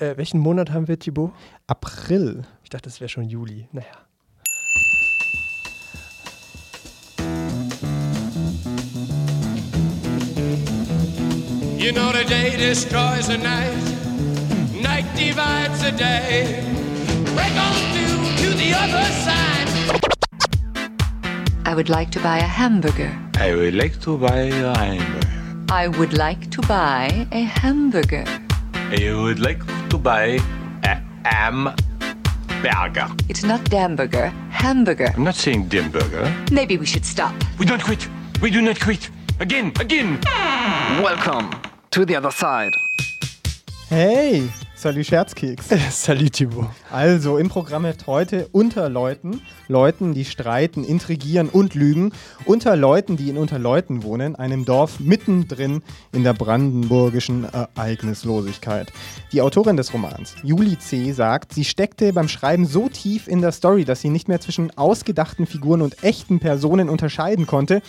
Äh, 0.00 0.16
welchen 0.16 0.38
Monat 0.38 0.70
haben 0.70 0.86
wir, 0.86 0.98
Thibaut? 0.98 1.32
April. 1.66 2.44
Ich 2.62 2.70
dachte, 2.70 2.84
das 2.88 3.00
wäre 3.00 3.08
schon 3.08 3.28
Juli. 3.28 3.68
Naja. 3.72 3.86
You 11.76 11.92
know 11.92 12.12
the 12.12 12.24
day 12.24 12.56
destroys 12.56 13.26
the 13.28 13.38
night, 13.38 13.72
night 14.80 15.06
divides 15.16 15.80
the 15.80 15.90
day. 15.90 16.62
Break 17.34 17.54
on 17.56 17.74
through 17.92 18.36
to 18.36 18.56
the 18.56 18.74
other 18.74 19.04
side. 19.24 19.68
I 21.64 21.74
would 21.74 21.88
like 21.88 22.10
to 22.12 22.20
buy 22.20 22.38
a 22.38 22.46
hamburger. 22.46 23.10
I 23.40 23.54
would 23.54 23.74
like 23.74 24.00
to 24.02 24.16
buy 24.16 24.50
a 24.50 24.76
hamburger. 24.76 25.28
I 25.70 25.88
would 25.88 26.12
like 26.12 26.50
to 26.50 26.62
buy 26.62 27.26
a 27.32 27.42
hamburger. 27.42 28.24
I 28.90 29.12
would 29.14 29.38
like 29.38 29.62
to 29.88 29.98
buy 29.98 30.38
eh, 30.82 31.00
a 31.24 31.28
hamburger. 31.28 33.08
It's 33.28 33.42
not 33.42 33.60
Damburger, 33.70 34.30
hamburger. 34.50 35.12
I'm 35.16 35.24
not 35.24 35.34
saying 35.34 35.68
Dimburger. 35.68 36.50
Maybe 36.50 36.76
we 36.76 36.86
should 36.86 37.04
stop. 37.04 37.34
We 37.58 37.66
don't 37.66 37.82
quit. 37.82 38.08
We 38.42 38.50
do 38.50 38.60
not 38.60 38.80
quit. 38.80 39.10
Again, 39.40 39.72
again. 39.80 40.20
Welcome 41.02 41.50
to 41.90 42.04
the 42.04 42.16
other 42.16 42.30
side. 42.30 42.74
Hey, 43.88 44.50
salut 44.78 45.06
Scherzkeks. 45.06 45.66
Salut, 45.90 46.34
Thibaut. 46.34 46.68
Also 46.92 47.36
im 47.36 47.48
Programmheft 47.48 48.06
heute 48.06 48.48
unter 48.52 48.88
Leuten, 48.88 49.40
Leuten, 49.66 50.14
die 50.14 50.24
streiten, 50.24 50.84
intrigieren 50.84 51.48
und 51.48 51.74
lügen, 51.74 52.12
unter 52.44 52.76
Leuten, 52.76 53.16
die 53.16 53.28
in 53.28 53.38
Unterleuten 53.38 54.04
wohnen, 54.04 54.36
einem 54.36 54.64
Dorf 54.64 55.00
mittendrin 55.00 55.82
in 56.12 56.22
der 56.22 56.32
brandenburgischen 56.32 57.44
Ereignislosigkeit. 57.44 58.92
Die 59.32 59.42
Autorin 59.42 59.76
des 59.76 59.92
Romans, 59.92 60.36
Julie 60.44 60.78
C., 60.78 61.10
sagt, 61.10 61.54
sie 61.54 61.64
steckte 61.64 62.12
beim 62.12 62.28
Schreiben 62.28 62.64
so 62.64 62.88
tief 62.88 63.26
in 63.26 63.40
der 63.40 63.50
Story, 63.50 63.84
dass 63.84 64.00
sie 64.00 64.10
nicht 64.10 64.28
mehr 64.28 64.40
zwischen 64.40 64.76
ausgedachten 64.78 65.46
Figuren 65.46 65.82
und 65.82 66.04
echten 66.04 66.38
Personen 66.38 66.88
unterscheiden 66.88 67.48
konnte. 67.48 67.82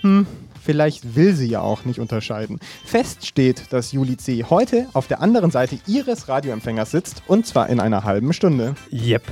Hm, 0.00 0.26
vielleicht 0.62 1.16
will 1.16 1.34
sie 1.34 1.48
ja 1.48 1.60
auch 1.60 1.84
nicht 1.84 1.98
unterscheiden. 1.98 2.60
Fest 2.84 3.26
steht, 3.26 3.72
dass 3.72 3.92
Julie 3.92 4.16
C. 4.16 4.44
heute 4.48 4.86
auf 4.92 5.06
der 5.08 5.20
anderen 5.20 5.50
Seite 5.50 5.78
ihres 5.86 6.28
Radioempfängers 6.28 6.90
sitzt 6.90 7.22
und 7.26 7.46
zwar 7.46 7.68
in 7.68 7.80
einer 7.80 8.04
halben 8.04 8.32
Stunde. 8.32 8.74
Yep. 8.90 9.22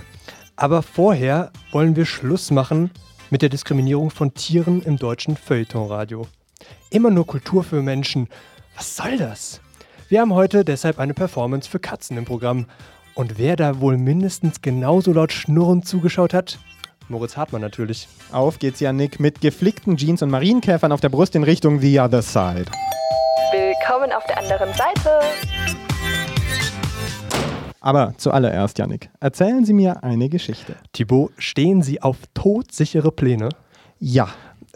Aber 0.57 0.83
vorher 0.83 1.53
wollen 1.73 1.97
wir 1.97 2.05
Schluss 2.05 2.51
machen 2.51 2.91
mit 3.31 3.43
der 3.43 3.49
Diskriminierung 3.49 4.11
von 4.11 4.35
Tieren 4.35 4.83
im 4.83 4.97
deutschen 4.97 5.37
Feuilletonradio. 5.37 6.27
Immer 6.91 7.11
nur 7.11 7.27
Kultur 7.27 7.65
für 7.65 7.83
Menschen. 7.83 8.29
Was 8.77 8.97
soll 8.97 9.17
das? 9.17 9.61
Wir 10.09 10.21
haben 10.21 10.35
heute 10.35 10.65
deshalb 10.65 10.99
eine 10.99 11.15
Performance 11.15 11.71
für 11.71 11.79
Katzen 11.79 12.17
im 12.17 12.25
Programm. 12.25 12.67
Und 13.15 13.39
wer 13.39 13.57
da 13.57 13.81
wohl 13.81 13.97
mindestens 13.97 14.61
genauso 14.61 15.13
laut 15.13 15.33
schnurrend 15.33 15.87
zugeschaut 15.87 16.35
hat? 16.35 16.59
Moritz 17.11 17.37
Hartmann 17.37 17.61
natürlich. 17.61 18.09
Auf 18.31 18.61
geht's, 18.61 18.79
Janik, 18.79 19.19
mit 19.19 19.41
geflickten 19.41 19.97
Jeans 19.97 20.23
und 20.23 20.31
Marienkäfern 20.31 20.93
auf 20.93 21.01
der 21.01 21.09
Brust 21.09 21.35
in 21.35 21.43
Richtung 21.43 21.81
The 21.81 21.99
Other 21.99 22.23
Side. 22.23 22.67
Willkommen 23.53 24.13
auf 24.13 24.25
der 24.27 24.39
anderen 24.39 24.73
Seite. 24.75 25.21
Aber 27.81 28.15
zuallererst, 28.17 28.79
Janik, 28.79 29.11
erzählen 29.19 29.65
Sie 29.65 29.73
mir 29.73 30.05
eine 30.05 30.29
Geschichte. 30.29 30.77
Thibaut, 30.93 31.33
stehen 31.39 31.83
Sie 31.83 32.01
auf 32.01 32.17
todsichere 32.35 33.11
Pläne? 33.11 33.49
Ja. 33.99 34.29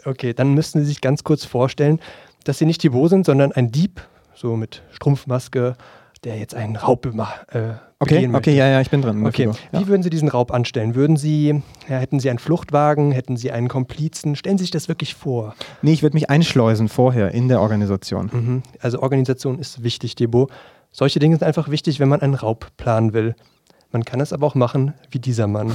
Okay, 0.03 0.33
dann 0.33 0.53
müssten 0.53 0.79
Sie 0.79 0.85
sich 0.85 1.01
ganz 1.01 1.23
kurz 1.23 1.45
vorstellen, 1.45 1.99
dass 2.43 2.59
Sie 2.59 2.65
nicht 2.65 2.81
Thibaut 2.81 3.11
sind, 3.11 3.25
sondern 3.25 3.53
ein 3.53 3.71
Dieb, 3.71 4.01
so 4.33 4.57
mit 4.57 4.83
Strumpfmaske, 4.91 5.77
der 6.23 6.37
jetzt 6.37 6.55
einen 6.55 6.75
Raub 6.75 7.05
äh, 7.05 7.73
Okay, 7.99 8.29
okay, 8.33 8.55
ja, 8.55 8.67
ja, 8.67 8.81
ich 8.81 8.89
bin 8.89 9.01
dran. 9.01 9.17
in 9.17 9.23
der 9.23 9.29
Okay. 9.29 9.49
Ja. 9.71 9.79
wie 9.79 9.87
würden 9.87 10.03
Sie 10.03 10.09
diesen 10.09 10.27
Raub 10.27 10.51
anstellen? 10.51 10.95
Würden 10.95 11.17
Sie, 11.17 11.61
ja, 11.87 11.97
hätten 11.97 12.19
Sie 12.19 12.29
einen 12.29 12.39
Fluchtwagen, 12.39 13.11
hätten 13.11 13.37
Sie 13.37 13.51
einen 13.51 13.67
Komplizen? 13.67 14.35
Stellen 14.35 14.57
Sie 14.57 14.63
sich 14.63 14.71
das 14.71 14.87
wirklich 14.87 15.15
vor. 15.15 15.55
Nee, 15.81 15.93
ich 15.93 16.03
würde 16.03 16.15
mich 16.15 16.29
einschleusen 16.29 16.89
vorher 16.89 17.31
in 17.31 17.47
der 17.47 17.61
Organisation. 17.61 18.29
Mhm. 18.31 18.63
Also 18.79 19.01
Organisation 19.01 19.59
ist 19.59 19.83
wichtig, 19.83 20.15
Debo. 20.15 20.49
Solche 20.91 21.19
Dinge 21.19 21.35
sind 21.35 21.45
einfach 21.45 21.69
wichtig, 21.69 21.99
wenn 21.99 22.09
man 22.09 22.21
einen 22.21 22.35
Raub 22.35 22.67
planen 22.77 23.13
will. 23.13 23.35
Man 23.91 24.03
kann 24.03 24.19
es 24.19 24.33
aber 24.33 24.45
auch 24.47 24.55
machen 24.55 24.93
wie 25.09 25.19
dieser 25.19 25.47
Mann. 25.47 25.71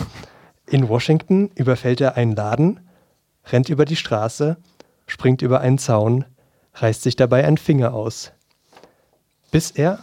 In 0.66 0.88
Washington 0.88 1.50
überfällt 1.54 2.00
er 2.00 2.16
einen 2.16 2.36
Laden, 2.36 2.80
rennt 3.46 3.68
über 3.68 3.84
die 3.84 3.96
Straße, 3.96 4.56
springt 5.06 5.42
über 5.42 5.60
einen 5.60 5.78
Zaun, 5.78 6.24
reißt 6.74 7.02
sich 7.02 7.16
dabei 7.16 7.44
einen 7.44 7.56
Finger 7.58 7.94
aus. 7.94 8.32
Bis 9.50 9.70
er 9.70 9.98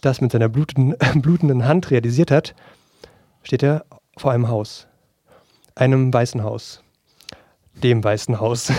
das 0.00 0.20
mit 0.20 0.32
seiner 0.32 0.48
blutenden, 0.48 0.96
blutenden 1.22 1.66
Hand 1.66 1.90
realisiert 1.90 2.30
hat, 2.30 2.54
steht 3.42 3.62
er 3.62 3.84
vor 4.16 4.32
einem 4.32 4.48
Haus. 4.48 4.86
Einem 5.74 6.12
weißen 6.12 6.42
Haus. 6.42 6.82
Dem 7.82 8.02
Weißen 8.02 8.40
Haus. 8.40 8.72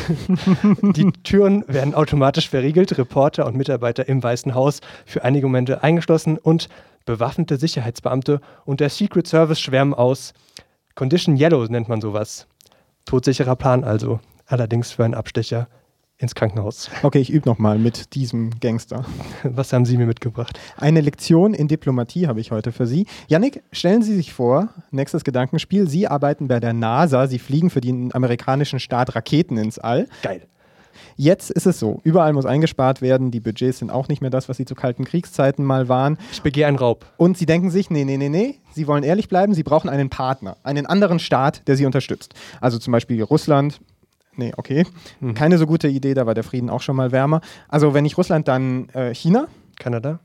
Die 0.82 1.12
Türen 1.24 1.64
werden 1.68 1.94
automatisch 1.94 2.50
verriegelt, 2.50 2.98
Reporter 2.98 3.46
und 3.46 3.56
Mitarbeiter 3.56 4.08
im 4.08 4.24
Weißen 4.24 4.56
Haus 4.56 4.82
für 5.06 5.24
einige 5.24 5.46
Momente 5.46 5.84
eingeschlossen 5.84 6.40
und 6.40 6.68
bewaffnete 7.06 7.58
Sicherheitsbeamte 7.58 8.42
und 8.66 8.80
der 8.80 8.90
Secret 8.90 9.28
Service 9.28 9.60
schwärmen 9.60 9.94
aus. 9.94 10.34
Condition 10.96 11.38
Yellow 11.38 11.64
nennt 11.66 11.90
man 11.90 12.02
sowas. 12.02 12.48
Todsicherer 13.06 13.56
Plan 13.56 13.84
also. 13.84 14.20
Allerdings 14.48 14.92
für 14.92 15.06
einen 15.06 15.14
Abstecher 15.14 15.68
ins 16.20 16.34
Krankenhaus. 16.34 16.90
Okay, 17.04 17.20
ich 17.20 17.30
übe 17.30 17.48
nochmal 17.48 17.78
mit 17.78 18.16
diesem 18.16 18.60
Gangster. 18.60 19.06
Was 19.44 19.72
haben 19.72 19.86
Sie 19.86 19.98
mir 19.98 20.08
mitgebracht? 20.08 20.60
Eine 20.78 21.02
Lektion 21.02 21.54
in 21.54 21.68
Diplomatie 21.68 22.28
habe 22.28 22.40
ich 22.40 22.52
heute 22.52 22.72
für 22.72 22.88
Sie. 22.88 23.06
Yannick, 23.28 23.62
stellen 23.72 24.02
Sie 24.02 24.16
sich 24.16 24.34
vor, 24.34 24.70
nächstes 24.90 25.24
Gedankenspiel, 25.24 25.88
Sie 25.88 26.08
arbeiten 26.08 26.48
bei 26.48 26.60
der 26.60 26.74
NASA, 26.74 27.28
Sie 27.28 27.40
fliegen 27.40 27.70
für 27.70 27.82
den 27.82 28.14
amerikanischen 28.16 28.80
Staat 28.80 29.16
Raketen 29.16 29.58
ins 29.58 29.78
All. 29.78 30.08
Geil. 30.24 30.42
Jetzt 31.16 31.52
ist 31.52 31.68
es 31.68 31.80
so, 31.80 32.00
überall 32.04 32.34
muss 32.34 32.46
eingespart 32.46 33.02
werden, 33.02 33.30
die 33.32 33.40
Budgets 33.40 33.80
sind 33.80 33.92
auch 33.92 34.08
nicht 34.08 34.22
mehr 34.22 34.30
das, 34.30 34.50
was 34.50 34.58
sie 34.58 34.66
zu 34.66 34.76
kalten 34.76 35.04
Kriegszeiten 35.04 35.64
mal 35.64 35.88
waren. 35.88 36.18
Ich 36.32 36.42
begehe 36.42 36.66
einen 36.66 36.78
Raub. 36.78 37.06
Und 37.18 37.38
sie 37.38 37.46
denken 37.46 37.70
sich, 37.70 37.90
nee, 37.90 38.06
nee, 38.06 38.18
nee, 38.18 38.30
nee, 38.30 38.60
sie 38.74 38.88
wollen 38.88 39.04
ehrlich 39.04 39.30
bleiben, 39.30 39.54
sie 39.54 39.64
brauchen 39.64 39.90
einen 39.90 40.10
Partner, 40.10 40.58
einen 40.64 40.86
anderen 40.86 41.20
Staat, 41.20 41.68
der 41.68 41.76
sie 41.76 41.86
unterstützt. 41.86 42.34
Also 42.62 42.80
zum 42.80 42.92
Beispiel 42.92 43.22
Russland. 43.24 43.80
Nee, 44.38 44.54
okay. 44.56 44.86
Keine 45.36 45.58
so 45.58 45.66
gute 45.66 45.88
Idee, 45.88 46.14
da 46.14 46.26
war 46.26 46.34
der 46.34 46.44
Frieden 46.44 46.70
auch 46.70 46.82
schon 46.82 46.96
mal 46.96 47.12
wärmer. 47.12 47.42
Also 47.68 47.94
wenn 47.94 48.04
nicht 48.04 48.18
Russland, 48.18 48.48
dann 48.48 48.88
äh, 48.90 49.14
China. 49.14 49.48
Kanada? 49.80 50.20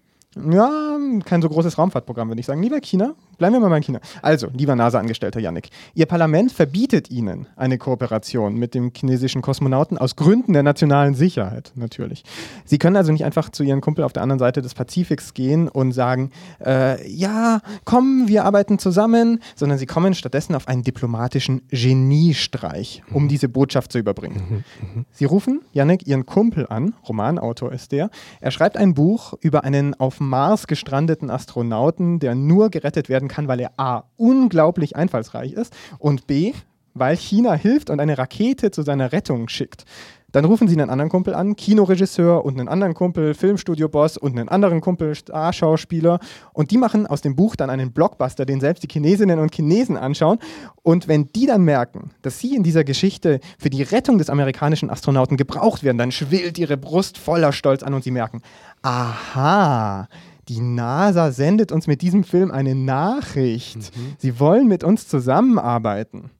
Ja, 0.51 0.99
kein 1.25 1.43
so 1.43 1.49
großes 1.49 1.77
Raumfahrtprogramm, 1.77 2.29
würde 2.29 2.41
ich 2.41 2.47
sagen. 2.47 2.63
Lieber 2.63 2.81
China, 2.81 3.15
bleiben 3.39 3.55
wir 3.55 3.61
mal 3.61 3.71
bei 3.71 3.81
China. 3.81 4.01
Also, 4.23 4.49
lieber 4.53 4.75
NASA-Angestellter 4.77 5.41
Yannick, 5.41 5.71
Ihr 5.95 6.07
Parlament 6.07 6.53
verbietet 6.53 7.11
Ihnen 7.11 7.47
eine 7.57 7.79
Kooperation 7.79 8.55
mit 8.55 8.75
dem 8.75 8.93
chinesischen 8.95 9.43
Kosmonauten 9.43 9.99
aus 9.99 10.17
Gründen 10.17 10.53
der 10.53 10.63
nationalen 10.63 11.15
Sicherheit, 11.15 11.73
natürlich. 11.75 12.25
Sie 12.65 12.79
können 12.79 12.97
also 12.97 13.13
nicht 13.13 13.25
einfach 13.25 13.51
zu 13.51 13.63
Ihrem 13.63 13.81
Kumpel 13.81 14.05
auf 14.05 14.13
der 14.13 14.23
anderen 14.23 14.39
Seite 14.39 14.63
des 14.63 14.75
Pazifiks 14.75 15.35
gehen 15.35 15.69
und 15.69 15.93
sagen, 15.93 16.31
äh, 16.65 17.07
ja, 17.11 17.61
komm, 17.85 18.29
wir 18.29 18.45
arbeiten 18.45 18.79
zusammen, 18.79 19.41
sondern 19.55 19.79
Sie 19.79 19.87
kommen 19.87 20.15
stattdessen 20.15 20.55
auf 20.55 20.69
einen 20.69 20.83
diplomatischen 20.83 21.63
Geniestreich, 21.69 23.03
um 23.13 23.29
diese 23.29 23.49
Botschaft 23.49 23.93
zu 23.93 23.99
überbringen. 23.99 24.65
Sie 25.13 25.25
rufen 25.25 25.61
Yannick 25.73 26.07
ihren 26.07 26.27
Kumpel 26.27 26.67
an, 26.69 26.95
Romanautor 27.09 27.73
ist 27.73 27.93
der. 27.93 28.11
Er 28.41 28.51
schreibt 28.51 28.77
ein 28.77 28.95
Buch 28.95 29.35
über 29.41 29.65
einen 29.65 29.95
auf 29.99 30.21
Mars 30.21 30.67
gestrandeten 30.67 31.31
Astronauten, 31.31 32.19
der 32.19 32.35
nur 32.35 32.71
gerettet 32.71 33.09
werden 33.09 33.22
kann, 33.29 33.49
weil 33.49 33.61
er 33.61 33.73
A. 33.77 34.05
unglaublich 34.17 34.97
einfallsreich 34.97 35.53
ist 35.53 35.73
und 35.99 36.27
B. 36.27 36.53
weil 36.95 37.17
China 37.17 37.55
hilft 37.55 37.91
und 37.91 38.01
eine 38.01 38.19
Rakete 38.19 38.71
zu 38.71 38.83
seiner 38.83 39.13
Rettung 39.13 39.49
schickt. 39.49 39.85
Dann 40.33 40.47
rufen 40.47 40.67
sie 40.67 40.75
einen 40.81 40.89
anderen 40.89 41.11
Kumpel 41.11 41.35
an, 41.35 41.57
Kinoregisseur 41.57 42.43
und 42.43 42.59
einen 42.59 42.69
anderen 42.69 42.95
Kumpel, 42.95 43.35
Filmstudio-Boss 43.35 44.17
und 44.17 44.39
einen 44.39 44.49
anderen 44.49 44.81
Kumpel, 44.81 45.15
Starschauspieler. 45.15 46.21
Und 46.55 46.71
die 46.71 46.79
machen 46.79 47.07
aus 47.07 47.21
dem 47.21 47.37
Buch 47.37 47.55
dann 47.55 47.69
einen 47.69 47.93
Blockbuster, 47.93 48.47
den 48.47 48.59
selbst 48.59 48.83
die 48.83 48.89
Chinesinnen 48.91 49.39
und 49.39 49.55
Chinesen 49.55 49.99
anschauen. 49.99 50.39
Und 50.83 51.07
wenn 51.07 51.27
die 51.37 51.47
dann 51.47 51.63
merken, 51.63 52.13
dass 52.23 52.39
sie 52.39 52.57
in 52.57 52.63
dieser 52.63 52.83
Geschichte 52.83 53.41
für 53.59 53.69
die 53.69 53.83
Rettung 53.83 54.17
des 54.17 54.31
amerikanischen 54.31 54.89
Astronauten 54.89 55.37
gebraucht 55.37 55.85
werden, 55.85 55.99
dann 55.99 56.13
schwillt 56.13 56.59
ihre 56.59 56.79
Brust 56.79 57.19
voller 57.19 57.53
Stolz 57.53 57.83
an 57.83 57.93
und 57.93 58.03
sie 58.03 58.11
merken, 58.11 58.41
aha, 58.81 60.09
die 60.49 60.61
NASA 60.61 61.31
sendet 61.31 61.73
uns 61.73 61.87
mit 61.87 62.03
diesem 62.03 62.25
Film 62.25 62.51
eine 62.51 62.75
Nachricht. 62.75 63.93
Sie 64.19 64.41
wollen 64.41 64.69
mit 64.69 64.85
uns 64.85 65.09
zusammenarbeiten. 65.09 66.31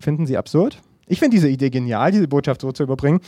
Finden 0.00 0.26
Sie 0.26 0.36
absurd? 0.36 0.80
Ich 1.06 1.18
finde 1.18 1.36
diese 1.36 1.48
Idee 1.48 1.70
genial, 1.70 2.12
diese 2.12 2.28
Botschaft 2.28 2.60
so 2.60 2.72
zu 2.72 2.82
überbringen. 2.82 3.20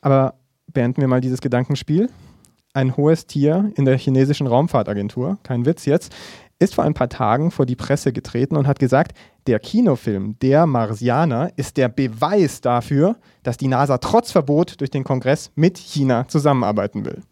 Aber 0.00 0.34
beenden 0.72 1.00
wir 1.00 1.08
mal 1.08 1.20
dieses 1.20 1.40
Gedankenspiel. 1.40 2.10
Ein 2.74 2.96
hohes 2.96 3.26
Tier 3.26 3.72
in 3.76 3.84
der 3.84 3.98
chinesischen 3.98 4.46
Raumfahrtagentur, 4.46 5.38
kein 5.42 5.64
Witz 5.64 5.84
jetzt, 5.86 6.14
ist 6.58 6.74
vor 6.74 6.84
ein 6.84 6.94
paar 6.94 7.08
Tagen 7.08 7.50
vor 7.50 7.66
die 7.66 7.76
Presse 7.76 8.12
getreten 8.12 8.56
und 8.56 8.66
hat 8.66 8.78
gesagt, 8.78 9.16
der 9.46 9.58
Kinofilm 9.58 10.38
Der 10.40 10.66
Marsianer 10.66 11.50
ist 11.56 11.76
der 11.76 11.88
Beweis 11.88 12.60
dafür, 12.60 13.16
dass 13.42 13.56
die 13.56 13.68
NASA 13.68 13.98
trotz 13.98 14.32
Verbot 14.32 14.80
durch 14.80 14.90
den 14.90 15.04
Kongress 15.04 15.50
mit 15.54 15.78
China 15.78 16.26
zusammenarbeiten 16.28 17.04
will. 17.04 17.22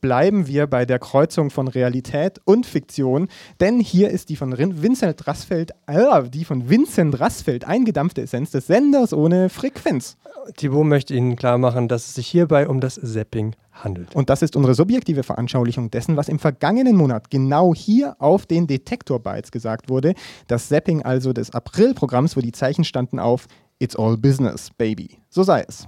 Bleiben 0.00 0.46
wir 0.46 0.66
bei 0.66 0.86
der 0.86 0.98
Kreuzung 0.98 1.50
von 1.50 1.68
Realität 1.68 2.40
und 2.44 2.66
Fiktion, 2.66 3.28
denn 3.60 3.80
hier 3.80 4.10
ist 4.10 4.28
die 4.28 4.36
von 4.36 4.56
Vincent 4.56 5.26
Rassfeld, 5.26 5.72
äh, 5.86 6.22
die 6.28 6.44
von 6.44 6.68
Vincent 6.68 7.20
Rassfeld 7.20 7.64
eingedampfte 7.64 8.22
Essenz 8.22 8.50
des 8.50 8.66
Senders 8.66 9.12
ohne 9.12 9.48
Frequenz. 9.48 10.16
Thibaut 10.56 10.86
möchte 10.86 11.14
Ihnen 11.14 11.36
klar 11.36 11.58
machen, 11.58 11.88
dass 11.88 12.08
es 12.08 12.14
sich 12.14 12.26
hierbei 12.26 12.68
um 12.68 12.80
das 12.80 12.94
Zapping 12.94 13.54
handelt. 13.72 14.14
Und 14.14 14.30
das 14.30 14.42
ist 14.42 14.56
unsere 14.56 14.74
subjektive 14.74 15.22
Veranschaulichung 15.22 15.90
dessen, 15.90 16.16
was 16.16 16.28
im 16.28 16.38
vergangenen 16.38 16.96
Monat 16.96 17.30
genau 17.30 17.74
hier 17.74 18.16
auf 18.18 18.46
den 18.46 18.66
Detektor-Bytes 18.66 19.50
gesagt 19.50 19.88
wurde. 19.88 20.14
Das 20.46 20.68
Zapping 20.68 21.02
also 21.02 21.32
des 21.32 21.50
April-Programms, 21.52 22.36
wo 22.36 22.40
die 22.40 22.52
Zeichen 22.52 22.84
standen 22.84 23.18
auf 23.18 23.46
It's 23.78 23.96
all 23.96 24.16
business, 24.16 24.70
baby. 24.76 25.18
So 25.30 25.42
sei 25.42 25.64
es. 25.66 25.86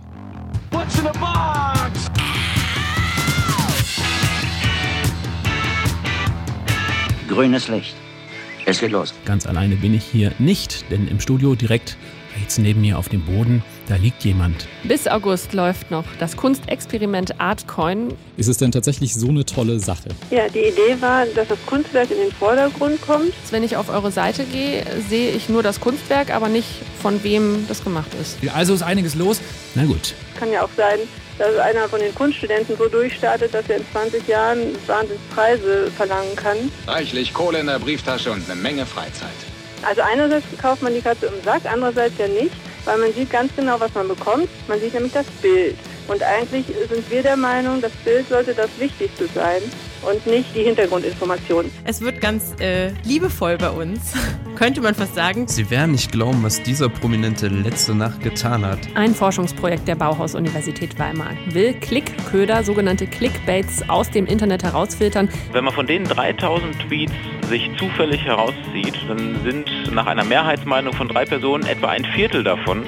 What's 0.71 0.99
in 0.99 1.05
the 1.05 1.19
box? 1.19 1.52
Grünes 7.33 7.69
Licht. 7.69 7.95
Es 8.67 8.81
geht 8.81 8.93
los. 8.93 9.15
Ganz 9.25 9.47
alleine 9.47 9.77
bin 9.77 9.95
ich 9.95 10.05
hier 10.05 10.33
nicht, 10.39 10.85
denn 10.91 11.09
im 11.09 11.19
Studio 11.19 11.55
direkt 11.55 11.97
jetzt 12.43 12.59
neben 12.59 12.83
mir 12.83 12.99
auf 12.99 13.09
dem 13.09 13.23
Boden, 13.23 13.65
da 13.89 13.97
liegt 13.97 14.23
jemand. 14.23 14.69
Bis 14.85 15.09
August 15.09 15.55
läuft 15.55 15.91
noch 15.91 16.05
das 16.19 16.37
Kunstexperiment 16.37 17.41
Artcoin. 17.41 18.13
Ist 18.37 18.49
es 18.49 18.59
denn 18.59 18.71
tatsächlich 18.71 19.15
so 19.15 19.29
eine 19.29 19.47
tolle 19.47 19.81
Sache? 19.81 20.11
Ja, 20.31 20.47
die 20.51 20.59
Idee 20.59 21.01
war, 21.01 21.25
dass 21.25 21.49
das 21.49 21.59
Kunstwerk 21.65 22.11
in 22.11 22.19
den 22.19 22.33
Vordergrund 22.33 23.01
kommt. 23.01 23.33
Wenn 23.51 23.63
ich 23.63 23.79
auf 23.79 23.89
eure 23.89 24.11
Seite 24.11 24.45
gehe, 24.45 24.85
sehe 25.09 25.31
ich 25.31 25.49
nur 25.49 25.63
das 25.63 25.81
Kunstwerk, 25.81 26.35
aber 26.35 26.51
nicht 26.51 26.69
von 27.01 27.25
wem 27.25 27.65
das 27.67 27.83
gemacht 27.83 28.11
ist. 28.21 28.37
Also 28.55 28.75
ist 28.75 28.83
einiges 28.83 29.15
los. 29.15 29.41
Na 29.75 29.87
gut. 29.87 30.13
Kann 30.39 30.53
ja 30.53 30.63
auch 30.63 30.71
sein, 30.77 30.99
dass 31.39 31.57
einer 31.59 31.89
von 31.89 32.01
den 32.01 32.15
Kunststudenten 32.15 32.77
so 32.77 32.89
durchstartet, 32.89 33.55
dass 33.55 33.69
er 33.69 33.77
in 33.79 33.87
20 33.93 34.29
Jahren 34.29 34.77
Wahnsinnspreise 34.87 35.91
verlangen 35.97 36.37
kann. 36.37 36.57
Reichlich 36.87 37.33
Kohle 37.33 37.61
in 37.61 37.67
der 37.67 37.79
Brieftasche 37.79 38.31
und 38.31 38.49
eine 38.49 38.61
Menge 38.61 38.87
Freizeit. 38.87 39.31
Also 39.83 40.03
einerseits 40.03 40.47
kauft 40.61 40.83
man 40.83 40.95
die 40.95 41.01
Katze 41.01 41.27
im 41.27 41.43
Sack, 41.45 41.63
andererseits 41.65 42.17
ja 42.19 42.29
nicht, 42.29 42.55
weil 42.85 42.99
man 42.99 43.13
sieht 43.13 43.31
ganz 43.31 43.55
genau, 43.57 43.81
was 43.81 43.93
man 43.95 44.09
bekommt. 44.09 44.49
Man 44.69 44.81
sieht 44.81 44.95
nämlich 44.95 45.13
das 45.13 45.27
Bild. 45.41 45.77
Und 46.09 46.23
eigentlich 46.23 46.67
sind 46.67 47.11
wir 47.11 47.23
der 47.23 47.37
Meinung, 47.37 47.81
das 47.81 47.93
Bild 48.05 48.29
sollte 48.29 48.55
das 48.55 48.71
Wichtigste 48.79 49.29
sein 49.35 49.63
und 50.03 50.27
nicht 50.27 50.55
die 50.55 50.63
Hintergrundinformation. 50.63 51.71
Es 51.85 52.01
wird 52.01 52.21
ganz 52.21 52.55
äh, 52.61 52.91
liebevoll 53.05 53.59
bei 53.59 53.71
uns, 53.71 54.15
könnte 54.57 54.81
man 54.81 54.95
fast 54.95 55.15
sagen. 55.15 55.47
Sie 55.49 55.71
werden 55.71 55.93
nicht 55.93 56.13
glauben, 56.13 56.43
was 56.43 56.63
dieser 56.63 56.89
Prominente 56.89 57.49
letzte 57.49 57.95
Nacht 57.95 58.23
getan 58.23 58.65
hat. 58.65 58.79
Ein 58.95 59.15
Forschungsprojekt 59.15 59.89
der 59.89 59.95
Bauhaus-Universität 59.95 60.99
Weimar 60.99 61.31
will 61.51 61.75
Klickköder, 61.75 62.63
sogenannte 62.65 63.07
Clickbaits, 63.07 63.89
aus 63.89 64.11
dem 64.11 64.27
Internet 64.27 64.63
herausfiltern. 64.63 65.29
Wenn 65.53 65.65
man 65.65 65.75
von 65.75 65.87
den 65.87 66.05
3000 66.05 66.79
Tweets 66.81 67.13
sich 67.49 67.71
zufällig 67.79 68.23
herauszieht, 68.25 68.97
dann 69.09 69.43
sind 69.45 69.93
nach 69.93 70.07
einer 70.07 70.25
Mehrheitsmeinung 70.25 70.95
von 70.95 71.09
drei 71.09 71.25
Personen 71.25 71.67
etwa 71.67 71.89
ein 71.89 72.05
Viertel 72.05 72.45
davon 72.45 72.87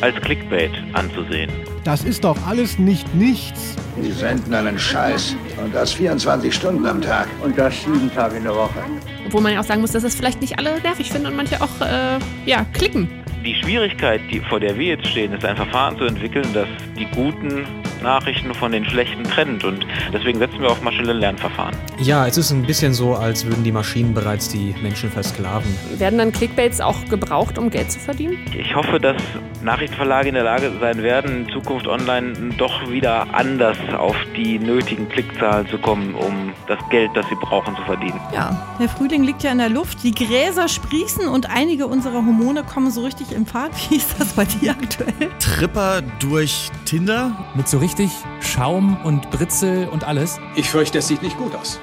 als 0.00 0.16
Clickbait 0.20 0.72
anzusehen. 0.92 1.50
Das 1.84 2.02
ist 2.02 2.24
doch 2.24 2.38
alles 2.46 2.78
nicht 2.78 3.14
nichts. 3.14 3.76
Die 4.02 4.10
senden 4.10 4.54
einen 4.54 4.78
Scheiß. 4.78 5.36
Und 5.62 5.74
das 5.74 5.92
24 5.92 6.52
Stunden 6.54 6.86
am 6.86 7.02
Tag. 7.02 7.28
Und 7.42 7.58
das 7.58 7.74
sieben 7.84 8.10
Tage 8.14 8.38
in 8.38 8.44
der 8.44 8.54
Woche. 8.54 8.82
Obwohl 9.26 9.42
man 9.42 9.52
ja 9.52 9.60
auch 9.60 9.64
sagen 9.64 9.82
muss, 9.82 9.92
dass 9.92 10.02
es 10.02 10.14
vielleicht 10.14 10.40
nicht 10.40 10.58
alle 10.58 10.80
nervig 10.80 11.12
finden 11.12 11.26
und 11.26 11.36
manche 11.36 11.60
auch, 11.60 11.80
äh, 11.82 12.18
ja, 12.46 12.64
klicken. 12.72 13.10
Die 13.44 13.54
Schwierigkeit, 13.56 14.22
die, 14.32 14.40
vor 14.40 14.60
der 14.60 14.78
wir 14.78 14.96
jetzt 14.96 15.08
stehen, 15.08 15.34
ist 15.34 15.44
ein 15.44 15.56
Verfahren 15.56 15.98
zu 15.98 16.04
entwickeln, 16.04 16.46
das 16.54 16.66
die 16.98 17.04
guten 17.14 17.66
Nachrichten 18.04 18.54
von 18.54 18.70
den 18.70 18.84
schlechten 18.84 19.24
trennt. 19.24 19.64
Und 19.64 19.84
deswegen 20.12 20.38
setzen 20.38 20.60
wir 20.60 20.70
auf 20.70 20.80
maschinelle 20.82 21.14
Lernverfahren. 21.14 21.74
Ja, 21.98 22.26
es 22.26 22.38
ist 22.38 22.52
ein 22.52 22.62
bisschen 22.62 22.94
so, 22.94 23.14
als 23.14 23.44
würden 23.44 23.64
die 23.64 23.72
Maschinen 23.72 24.14
bereits 24.14 24.48
die 24.48 24.74
Menschen 24.80 25.10
versklaven. 25.10 25.74
Werden 25.98 26.18
dann 26.18 26.30
Clickbaits 26.30 26.80
auch 26.80 27.04
gebraucht, 27.06 27.58
um 27.58 27.70
Geld 27.70 27.90
zu 27.90 27.98
verdienen? 27.98 28.38
Ich 28.56 28.74
hoffe, 28.76 29.00
dass 29.00 29.20
Nachrichtenverlage 29.62 30.28
in 30.28 30.34
der 30.34 30.44
Lage 30.44 30.70
sein 30.80 31.02
werden, 31.02 31.46
in 31.46 31.48
Zukunft 31.52 31.88
online 31.88 32.34
doch 32.58 32.88
wieder 32.90 33.26
anders 33.34 33.78
auf 33.96 34.16
die 34.36 34.58
nötigen 34.58 35.08
Klickzahlen 35.08 35.66
zu 35.68 35.78
kommen, 35.78 36.14
um 36.14 36.52
das 36.68 36.78
Geld, 36.90 37.10
das 37.14 37.26
sie 37.28 37.36
brauchen, 37.36 37.74
zu 37.74 37.82
verdienen. 37.82 38.20
Ja, 38.32 38.76
der 38.78 38.88
Frühling 38.88 39.24
liegt 39.24 39.42
ja 39.42 39.52
in 39.52 39.58
der 39.58 39.70
Luft, 39.70 40.02
die 40.02 40.14
Gräser 40.14 40.68
sprießen 40.68 41.26
und 41.28 41.50
einige 41.50 41.86
unserer 41.86 42.16
Hormone 42.16 42.62
kommen 42.62 42.90
so 42.90 43.02
richtig 43.02 43.32
im 43.32 43.46
Fahrt. 43.46 43.72
Wie 43.88 43.96
ist 43.96 44.14
das 44.18 44.34
bei 44.34 44.44
dir 44.44 44.72
aktuell? 44.72 45.30
Tripper 45.38 46.02
durch 46.20 46.70
Tinder? 46.84 47.32
Mit 47.54 47.68
so 47.68 47.78
richtig 47.78 47.93
Schaum 48.40 48.96
und 49.04 49.30
Britzel 49.30 49.88
und 49.88 50.04
alles? 50.04 50.40
Ich 50.56 50.68
fürchte, 50.68 50.98
es 50.98 51.08
sieht 51.08 51.22
nicht 51.22 51.38
gut 51.38 51.54
aus. 51.54 51.80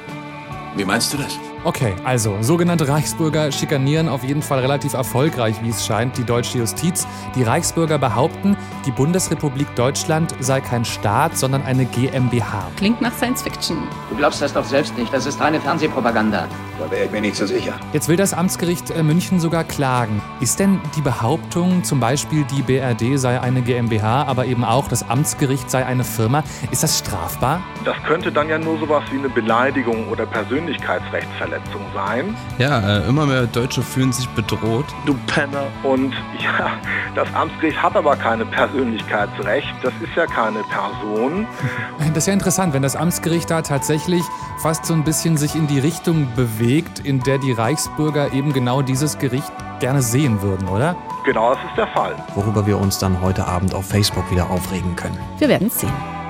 Wie 0.75 0.85
meinst 0.85 1.13
du 1.13 1.17
das? 1.17 1.37
Okay, 1.63 1.93
also 2.03 2.35
sogenannte 2.41 2.87
Reichsbürger 2.87 3.51
schikanieren 3.51 4.09
auf 4.09 4.23
jeden 4.23 4.41
Fall 4.41 4.61
relativ 4.61 4.93
erfolgreich, 4.93 5.61
wie 5.61 5.69
es 5.69 5.85
scheint, 5.85 6.17
die 6.17 6.23
deutsche 6.23 6.57
Justiz. 6.57 7.05
Die 7.35 7.43
Reichsbürger 7.43 7.99
behaupten, 7.99 8.57
die 8.87 8.91
Bundesrepublik 8.91 9.67
Deutschland 9.75 10.33
sei 10.39 10.59
kein 10.59 10.83
Staat, 10.85 11.37
sondern 11.37 11.61
eine 11.61 11.85
GmbH. 11.85 12.67
Klingt 12.77 12.99
nach 12.99 13.13
Science 13.13 13.43
Fiction. 13.43 13.77
Du 14.09 14.15
glaubst 14.15 14.41
das 14.41 14.53
doch 14.53 14.65
selbst 14.65 14.97
nicht. 14.97 15.13
Das 15.13 15.27
ist 15.27 15.39
reine 15.39 15.61
Fernsehpropaganda. 15.61 16.47
Da 16.79 16.89
wäre 16.89 17.05
ich 17.05 17.11
mir 17.11 17.21
nicht 17.21 17.35
so 17.35 17.45
sicher. 17.45 17.73
Jetzt 17.93 18.07
will 18.07 18.17
das 18.17 18.33
Amtsgericht 18.33 18.89
äh, 18.89 19.03
München 19.03 19.39
sogar 19.39 19.63
klagen. 19.63 20.19
Ist 20.39 20.59
denn 20.59 20.79
die 20.95 21.01
Behauptung, 21.01 21.83
zum 21.83 21.99
Beispiel 21.99 22.43
die 22.45 22.63
BRD 22.63 23.19
sei 23.19 23.39
eine 23.39 23.61
GmbH, 23.61 24.23
aber 24.23 24.47
eben 24.47 24.63
auch 24.63 24.87
das 24.87 25.07
Amtsgericht 25.07 25.69
sei 25.69 25.85
eine 25.85 26.03
Firma, 26.03 26.43
ist 26.71 26.81
das 26.81 26.97
strafbar? 26.97 27.61
Das 27.85 27.97
könnte 28.07 28.31
dann 28.31 28.49
ja 28.49 28.57
nur 28.57 28.79
sowas 28.79 29.03
wie 29.11 29.19
eine 29.19 29.29
Beleidigung 29.29 30.07
oder 30.07 30.25
Persönlichkeitsrechtsverletzung 30.25 31.50
sein. 31.93 32.35
Ja, 32.57 32.79
äh, 32.79 33.07
immer 33.07 33.25
mehr 33.25 33.47
Deutsche 33.47 33.81
fühlen 33.81 34.11
sich 34.11 34.27
bedroht. 34.29 34.85
Du 35.05 35.15
Penner. 35.27 35.67
Und 35.83 36.13
ja, 36.39 36.71
das 37.15 37.33
Amtsgericht 37.33 37.81
hat 37.81 37.95
aber 37.95 38.15
keine 38.15 38.45
Persönlichkeitsrecht. 38.45 39.73
Das 39.83 39.93
ist 40.01 40.15
ja 40.15 40.25
keine 40.25 40.59
Person. 40.63 41.47
Das 42.11 42.25
ist 42.25 42.27
ja 42.27 42.33
interessant, 42.33 42.73
wenn 42.73 42.81
das 42.81 42.95
Amtsgericht 42.95 43.49
da 43.49 43.61
tatsächlich 43.61 44.21
fast 44.61 44.85
so 44.85 44.93
ein 44.93 45.03
bisschen 45.03 45.37
sich 45.37 45.55
in 45.55 45.67
die 45.67 45.79
Richtung 45.79 46.27
bewegt, 46.35 46.99
in 46.99 47.21
der 47.21 47.37
die 47.37 47.53
Reichsbürger 47.53 48.33
eben 48.33 48.51
genau 48.51 48.81
dieses 48.81 49.17
Gericht 49.17 49.51
gerne 49.79 50.01
sehen 50.01 50.41
würden, 50.41 50.67
oder? 50.67 50.95
Genau, 51.25 51.53
das 51.53 51.63
ist 51.63 51.77
der 51.77 51.87
Fall. 51.87 52.15
Worüber 52.35 52.65
wir 52.65 52.77
uns 52.77 52.99
dann 52.99 53.21
heute 53.21 53.47
Abend 53.47 53.73
auf 53.73 53.87
Facebook 53.87 54.29
wieder 54.29 54.49
aufregen 54.49 54.95
können. 54.95 55.17
Wir 55.37 55.47
werden 55.47 55.67
es 55.67 55.79
sehen. 55.79 56.20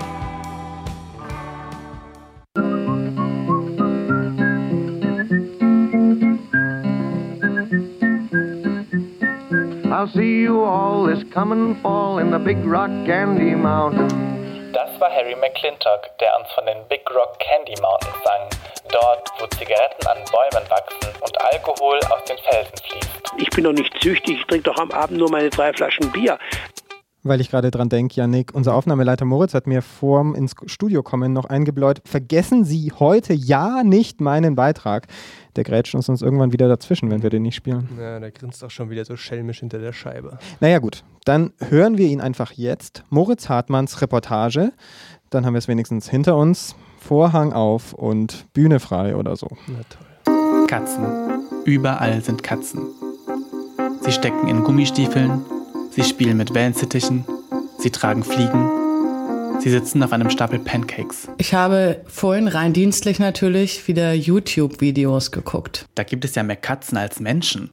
See 10.14 10.44
you 10.44 10.64
all 10.64 11.06
this 11.06 11.24
coming 11.32 11.76
fall 11.82 12.20
in 12.20 12.32
the 12.32 12.40
Big 12.40 12.58
Rock 12.66 12.92
Candy 13.06 13.56
Mountains. 13.56 14.14
Das 14.74 14.90
war 15.00 15.10
Harry 15.10 15.36
McClintock, 15.36 16.18
der 16.20 16.30
uns 16.40 16.52
von 16.54 16.66
den 16.66 16.88
Big 16.90 17.02
Rock 17.10 17.40
Candy 17.40 17.76
Mountains 17.82 18.16
sang. 18.24 18.50
Dort, 18.92 19.30
wo 19.40 19.48
Zigaretten 19.58 20.08
an 20.08 20.18
Bäumen 20.32 20.70
wachsen 20.70 21.22
und 21.22 21.42
Alkohol 21.42 22.00
aus 22.10 22.24
den 22.26 22.38
Felsen 22.38 22.78
fließt. 22.90 23.34
Ich 23.38 23.50
bin 23.52 23.64
doch 23.64 23.74
nicht 23.74 23.94
süchtig, 24.02 24.40
ich 24.40 24.48
trinke 24.48 24.70
doch 24.70 24.78
am 24.78 24.92
Abend 24.92 25.18
nur 25.20 25.32
meine 25.32 25.50
drei 25.50 25.72
Flaschen 25.72 26.12
Bier. 26.12 26.38
Weil 27.24 27.40
ich 27.40 27.52
gerade 27.52 27.70
dran 27.70 27.88
denke, 27.88 28.16
Janik, 28.16 28.52
unser 28.54 28.74
Aufnahmeleiter 28.74 29.26
Moritz 29.26 29.54
hat 29.54 29.68
mir 29.68 29.84
vorm 29.84 30.34
ins 30.34 30.56
Studio 30.66 31.04
kommen 31.04 31.34
noch 31.34 31.46
eingebläut, 31.46 32.02
vergessen 32.04 32.66
Sie 32.66 32.92
heute 32.98 33.34
ja 33.34 33.84
nicht 33.84 34.22
meinen 34.22 34.56
Beitrag. 34.56 35.08
Der 35.56 35.64
grätscht 35.64 35.96
uns 35.96 36.06
sonst 36.06 36.22
irgendwann 36.22 36.54
wieder 36.54 36.68
dazwischen, 36.68 37.10
wenn 37.10 37.24
wir 37.24 37.30
den 37.30 37.44
nicht 37.44 37.56
spielen. 37.56 37.90
Ja, 38.00 38.20
der 38.20 38.32
grinst 38.32 38.64
auch 38.64 38.72
schon 38.72 38.90
wieder 38.90 39.06
so 39.06 39.18
schelmisch 39.18 39.60
hinter 39.60 39.80
der 39.80 39.94
Scheibe. 39.94 40.40
Naja 40.60 40.80
gut, 40.80 41.04
dann 41.26 41.54
hören 41.60 41.98
wir 41.98 42.08
ihn 42.08 42.22
einfach 42.22 42.52
jetzt. 42.54 43.04
Moritz 43.10 43.50
Hartmanns 43.50 44.02
Reportage. 44.02 44.72
Dann 45.30 45.46
haben 45.46 45.54
wir 45.54 45.60
es 45.60 45.68
wenigstens 45.68 46.10
hinter 46.10 46.38
uns. 46.38 46.76
Vorhang 47.00 47.52
auf 47.54 47.94
und 47.94 48.46
Bühne 48.54 48.80
frei 48.80 49.16
oder 49.16 49.36
so. 49.36 49.48
Na 49.68 49.80
toll. 49.90 50.68
Katzen. 50.68 51.06
Überall 51.66 52.22
sind 52.22 52.44
Katzen. 52.44 52.82
Sie 54.02 54.12
stecken 54.12 54.48
in 54.48 54.64
Gummistiefeln, 54.64 55.46
sie 55.92 56.04
spielen 56.04 56.38
mit 56.38 56.54
Wellensittichen, 56.54 57.26
sie 57.78 57.92
tragen 57.92 58.24
Fliegen, 58.24 58.70
sie 59.62 59.70
sitzen 59.70 60.02
auf 60.02 60.12
einem 60.12 60.30
Stapel 60.30 60.60
Pancakes. 60.60 61.28
Ich 61.38 61.54
habe 61.54 62.02
vorhin 62.08 62.48
rein 62.48 62.74
dienstlich 62.74 63.20
natürlich 63.20 63.88
wieder 63.88 64.14
YouTube-Videos 64.14 65.32
geguckt. 65.32 65.86
Da 65.96 66.04
gibt 66.04 66.26
es 66.26 66.36
ja 66.36 66.44
mehr 66.44 66.56
Katzen 66.56 66.98
als 66.98 67.20
Menschen. 67.20 67.70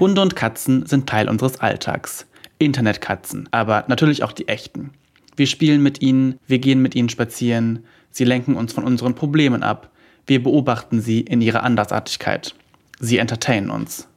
Hunde 0.00 0.22
und 0.22 0.36
Katzen 0.36 0.86
sind 0.86 1.08
Teil 1.08 1.28
unseres 1.28 1.60
Alltags. 1.60 2.26
Internetkatzen, 2.58 3.48
aber 3.52 3.84
natürlich 3.88 4.22
auch 4.22 4.32
die 4.32 4.48
echten. 4.48 4.90
Wir 5.36 5.46
spielen 5.46 5.82
mit 5.82 6.02
ihnen, 6.02 6.38
wir 6.46 6.58
gehen 6.58 6.82
mit 6.82 6.94
ihnen 6.94 7.08
spazieren, 7.08 7.84
sie 8.10 8.24
lenken 8.24 8.56
uns 8.56 8.72
von 8.72 8.84
unseren 8.84 9.14
Problemen 9.14 9.62
ab, 9.62 9.90
wir 10.26 10.42
beobachten 10.42 11.00
sie 11.00 11.20
in 11.20 11.40
ihrer 11.40 11.62
Andersartigkeit. 11.62 12.54
Sie 12.98 13.18
entertainen 13.18 13.70
uns. 13.70 14.08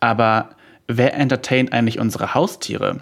Aber 0.00 0.50
wer 0.86 1.14
entertaint 1.14 1.72
eigentlich 1.72 1.98
unsere 1.98 2.34
Haustiere? 2.34 3.00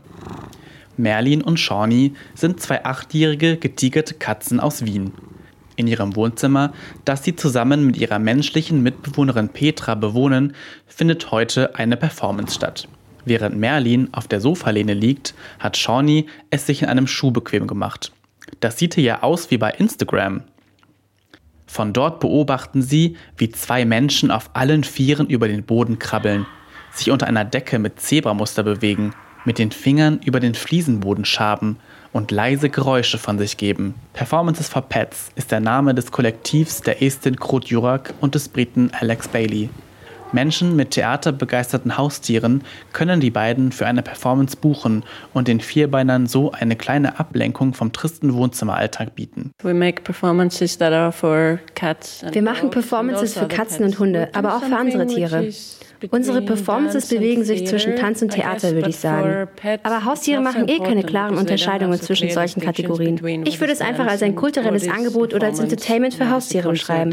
Merlin 0.97 1.43
und 1.43 1.59
Shawnee 1.59 2.13
sind 2.35 2.61
zwei 2.61 2.85
achtjährige 2.85 3.57
getigerte 3.57 4.15
Katzen 4.15 4.61
aus 4.61 4.85
Wien. 4.85 5.13
In 5.77 5.87
ihrem 5.87 6.15
Wohnzimmer, 6.15 6.73
das 7.05 7.25
sie 7.25 7.35
zusammen 7.35 7.85
mit 7.85 7.97
ihrer 7.97 8.19
menschlichen 8.19 8.83
Mitbewohnerin 8.83 9.49
Petra 9.49 9.95
bewohnen, 9.95 10.55
findet 10.87 11.31
heute 11.33 11.75
eine 11.75 11.97
Performance 11.97 12.55
statt. 12.55 12.89
Während 13.25 13.57
Merlin 13.57 14.09
auf 14.13 14.29
der 14.29 14.41
Sofalehne 14.41 14.95
liegt, 14.95 15.35
hat 15.59 15.77
Shawnee 15.77 16.27
es 16.51 16.67
sich 16.67 16.83
in 16.83 16.89
einem 16.89 17.07
Schuh 17.07 17.31
bequem 17.31 17.67
gemacht. 17.67 18.13
Das 18.61 18.79
sieht 18.79 18.97
ja 18.97 19.23
aus 19.23 19.51
wie 19.51 19.59
bei 19.59 19.71
Instagram. 19.71 20.43
Von 21.67 21.93
dort 21.93 22.21
beobachten 22.21 22.83
sie, 22.83 23.17
wie 23.37 23.51
zwei 23.51 23.85
Menschen 23.85 24.31
auf 24.31 24.51
allen 24.53 24.85
Vieren 24.85 25.29
über 25.29 25.49
den 25.49 25.65
Boden 25.65 25.99
krabbeln, 25.99 26.47
sich 26.93 27.11
unter 27.11 27.27
einer 27.27 27.45
Decke 27.45 27.79
mit 27.79 27.99
Zebramuster 27.99 28.63
bewegen, 28.63 29.13
mit 29.45 29.59
den 29.59 29.71
Fingern 29.71 30.21
über 30.25 30.41
den 30.41 30.55
Fliesenboden 30.55 31.25
schaben 31.25 31.79
und 32.13 32.31
leise 32.31 32.71
Geräusche 32.71 33.19
von 33.19 33.39
sich 33.39 33.57
geben. 33.57 33.95
Performances 34.13 34.69
for 34.69 34.83
Pets 34.83 35.31
ist 35.35 35.51
der 35.51 35.61
Name 35.61 35.95
des 35.95 36.13
Kollektivs 36.13 36.81
der 36.81 37.03
Estin 37.03 37.37
Krot-Jurak 37.37 38.15
und 38.21 38.35
des 38.35 38.49
Briten 38.49 38.91
Alex 38.99 39.29
Bailey. 39.29 39.69
Menschen 40.35 40.77
mit 40.77 40.91
theaterbegeisterten 40.91 41.97
Haustieren 41.97 42.63
können 42.93 43.21
die 43.21 43.31
beiden 43.31 43.73
für 43.73 43.87
eine 43.87 44.03
Performance 44.03 44.57
buchen 44.57 45.05
und 45.33 45.49
den 45.49 45.61
Vierbeinern 45.61 46.27
so 46.27 46.53
eine 46.53 46.77
kleine 46.77 47.19
Ablenkung 47.19 47.73
vom 47.73 47.93
tristen 47.93 48.35
Wohnzimmeralltag 48.35 49.15
bieten. 49.15 49.53
Wir 49.63 49.75
machen 52.43 52.71
Performances 52.71 53.39
für 53.39 53.49
Katzen 53.49 53.85
und 53.85 53.99
Hunde, 53.99 54.29
aber 54.35 54.57
auch 54.57 54.63
für 54.63 54.77
andere 54.77 55.07
Tiere. 55.07 55.49
Unsere 56.11 56.43
Performances 56.43 57.09
bewegen 57.09 57.45
sich 57.45 57.67
zwischen 57.67 57.97
Tanz 57.97 58.23
und 58.23 58.31
Theater, 58.31 58.75
würde 58.75 58.91
ich 58.91 58.97
sagen. 58.97 59.49
Aber 59.83 60.05
Haustiere 60.05 60.41
machen 60.41 60.69
eh 60.69 60.79
keine 60.79 61.03
klaren 61.03 61.37
Unterscheidungen 61.37 62.01
zwischen 62.01 62.31
solchen 62.31 62.61
Kategorien. 62.61 63.47
Ich 63.47 63.61
würde 63.61 63.73
es 63.73 63.81
einfach 63.81 64.07
als 64.07 64.23
ein 64.23 64.35
kulturelles 64.35 64.89
Angebot 64.89 65.35
oder 65.35 65.47
als 65.47 65.59
Entertainment 65.59 66.15
für 66.15 66.31
Haustiere 66.31 66.71
beschreiben. 66.71 67.13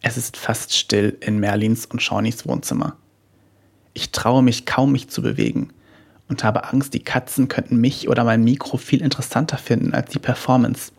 Es 0.00 0.16
ist 0.16 0.36
fast 0.36 0.76
still 0.76 1.16
in 1.20 1.38
Merlins 1.38 1.86
und 1.86 2.02
Shawnees 2.02 2.46
Wohnzimmer. 2.46 2.96
Ich 3.94 4.10
traue 4.10 4.42
mich 4.42 4.66
kaum, 4.66 4.92
mich 4.92 5.08
zu 5.08 5.22
bewegen 5.22 5.70
und 6.28 6.44
habe 6.44 6.64
Angst, 6.64 6.94
die 6.94 7.04
Katzen 7.04 7.48
könnten 7.48 7.76
mich 7.76 8.08
oder 8.08 8.24
mein 8.24 8.42
Mikro 8.42 8.78
viel 8.78 9.02
interessanter 9.02 9.58
finden 9.58 9.94
als 9.94 10.10
die 10.10 10.18
Performance. 10.18 10.92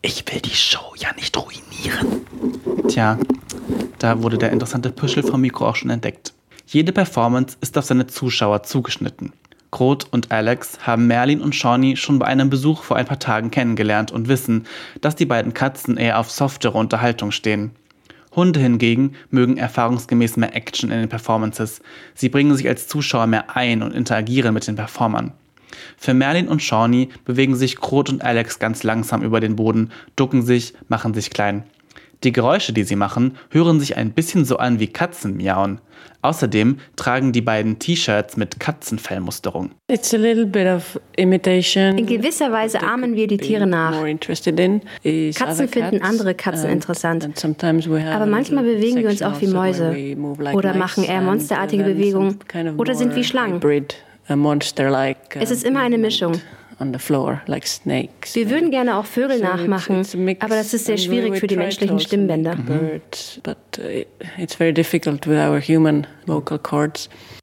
Ich 0.00 0.24
will 0.32 0.40
die 0.40 0.54
Show 0.54 0.94
ja 0.96 1.12
nicht 1.14 1.36
ruinieren. 1.36 2.26
Tja, 2.88 3.18
da 3.98 4.22
wurde 4.22 4.38
der 4.38 4.50
interessante 4.50 4.90
Puschel 4.90 5.22
vom 5.22 5.40
Mikro 5.40 5.68
auch 5.68 5.76
schon 5.76 5.90
entdeckt. 5.90 6.32
Jede 6.66 6.92
Performance 6.92 7.56
ist 7.60 7.76
auf 7.78 7.84
seine 7.84 8.06
Zuschauer 8.06 8.62
zugeschnitten. 8.62 9.32
Groth 9.72 10.06
und 10.12 10.30
Alex 10.30 10.86
haben 10.86 11.06
Merlin 11.06 11.40
und 11.40 11.54
Shawnee 11.54 11.96
schon 11.96 12.18
bei 12.18 12.26
einem 12.26 12.50
Besuch 12.50 12.82
vor 12.82 12.98
ein 12.98 13.06
paar 13.06 13.18
Tagen 13.18 13.50
kennengelernt 13.50 14.12
und 14.12 14.28
wissen, 14.28 14.66
dass 15.00 15.16
die 15.16 15.24
beiden 15.24 15.54
Katzen 15.54 15.96
eher 15.96 16.20
auf 16.20 16.30
softere 16.30 16.76
Unterhaltung 16.76 17.32
stehen. 17.32 17.72
Hunde 18.36 18.60
hingegen 18.60 19.14
mögen 19.30 19.56
erfahrungsgemäß 19.56 20.36
mehr 20.36 20.54
Action 20.54 20.90
in 20.90 20.98
den 21.00 21.08
Performances. 21.08 21.80
Sie 22.14 22.28
bringen 22.28 22.54
sich 22.54 22.68
als 22.68 22.86
Zuschauer 22.86 23.26
mehr 23.26 23.56
ein 23.56 23.82
und 23.82 23.94
interagieren 23.94 24.52
mit 24.52 24.66
den 24.66 24.76
Performern. 24.76 25.32
Für 25.96 26.12
Merlin 26.12 26.48
und 26.48 26.62
Shawnee 26.62 27.08
bewegen 27.24 27.56
sich 27.56 27.76
Krot 27.76 28.10
und 28.10 28.22
Alex 28.22 28.58
ganz 28.58 28.82
langsam 28.82 29.22
über 29.22 29.40
den 29.40 29.56
Boden, 29.56 29.90
ducken 30.16 30.42
sich, 30.42 30.74
machen 30.88 31.14
sich 31.14 31.30
klein. 31.30 31.64
Die 32.24 32.32
Geräusche, 32.32 32.72
die 32.72 32.84
sie 32.84 32.96
machen, 32.96 33.36
hören 33.50 33.80
sich 33.80 33.96
ein 33.96 34.12
bisschen 34.12 34.44
so 34.44 34.58
an 34.58 34.78
wie 34.78 34.86
Katzen 34.86 35.36
miauen. 35.36 35.80
Außerdem 36.22 36.78
tragen 36.96 37.32
die 37.32 37.40
beiden 37.42 37.80
T-Shirts 37.80 38.36
mit 38.36 38.60
Katzenfellmusterung. 38.60 39.72
In 39.88 39.96
gewisser 42.06 42.52
Weise 42.52 42.80
ahmen 42.82 43.16
wir 43.16 43.26
die 43.26 43.38
Tiere 43.38 43.66
nach. 43.66 44.00
Katzen 45.34 45.68
finden 45.68 46.02
andere 46.02 46.34
Katzen 46.34 46.70
interessant. 46.70 47.28
Aber 48.12 48.26
manchmal 48.26 48.64
bewegen 48.64 48.96
wir 48.98 49.08
uns 49.08 49.22
auch 49.22 49.40
wie 49.40 49.48
Mäuse 49.48 50.16
oder 50.52 50.74
machen 50.74 51.04
eher 51.04 51.20
monsterartige 51.20 51.82
Bewegungen 51.82 52.38
oder 52.78 52.94
sind 52.94 53.16
wie 53.16 53.24
Schlangen. 53.24 53.60
Es 55.34 55.50
ist 55.50 55.64
immer 55.64 55.80
eine 55.80 55.98
Mischung. 55.98 56.40
Wir 58.34 58.50
würden 58.50 58.70
gerne 58.70 58.96
auch 58.96 59.06
Vögel 59.06 59.40
nachmachen, 59.40 60.04
aber 60.40 60.56
das 60.56 60.74
ist 60.74 60.86
sehr 60.86 60.98
schwierig 60.98 61.38
für 61.38 61.46
die 61.46 61.56
menschlichen 61.56 62.00
Stimmbänder. 62.00 62.56
Mhm. 62.56 63.00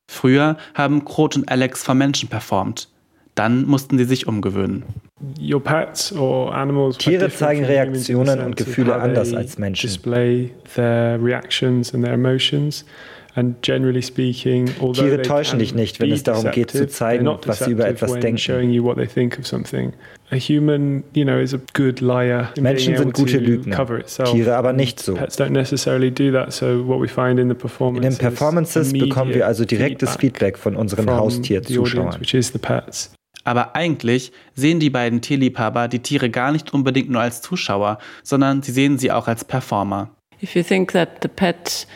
Früher 0.10 0.58
haben 0.74 1.06
Krot 1.06 1.36
und 1.36 1.50
Alex 1.50 1.84
vor 1.84 1.96
Menschen 1.96 2.30
performt. 2.30 2.90
Dann 3.36 3.66
mussten 3.66 3.98
sie 3.98 4.06
sich 4.06 4.28
umgewöhnen. 4.28 4.84
Tiere 6.98 7.30
zeigen 7.30 7.66
Reaktionen 7.66 8.40
und 8.42 8.56
Gefühle 8.56 8.96
anders 8.96 9.34
als 9.34 9.58
Menschen. 9.58 9.90
Tiere 14.94 15.22
täuschen 15.22 15.60
dich 15.60 15.74
nicht, 15.76 16.00
wenn 16.00 16.12
es 16.12 16.24
darum 16.24 16.52
geht 16.52 16.72
zu 16.72 16.88
zeigen, 16.88 17.26
was 17.46 17.60
sie 17.60 17.72
über 17.72 17.88
etwas 17.88 18.12
denken. 18.20 18.38
Menschen 22.60 22.96
sind 22.98 23.14
gute 23.14 23.38
Lügner, 23.40 23.76
Tiere 24.26 24.56
aber 24.56 24.74
nicht 24.74 25.00
so. 25.00 25.16
In 27.98 28.02
den 28.04 28.18
Performances 28.18 28.94
bekommen 28.94 29.34
wir 29.34 29.48
also 29.48 29.66
direktes 29.66 30.16
Feedback 30.18 30.58
von 30.58 30.76
unseren 30.76 31.06
Haustierzuschauern. 31.20 32.20
Aber 33.44 33.76
eigentlich 33.76 34.32
sehen 34.54 34.80
die 34.80 34.90
beiden 34.90 35.22
Tierliebhaber 35.22 35.88
die 35.88 36.00
Tiere 36.00 36.30
gar 36.30 36.52
nicht 36.52 36.74
unbedingt 36.74 37.10
nur 37.10 37.22
als 37.22 37.42
Zuschauer, 37.42 38.00
sondern 38.24 38.62
sie 38.62 38.72
sehen 38.72 38.98
sie 38.98 39.12
auch 39.12 39.28
als 39.28 39.46
Performer. 39.46 40.10
If 40.42 40.56
you 40.56 40.64
think 40.64 40.92
that 40.94 41.20
the 41.22 41.28
pets 41.28 41.88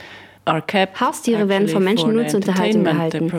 Haustiere 0.46 1.48
werden 1.48 1.68
von 1.68 1.84
Menschen 1.84 2.14
nur 2.14 2.28
zur 2.28 2.42
Unterhaltung 2.42 2.84
gehalten. 2.84 3.32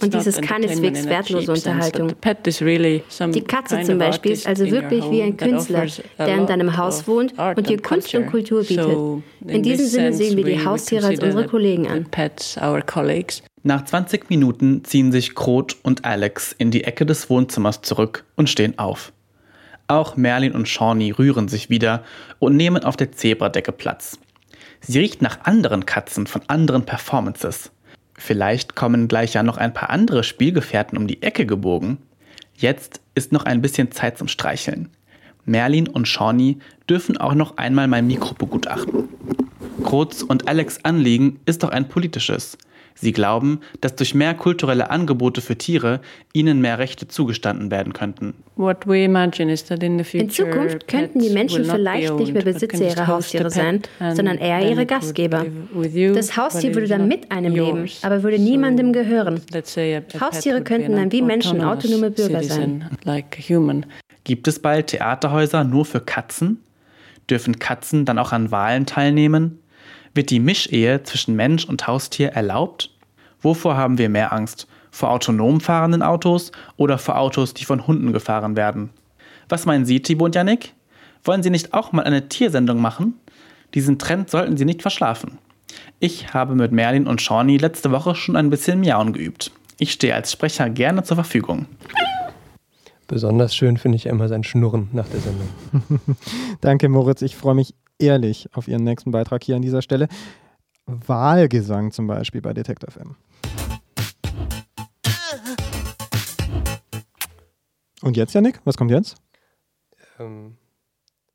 Und 0.00 0.14
dies 0.14 0.26
ist 0.26 0.42
keineswegs 0.42 1.06
wertlose 1.06 1.52
Unterhaltung. 1.52 2.12
Die 3.32 3.40
Katze 3.42 3.82
zum 3.82 3.98
Beispiel 3.98 4.32
ist 4.32 4.46
also 4.46 4.70
wirklich 4.70 5.10
wie 5.10 5.22
ein 5.22 5.36
Künstler, 5.36 5.86
der 6.18 6.36
in 6.36 6.46
deinem 6.46 6.76
Haus 6.76 7.08
wohnt 7.08 7.34
und 7.38 7.68
dir 7.68 7.80
Kunst 7.82 8.14
und 8.14 8.26
Kultur 8.26 8.62
bietet. 8.62 8.96
In 9.46 9.62
diesem 9.62 9.86
Sinne 9.86 10.12
sehen 10.12 10.36
wir 10.36 10.44
die 10.44 10.64
Haustiere 10.64 11.06
als 11.06 11.20
unsere 11.20 11.46
Kollegen 11.46 11.88
an. 11.88 12.06
Nach 13.62 13.84
20 13.84 14.30
Minuten 14.30 14.84
ziehen 14.84 15.12
sich 15.12 15.34
Krot 15.34 15.76
und 15.82 16.04
Alex 16.04 16.54
in 16.56 16.70
die 16.70 16.84
Ecke 16.84 17.04
des 17.04 17.28
Wohnzimmers 17.28 17.82
zurück 17.82 18.24
und 18.36 18.48
stehen 18.48 18.78
auf. 18.78 19.12
Auch 19.86 20.16
Merlin 20.16 20.52
und 20.52 20.68
Shawnee 20.68 21.10
rühren 21.10 21.48
sich 21.48 21.68
wieder 21.68 22.04
und 22.38 22.56
nehmen 22.56 22.84
auf 22.84 22.96
der 22.96 23.12
Zebradecke 23.12 23.72
Platz. 23.72 24.18
Sie 24.80 24.98
riecht 24.98 25.22
nach 25.22 25.44
anderen 25.44 25.86
Katzen 25.86 26.26
von 26.26 26.42
anderen 26.48 26.84
Performances. 26.84 27.70
Vielleicht 28.14 28.74
kommen 28.74 29.08
gleich 29.08 29.34
ja 29.34 29.42
noch 29.42 29.56
ein 29.56 29.72
paar 29.72 29.90
andere 29.90 30.24
Spielgefährten 30.24 30.98
um 30.98 31.06
die 31.06 31.22
Ecke 31.22 31.46
gebogen. 31.46 31.98
Jetzt 32.56 33.00
ist 33.14 33.32
noch 33.32 33.44
ein 33.44 33.62
bisschen 33.62 33.90
Zeit 33.92 34.18
zum 34.18 34.28
Streicheln. 34.28 34.90
Merlin 35.44 35.88
und 35.88 36.06
Shawnee 36.06 36.58
dürfen 36.88 37.16
auch 37.16 37.34
noch 37.34 37.56
einmal 37.56 37.88
mein 37.88 38.06
Mikro 38.06 38.34
begutachten. 38.34 39.08
Krotz 39.82 40.22
und 40.22 40.48
Alex 40.48 40.84
Anliegen 40.84 41.40
ist 41.46 41.62
doch 41.62 41.70
ein 41.70 41.88
politisches. 41.88 42.58
Sie 43.00 43.12
glauben, 43.12 43.60
dass 43.80 43.96
durch 43.96 44.14
mehr 44.14 44.34
kulturelle 44.34 44.90
Angebote 44.90 45.40
für 45.40 45.56
Tiere 45.56 46.00
ihnen 46.34 46.60
mehr 46.60 46.78
Rechte 46.78 47.08
zugestanden 47.08 47.70
werden 47.70 47.94
könnten. 47.94 48.34
In 48.56 50.30
Zukunft 50.30 50.86
könnten 50.86 51.18
die 51.18 51.30
Menschen 51.30 51.64
vielleicht 51.64 52.14
nicht 52.14 52.34
mehr 52.34 52.42
Besitzer 52.42 52.88
ihrer 52.88 53.06
Haustiere 53.06 53.50
sein, 53.50 53.80
sondern 54.12 54.36
eher 54.36 54.68
ihre 54.68 54.84
Gastgeber. 54.84 55.46
Das 56.14 56.36
Haustier 56.36 56.74
würde 56.74 56.88
dann 56.88 57.08
mit 57.08 57.32
einem 57.32 57.54
leben, 57.54 57.88
aber 58.02 58.22
würde 58.22 58.38
niemandem 58.38 58.92
gehören. 58.92 59.40
Haustiere 60.20 60.62
könnten 60.62 60.92
dann 60.92 61.10
wie 61.10 61.22
Menschen 61.22 61.62
autonome 61.62 62.10
Bürger 62.10 62.42
sein. 62.42 62.84
Gibt 64.24 64.46
es 64.46 64.58
bald 64.58 64.88
Theaterhäuser 64.88 65.64
nur 65.64 65.86
für 65.86 66.00
Katzen? 66.00 66.58
Dürfen 67.30 67.58
Katzen 67.58 68.04
dann 68.04 68.18
auch 68.18 68.32
an 68.32 68.50
Wahlen 68.50 68.84
teilnehmen? 68.84 69.59
Wird 70.14 70.30
die 70.30 70.40
Mischehe 70.40 71.02
zwischen 71.04 71.36
Mensch 71.36 71.64
und 71.64 71.86
Haustier 71.86 72.30
erlaubt? 72.30 72.90
Wovor 73.42 73.76
haben 73.76 73.98
wir 73.98 74.08
mehr 74.08 74.32
Angst? 74.32 74.66
Vor 74.90 75.10
autonom 75.10 75.60
fahrenden 75.60 76.02
Autos 76.02 76.50
oder 76.76 76.98
vor 76.98 77.18
Autos, 77.18 77.54
die 77.54 77.64
von 77.64 77.86
Hunden 77.86 78.12
gefahren 78.12 78.56
werden? 78.56 78.90
Was 79.48 79.66
meinen 79.66 79.84
Sie, 79.84 80.00
Thibaut 80.00 80.26
und 80.26 80.34
Yannick? 80.34 80.74
Wollen 81.22 81.42
Sie 81.42 81.50
nicht 81.50 81.74
auch 81.74 81.92
mal 81.92 82.02
eine 82.02 82.28
Tiersendung 82.28 82.80
machen? 82.80 83.14
Diesen 83.74 83.98
Trend 83.98 84.30
sollten 84.30 84.56
Sie 84.56 84.64
nicht 84.64 84.82
verschlafen. 84.82 85.38
Ich 86.00 86.34
habe 86.34 86.56
mit 86.56 86.72
Merlin 86.72 87.06
und 87.06 87.22
Shawnee 87.22 87.58
letzte 87.58 87.92
Woche 87.92 88.16
schon 88.16 88.34
ein 88.34 88.50
bisschen 88.50 88.80
Miauen 88.80 89.12
geübt. 89.12 89.52
Ich 89.78 89.92
stehe 89.92 90.14
als 90.14 90.32
Sprecher 90.32 90.68
gerne 90.70 91.04
zur 91.04 91.14
Verfügung. 91.14 91.66
Besonders 93.06 93.54
schön 93.54 93.76
finde 93.76 93.96
ich 93.96 94.06
immer 94.06 94.28
sein 94.28 94.44
Schnurren 94.44 94.88
nach 94.92 95.08
der 95.08 95.20
Sendung. 95.20 95.48
Danke, 96.60 96.88
Moritz. 96.88 97.22
Ich 97.22 97.36
freue 97.36 97.54
mich 97.54 97.74
ehrlich 98.00 98.48
auf 98.52 98.68
Ihren 98.68 98.84
nächsten 98.84 99.10
Beitrag 99.10 99.44
hier 99.44 99.56
an 99.56 99.62
dieser 99.62 99.82
Stelle. 99.82 100.08
Wahlgesang 100.86 101.92
zum 101.92 102.06
Beispiel 102.06 102.40
bei 102.40 102.52
Detect 102.52 102.90
FM. 102.90 103.16
Und 108.02 108.16
jetzt, 108.16 108.32
Janik? 108.32 108.60
Was 108.64 108.76
kommt 108.76 108.90
jetzt? 108.90 109.16
Ähm. 110.18 110.56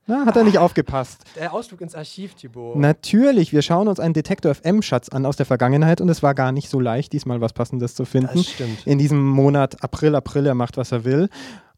Na, 0.07 0.25
hat 0.25 0.35
er 0.35 0.43
nicht 0.43 0.59
aufgepasst. 0.59 1.23
Der 1.35 1.51
Ausflug 1.51 1.81
ins 1.81 1.95
Archiv, 1.95 2.35
Thibaut. 2.35 2.75
Natürlich, 2.75 3.53
wir 3.53 3.63
schauen 3.63 3.87
uns 3.87 3.99
einen 3.99 4.13
Detektor 4.13 4.53
FM-Schatz 4.53 5.09
an 5.09 5.25
aus 5.25 5.35
der 5.35 5.47
Vergangenheit 5.47 5.99
und 5.99 6.09
es 6.09 6.21
war 6.21 6.35
gar 6.35 6.51
nicht 6.51 6.69
so 6.69 6.79
leicht, 6.79 7.11
diesmal 7.11 7.41
was 7.41 7.53
Passendes 7.53 7.95
zu 7.95 8.05
finden. 8.05 8.35
Das 8.35 8.45
stimmt. 8.45 8.85
In 8.85 8.99
diesem 8.99 9.25
Monat 9.27 9.83
April, 9.83 10.13
April, 10.13 10.45
er 10.45 10.53
macht, 10.53 10.77
was 10.77 10.91
er 10.91 11.05
will. 11.05 11.29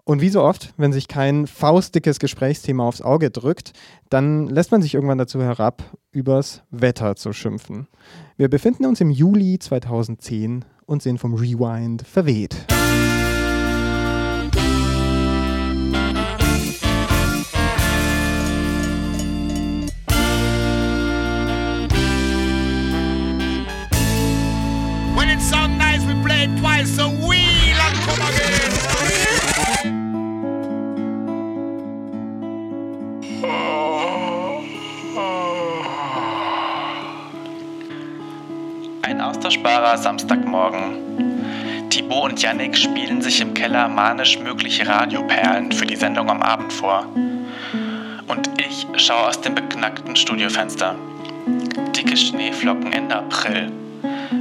Und 0.08 0.22
wie 0.22 0.30
so 0.30 0.42
oft, 0.42 0.74
wenn 0.78 0.94
sich 0.94 1.10
kein 1.10 1.48
faustdickes 1.48 2.20
Gesprächsthema 2.20 2.88
aufs 2.88 3.02
Auge 3.02 3.30
drückt, 3.30 3.74
dann 4.10 4.48
lässt 4.48 4.72
man 4.72 4.82
sich 4.82 4.94
irgendwann 4.94 5.18
dazu 5.18 5.42
herab, 5.42 5.84
übers 6.14 6.64
Wetter 6.72 7.18
zu 7.18 7.34
schimpfen. 7.34 7.90
Wir 8.38 8.50
befinden 8.50 8.86
uns 8.86 9.02
im 9.02 9.10
Juli 9.10 9.60
2010 9.60 10.64
und 10.86 11.04
sind 11.04 11.18
vom 11.18 11.34
Rewind 11.34 12.08
verweht. 12.08 12.56
Austauschbarer 39.22 39.98
Samstagmorgen. 39.98 41.90
Thibaut 41.90 42.32
und 42.32 42.42
Yannick 42.42 42.78
spielen 42.78 43.22
sich 43.22 43.42
im 43.42 43.54
Keller 43.54 43.88
manisch 43.88 44.40
mögliche 44.40 44.88
Radioperlen 44.88 45.72
für 45.72 45.86
die 45.86 45.96
Sendung 45.96 46.30
am 46.30 46.42
Abend 46.42 46.72
vor. 46.72 47.06
Und 48.28 48.50
ich 48.60 48.86
schaue 48.98 49.28
aus 49.28 49.42
dem 49.42 49.56
beknackten 49.56 50.16
Studiofenster. 50.16 50.96
Dicke 51.96 52.18
Schneeflocken 52.18 52.94
Ende 52.94 53.16
April. 53.16 53.72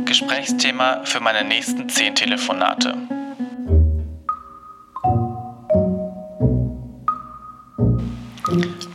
Gesprächsthema 0.04 1.02
für 1.04 1.21
meine 1.21 1.45
nächsten 1.45 1.88
zehn 1.88 2.14
Telefonate. 2.14 2.95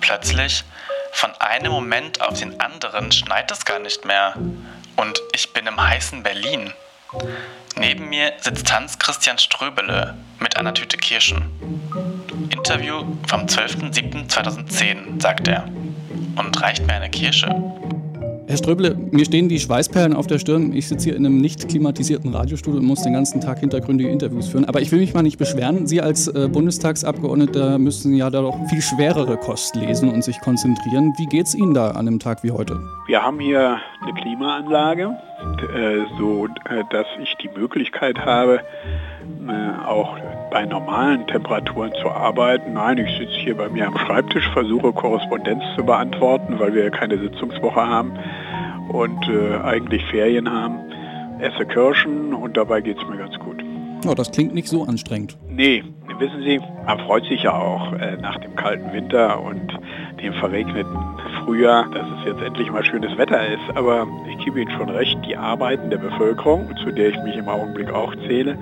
Plötzlich, 0.02 0.64
von 1.14 1.32
einem 1.40 1.72
Moment 1.72 2.22
auf 2.22 2.40
den 2.40 2.60
anderen, 2.60 3.12
schneit 3.12 3.52
es 3.52 3.66
gar 3.66 3.80
nicht 3.80 4.06
mehr 4.06 4.36
und 4.96 5.22
ich 5.34 5.54
bin 5.54 5.68
im 5.68 5.82
heißen 5.82 6.24
Berlin. 6.24 6.74
Neben 7.78 8.10
mir 8.10 8.34
sitzt 8.40 8.72
Hans-Christian 8.72 9.38
Ströbele 9.38 10.18
mit 10.40 10.58
einer 10.58 10.74
Tüte 10.74 10.98
Kirschen. 10.98 11.44
Interview 12.50 13.04
vom 13.28 13.42
12.07.2010, 13.42 15.22
sagt 15.22 15.48
er 15.48 15.66
und 16.36 16.62
reicht 16.62 16.86
mir 16.86 16.94
eine 16.94 17.10
Kirsche. 17.10 17.48
Herr 18.48 18.58
Ströble, 18.58 18.96
mir 19.12 19.24
stehen 19.24 19.50
die 19.50 19.60
Schweißperlen 19.60 20.14
auf 20.14 20.28
der 20.28 20.40
Stirn. 20.40 20.74
Ich 20.74 20.88
sitze 20.88 21.06
hier 21.06 21.16
in 21.16 21.26
einem 21.26 21.38
nicht 21.38 21.70
klimatisierten 21.70 22.34
Radiostudio 22.34 22.80
und 22.80 22.86
muss 22.86 23.04
den 23.04 23.14
ganzen 23.14 23.40
Tag 23.40 23.60
hintergründige 23.60 24.10
Interviews 24.10 24.48
führen. 24.48 24.66
Aber 24.66 24.82
ich 24.82 24.92
will 24.92 25.00
mich 25.00 25.14
mal 25.14 25.22
nicht 25.22 25.38
beschweren. 25.38 25.88
Sie 25.88 26.02
als 26.02 26.28
äh, 26.28 26.50
Bundestagsabgeordneter 26.52 27.78
müssen 27.78 28.16
ja 28.16 28.30
da 28.30 28.42
doch 28.42 28.58
viel 28.68 28.82
schwerere 28.82 29.38
Kost 29.38 29.76
lesen 29.76 30.10
und 30.10 30.24
sich 30.24 30.40
konzentrieren. 30.42 31.14
Wie 31.18 31.28
geht 31.28 31.46
es 31.46 31.56
Ihnen 31.56 31.74
da 31.74 31.92
an 31.92 32.08
einem 32.08 32.20
Tag 32.20 32.44
wie 32.44 32.52
heute? 32.52 32.80
Wir 33.08 33.24
haben 33.24 33.40
hier 33.40 33.78
eine 34.02 34.14
Klimaanlage, 34.14 35.16
äh, 35.76 36.00
so 36.18 36.48
äh, 36.70 36.84
dass 36.90 37.08
ich 37.22 37.36
die 37.42 37.50
Möglichkeit 37.58 38.18
habe, 38.20 38.62
auch 39.86 40.18
bei 40.52 40.66
normalen 40.66 41.26
Temperaturen 41.28 41.92
zu 42.02 42.10
arbeiten. 42.10 42.74
Nein, 42.74 42.98
ich 42.98 43.18
sitze 43.18 43.34
hier 43.40 43.56
bei 43.56 43.70
mir 43.70 43.88
am 43.88 43.98
Schreibtisch, 43.98 44.48
versuche 44.50 44.92
Korrespondenz 44.92 45.64
zu 45.76 45.84
beantworten, 45.84 46.60
weil 46.60 46.74
wir 46.74 46.84
ja 46.84 46.90
keine 46.90 47.18
Sitzungswoche 47.18 47.86
haben 47.86 48.14
und 48.90 49.28
äh, 49.30 49.58
eigentlich 49.64 50.04
Ferien 50.06 50.52
haben. 50.52 50.80
Esse 51.40 51.66
Kirschen 51.66 52.34
und 52.34 52.58
dabei 52.58 52.82
geht 52.82 52.98
es 52.98 53.08
mir 53.08 53.18
ganz 53.18 53.38
gut. 53.40 53.64
Oh, 54.08 54.14
das 54.14 54.32
klingt 54.32 54.54
nicht 54.54 54.68
so 54.68 54.84
anstrengend. 54.84 55.38
Nee, 55.48 55.84
wissen 56.18 56.42
Sie, 56.44 56.60
man 56.86 57.00
freut 57.00 57.24
sich 57.26 57.44
ja 57.44 57.54
auch 57.54 57.94
äh, 57.94 58.18
nach 58.18 58.38
dem 58.38 58.56
kalten 58.56 58.92
Winter 58.94 59.42
und 59.42 59.78
dem 60.22 60.34
verregneten 60.34 60.98
Frühjahr, 61.40 61.90
dass 61.92 62.06
es 62.20 62.26
jetzt 62.26 62.42
endlich 62.42 62.72
mal 62.72 62.84
schönes 62.84 63.18
Wetter 63.18 63.48
ist. 63.48 63.76
Aber 63.76 64.08
ich 64.30 64.44
gebe 64.44 64.62
Ihnen 64.62 64.72
schon 64.72 64.90
recht, 64.90 65.18
die 65.28 65.38
Arbeiten 65.38 65.90
der 65.90 65.98
Bevölkerung, 65.98 66.76
zu 66.84 66.92
der 66.92 67.10
ich 67.10 67.24
mich 67.24 67.36
im 67.38 67.48
Augenblick 67.48 67.92
auch 67.92 68.14
zähle, 68.28 68.58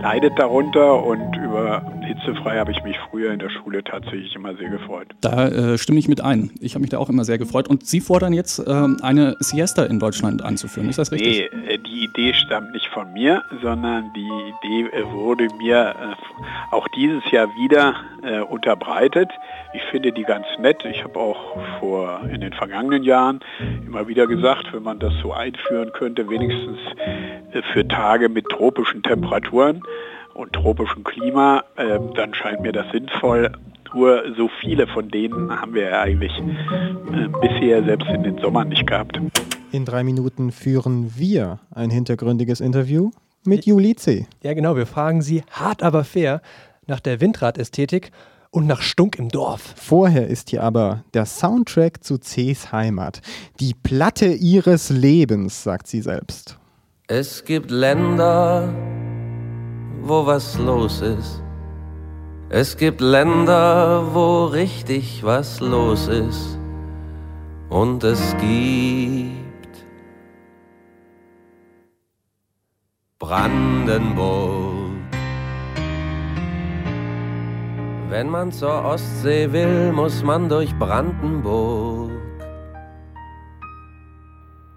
leidet 0.00 0.38
darunter 0.38 1.04
und 1.04 1.36
über 1.36 1.82
hitzefrei 2.02 2.58
habe 2.58 2.72
ich 2.72 2.82
mich 2.82 2.96
früher 3.10 3.32
in 3.32 3.38
der 3.38 3.50
Schule 3.50 3.82
tatsächlich 3.82 4.34
immer 4.34 4.54
sehr 4.56 4.70
gefreut. 4.70 5.08
Da 5.20 5.48
äh, 5.48 5.78
stimme 5.78 5.98
ich 5.98 6.08
mit 6.08 6.20
ein. 6.20 6.50
Ich 6.60 6.74
habe 6.74 6.82
mich 6.82 6.90
da 6.90 6.98
auch 6.98 7.08
immer 7.08 7.24
sehr 7.24 7.38
gefreut. 7.38 7.68
Und 7.68 7.86
Sie 7.86 8.00
fordern 8.00 8.32
jetzt, 8.32 8.58
äh, 8.58 8.86
eine 9.02 9.36
Siesta 9.40 9.84
in 9.84 9.98
Deutschland 9.98 10.42
einzuführen. 10.42 10.88
Ist 10.88 10.98
das 10.98 11.12
richtig? 11.12 11.50
Nee, 11.52 11.74
äh, 11.74 11.78
die 11.78 11.93
Idee 12.04 12.34
stammt 12.34 12.72
nicht 12.72 12.88
von 12.88 13.12
mir, 13.12 13.42
sondern 13.62 14.12
die 14.14 14.30
Idee 14.62 14.88
äh, 14.90 15.04
wurde 15.12 15.48
mir 15.58 15.94
äh, 15.98 16.74
auch 16.74 16.88
dieses 16.88 17.28
Jahr 17.30 17.48
wieder 17.56 17.94
äh, 18.22 18.40
unterbreitet. 18.40 19.30
Ich 19.72 19.82
finde 19.90 20.12
die 20.12 20.22
ganz 20.22 20.46
nett. 20.58 20.84
Ich 20.84 21.02
habe 21.04 21.18
auch 21.18 21.56
vor 21.80 22.20
in 22.32 22.40
den 22.40 22.52
vergangenen 22.52 23.02
Jahren 23.02 23.40
immer 23.86 24.06
wieder 24.08 24.26
gesagt, 24.26 24.72
wenn 24.72 24.82
man 24.82 24.98
das 24.98 25.12
so 25.22 25.32
einführen 25.32 25.92
könnte, 25.92 26.28
wenigstens 26.28 26.78
für 27.72 27.86
Tage 27.86 28.28
mit 28.28 28.48
tropischen 28.48 29.02
Temperaturen, 29.02 29.82
und 30.34 30.52
tropischem 30.52 31.04
Klima, 31.04 31.64
äh, 31.76 31.98
dann 32.14 32.34
scheint 32.34 32.60
mir 32.60 32.72
das 32.72 32.90
sinnvoll. 32.92 33.52
Nur 33.94 34.24
so 34.36 34.50
viele 34.60 34.88
von 34.88 35.08
denen 35.08 35.60
haben 35.60 35.72
wir 35.74 35.90
ja 35.90 36.00
eigentlich 36.00 36.32
bisher 37.40 37.84
selbst 37.84 38.08
in 38.08 38.24
den 38.24 38.38
Sommern 38.38 38.68
nicht 38.68 38.88
gehabt. 38.88 39.20
In 39.74 39.84
drei 39.84 40.04
Minuten 40.04 40.52
führen 40.52 41.16
wir 41.16 41.58
ein 41.72 41.90
hintergründiges 41.90 42.60
Interview 42.60 43.10
mit 43.42 43.66
Juli 43.66 43.96
C. 43.96 44.28
Ja, 44.40 44.54
genau. 44.54 44.76
Wir 44.76 44.86
fragen 44.86 45.20
Sie 45.20 45.42
hart 45.50 45.82
aber 45.82 46.04
fair 46.04 46.42
nach 46.86 47.00
der 47.00 47.20
Windradästhetik 47.20 48.12
und 48.52 48.68
nach 48.68 48.82
Stunk 48.82 49.18
im 49.18 49.30
Dorf. 49.30 49.74
Vorher 49.74 50.28
ist 50.28 50.50
hier 50.50 50.62
aber 50.62 51.02
der 51.12 51.26
Soundtrack 51.26 52.04
zu 52.04 52.18
Cs 52.18 52.70
Heimat. 52.70 53.20
Die 53.58 53.74
Platte 53.74 54.26
ihres 54.26 54.90
Lebens, 54.90 55.64
sagt 55.64 55.88
sie 55.88 56.02
selbst. 56.02 56.56
Es 57.08 57.44
gibt 57.44 57.72
Länder, 57.72 58.72
wo 60.02 60.24
was 60.24 60.56
los 60.56 61.00
ist. 61.00 61.42
Es 62.48 62.76
gibt 62.76 63.00
Länder, 63.00 64.14
wo 64.14 64.44
richtig 64.44 65.24
was 65.24 65.58
los 65.58 66.06
ist. 66.06 66.60
Und 67.70 68.04
es 68.04 68.36
gibt 68.40 69.43
Brandenburg. 73.26 74.74
Wenn 78.10 78.28
man 78.28 78.52
zur 78.52 78.84
Ostsee 78.84 79.50
will, 79.50 79.92
muss 79.92 80.22
man 80.22 80.48
durch 80.50 80.70
Brandenburg. 80.78 82.10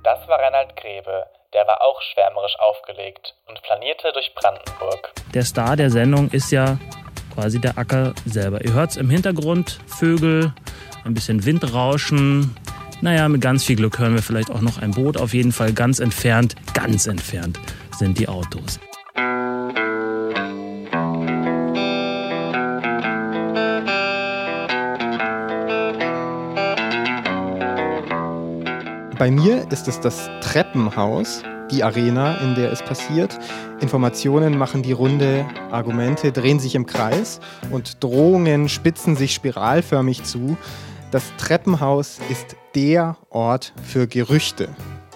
Das 0.04 0.26
war 0.30 0.40
Reinhard 0.40 0.78
Grebe 0.78 1.26
der 1.54 1.66
war 1.66 1.82
auch 1.82 2.00
schwärmerisch 2.02 2.56
aufgelegt 2.60 3.34
und 3.48 3.62
planierte 3.64 4.12
durch 4.14 4.34
Brandenburg. 4.36 5.12
Der 5.34 5.44
Star 5.44 5.76
der 5.76 5.90
Sendung 5.90 6.30
ist 6.30 6.52
ja 6.52 6.78
quasi 7.34 7.60
der 7.60 7.78
Acker 7.78 8.14
selber. 8.26 8.64
Ihr 8.64 8.74
hört 8.74 8.92
es 8.92 8.98
im 8.98 9.10
Hintergrund, 9.10 9.80
Vögel, 9.88 10.54
ein 11.04 11.14
bisschen 11.14 11.46
Windrauschen. 11.46 12.56
Naja, 13.02 13.28
mit 13.28 13.42
ganz 13.42 13.64
viel 13.64 13.76
Glück 13.76 13.98
hören 13.98 14.14
wir 14.14 14.22
vielleicht 14.22 14.52
auch 14.52 14.62
noch 14.62 14.82
ein 14.82 14.92
Boot. 14.92 15.18
Auf 15.18 15.34
jeden 15.34 15.52
Fall 15.52 15.74
ganz 15.74 16.00
entfernt, 16.00 16.56
ganz 16.74 17.08
entfernt 17.08 17.60
sind 17.98 18.20
die 18.20 18.28
Autos. 18.28 18.80
Bei 29.18 29.32
mir 29.32 29.66
ist 29.72 29.88
es 29.88 30.00
das 30.00 30.30
Treppenhaus, 30.42 31.42
die 31.72 31.84
Arena, 31.84 32.38
in 32.38 32.54
der 32.54 32.72
es 32.72 32.84
passiert. 32.84 33.38
Informationen 33.82 34.58
machen 34.58 34.84
die 34.84 34.92
Runde, 34.92 35.46
Argumente 35.72 36.32
drehen 36.32 36.60
sich 36.60 36.76
im 36.76 36.86
Kreis 36.86 37.40
und 37.72 38.04
Drohungen 38.04 38.70
spitzen 38.70 39.16
sich 39.16 39.34
spiralförmig 39.34 40.24
zu. 40.24 40.56
Das 41.10 41.24
Treppenhaus 41.38 42.20
ist 42.30 42.56
der 42.76 43.18
Ort 43.32 43.74
für 43.84 44.08
Gerüchte. 44.08 44.70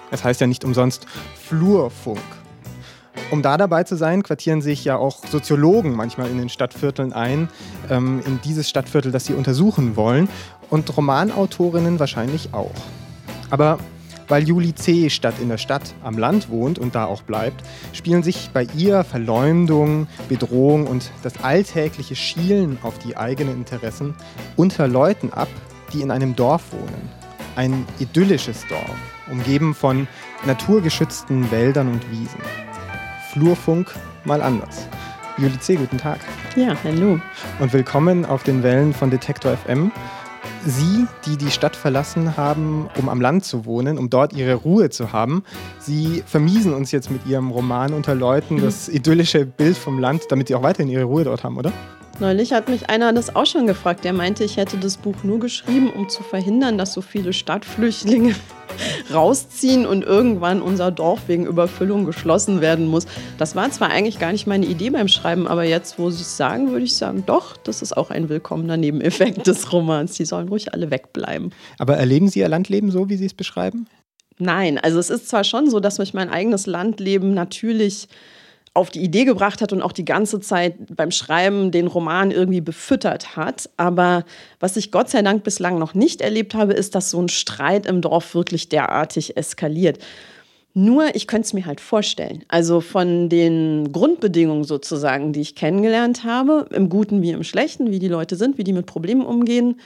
Es 0.09 0.23
heißt 0.23 0.41
ja 0.41 0.47
nicht 0.47 0.65
umsonst 0.65 1.05
Flurfunk. 1.47 2.40
Um 3.31 3.41
da 3.41 3.57
dabei 3.57 3.85
zu 3.85 3.95
sein, 3.95 4.23
quartieren 4.23 4.61
sich 4.61 4.83
ja 4.83 4.97
auch 4.97 5.25
Soziologen 5.25 5.95
manchmal 5.95 6.29
in 6.29 6.37
den 6.37 6.49
Stadtvierteln 6.49 7.13
ein, 7.13 7.47
ähm, 7.89 8.21
in 8.25 8.41
dieses 8.41 8.69
Stadtviertel, 8.69 9.11
das 9.11 9.25
sie 9.25 9.33
untersuchen 9.33 9.95
wollen, 9.95 10.27
und 10.69 10.95
Romanautorinnen 10.95 11.97
wahrscheinlich 11.99 12.53
auch. 12.53 12.75
Aber 13.49 13.79
Weil 14.27 14.47
Juli 14.47 14.73
C. 14.73 15.09
statt 15.09 15.35
in 15.41 15.49
der 15.49 15.57
Stadt 15.57 15.93
am 16.03 16.17
Land 16.17 16.49
wohnt 16.49 16.79
und 16.79 16.95
da 16.95 17.03
auch 17.03 17.21
bleibt, 17.21 17.65
spielen 17.91 18.23
sich 18.23 18.49
bei 18.53 18.65
ihr 18.77 19.03
Verleumdung, 19.03 20.07
Bedrohung 20.29 20.87
und 20.87 21.11
das 21.21 21.43
alltägliche 21.43 22.15
Schielen 22.15 22.77
auf 22.81 22.97
die 22.99 23.17
eigenen 23.17 23.55
Interessen 23.55 24.15
unter 24.55 24.87
Leuten 24.87 25.33
ab, 25.33 25.49
die 25.91 26.01
in 26.01 26.11
einem 26.11 26.33
Dorf 26.33 26.71
wohnen. 26.71 27.09
Ein 27.57 27.85
idyllisches 27.99 28.65
Dorf, 28.69 28.95
umgeben 29.29 29.75
von 29.75 30.07
naturgeschützten 30.45 31.51
Wäldern 31.51 31.89
und 31.89 32.09
Wiesen. 32.09 32.39
Flurfunk 33.31 33.95
mal 34.25 34.41
anders. 34.41 34.87
Juli 35.37 35.57
C., 35.57 35.75
guten 35.75 35.97
Tag. 35.97 36.19
Ja, 36.57 36.75
hallo. 36.83 37.17
Und 37.61 37.71
willkommen 37.71 38.25
auf 38.25 38.43
den 38.43 38.61
Wellen 38.61 38.93
von 38.93 39.09
Detektor 39.09 39.55
FM. 39.55 39.89
Sie, 40.65 41.07
die 41.25 41.37
die 41.37 41.49
Stadt 41.49 41.77
verlassen 41.77 42.35
haben, 42.35 42.89
um 42.97 43.07
am 43.07 43.21
Land 43.21 43.45
zu 43.45 43.65
wohnen, 43.65 43.97
um 43.97 44.09
dort 44.09 44.33
ihre 44.33 44.55
Ruhe 44.55 44.89
zu 44.89 45.13
haben, 45.13 45.45
Sie 45.79 46.23
vermiesen 46.25 46.73
uns 46.73 46.91
jetzt 46.91 47.09
mit 47.09 47.25
Ihrem 47.25 47.51
Roman 47.51 47.93
unter 47.93 48.15
Leuten 48.15 48.61
das 48.61 48.89
idyllische 48.89 49.45
Bild 49.45 49.77
vom 49.77 49.97
Land, 49.97 50.23
damit 50.27 50.49
Sie 50.49 50.55
auch 50.55 50.63
weiterhin 50.63 50.91
Ihre 50.91 51.05
Ruhe 51.05 51.23
dort 51.23 51.45
haben, 51.45 51.57
oder? 51.57 51.71
Neulich 52.21 52.53
hat 52.53 52.69
mich 52.69 52.87
einer 52.87 53.13
das 53.13 53.35
auch 53.35 53.47
schon 53.47 53.65
gefragt. 53.65 54.03
Der 54.03 54.13
meinte, 54.13 54.43
ich 54.43 54.57
hätte 54.57 54.77
das 54.77 54.97
Buch 54.97 55.23
nur 55.23 55.39
geschrieben, 55.39 55.91
um 55.91 56.07
zu 56.07 56.21
verhindern, 56.21 56.77
dass 56.77 56.93
so 56.93 57.01
viele 57.01 57.33
Stadtflüchtlinge 57.33 58.35
rausziehen 59.11 59.87
und 59.87 60.03
irgendwann 60.03 60.61
unser 60.61 60.91
Dorf 60.91 61.21
wegen 61.25 61.47
Überfüllung 61.47 62.05
geschlossen 62.05 62.61
werden 62.61 62.85
muss. 62.85 63.07
Das 63.39 63.55
war 63.55 63.71
zwar 63.71 63.89
eigentlich 63.89 64.19
gar 64.19 64.31
nicht 64.33 64.45
meine 64.45 64.67
Idee 64.67 64.91
beim 64.91 65.07
Schreiben, 65.07 65.47
aber 65.47 65.63
jetzt, 65.63 65.97
wo 65.97 66.11
Sie 66.11 66.21
es 66.21 66.37
sagen, 66.37 66.69
würde 66.69 66.85
ich 66.85 66.95
sagen, 66.95 67.23
doch, 67.25 67.57
das 67.57 67.81
ist 67.81 67.97
auch 67.97 68.11
ein 68.11 68.29
willkommener 68.29 68.77
Nebeneffekt 68.77 69.47
des 69.47 69.73
Romans. 69.73 70.13
Die 70.13 70.25
sollen 70.25 70.47
ruhig 70.47 70.75
alle 70.75 70.91
wegbleiben. 70.91 71.51
Aber 71.79 71.97
erleben 71.97 72.27
Sie 72.27 72.37
Ihr 72.37 72.49
Landleben 72.49 72.91
so, 72.91 73.09
wie 73.09 73.15
Sie 73.15 73.25
es 73.25 73.33
beschreiben? 73.33 73.87
Nein, 74.37 74.77
also 74.77 74.99
es 74.99 75.09
ist 75.09 75.27
zwar 75.27 75.43
schon 75.43 75.71
so, 75.71 75.79
dass 75.79 75.97
mich 75.97 76.13
mein 76.13 76.29
eigenes 76.29 76.67
Landleben 76.67 77.33
natürlich 77.33 78.07
auf 78.73 78.89
die 78.89 79.01
Idee 79.01 79.25
gebracht 79.25 79.61
hat 79.61 79.73
und 79.73 79.81
auch 79.81 79.91
die 79.91 80.05
ganze 80.05 80.39
Zeit 80.39 80.75
beim 80.95 81.11
Schreiben 81.11 81.71
den 81.71 81.87
Roman 81.87 82.31
irgendwie 82.31 82.61
befüttert 82.61 83.35
hat. 83.35 83.69
Aber 83.75 84.23
was 84.59 84.77
ich 84.77 84.91
Gott 84.91 85.09
sei 85.09 85.21
Dank 85.21 85.43
bislang 85.43 85.77
noch 85.77 85.93
nicht 85.93 86.21
erlebt 86.21 86.55
habe, 86.55 86.73
ist, 86.73 86.95
dass 86.95 87.09
so 87.09 87.21
ein 87.21 87.27
Streit 87.27 87.85
im 87.85 88.01
Dorf 88.01 88.33
wirklich 88.33 88.69
derartig 88.69 89.35
eskaliert. 89.35 89.99
Nur, 90.73 91.15
ich 91.15 91.27
könnte 91.27 91.47
es 91.47 91.53
mir 91.53 91.65
halt 91.65 91.81
vorstellen. 91.81 92.45
Also 92.47 92.79
von 92.79 93.27
den 93.27 93.91
Grundbedingungen 93.91 94.63
sozusagen, 94.63 95.33
die 95.33 95.41
ich 95.41 95.55
kennengelernt 95.55 96.23
habe, 96.23 96.67
im 96.71 96.87
Guten 96.87 97.21
wie 97.21 97.31
im 97.31 97.43
Schlechten, 97.43 97.91
wie 97.91 97.99
die 97.99 98.07
Leute 98.07 98.37
sind, 98.37 98.57
wie 98.57 98.63
die 98.63 98.71
mit 98.71 98.85
Problemen 98.85 99.25
umgehen, 99.25 99.81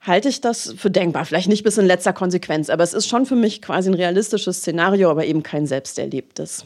halte 0.00 0.30
ich 0.30 0.40
das 0.40 0.74
für 0.78 0.90
denkbar. 0.90 1.26
Vielleicht 1.26 1.50
nicht 1.50 1.64
bis 1.64 1.76
in 1.76 1.84
letzter 1.84 2.14
Konsequenz, 2.14 2.70
aber 2.70 2.82
es 2.82 2.94
ist 2.94 3.08
schon 3.08 3.26
für 3.26 3.36
mich 3.36 3.60
quasi 3.60 3.90
ein 3.90 3.94
realistisches 3.94 4.60
Szenario, 4.60 5.10
aber 5.10 5.26
eben 5.26 5.42
kein 5.42 5.66
selbsterlebtes 5.66 6.64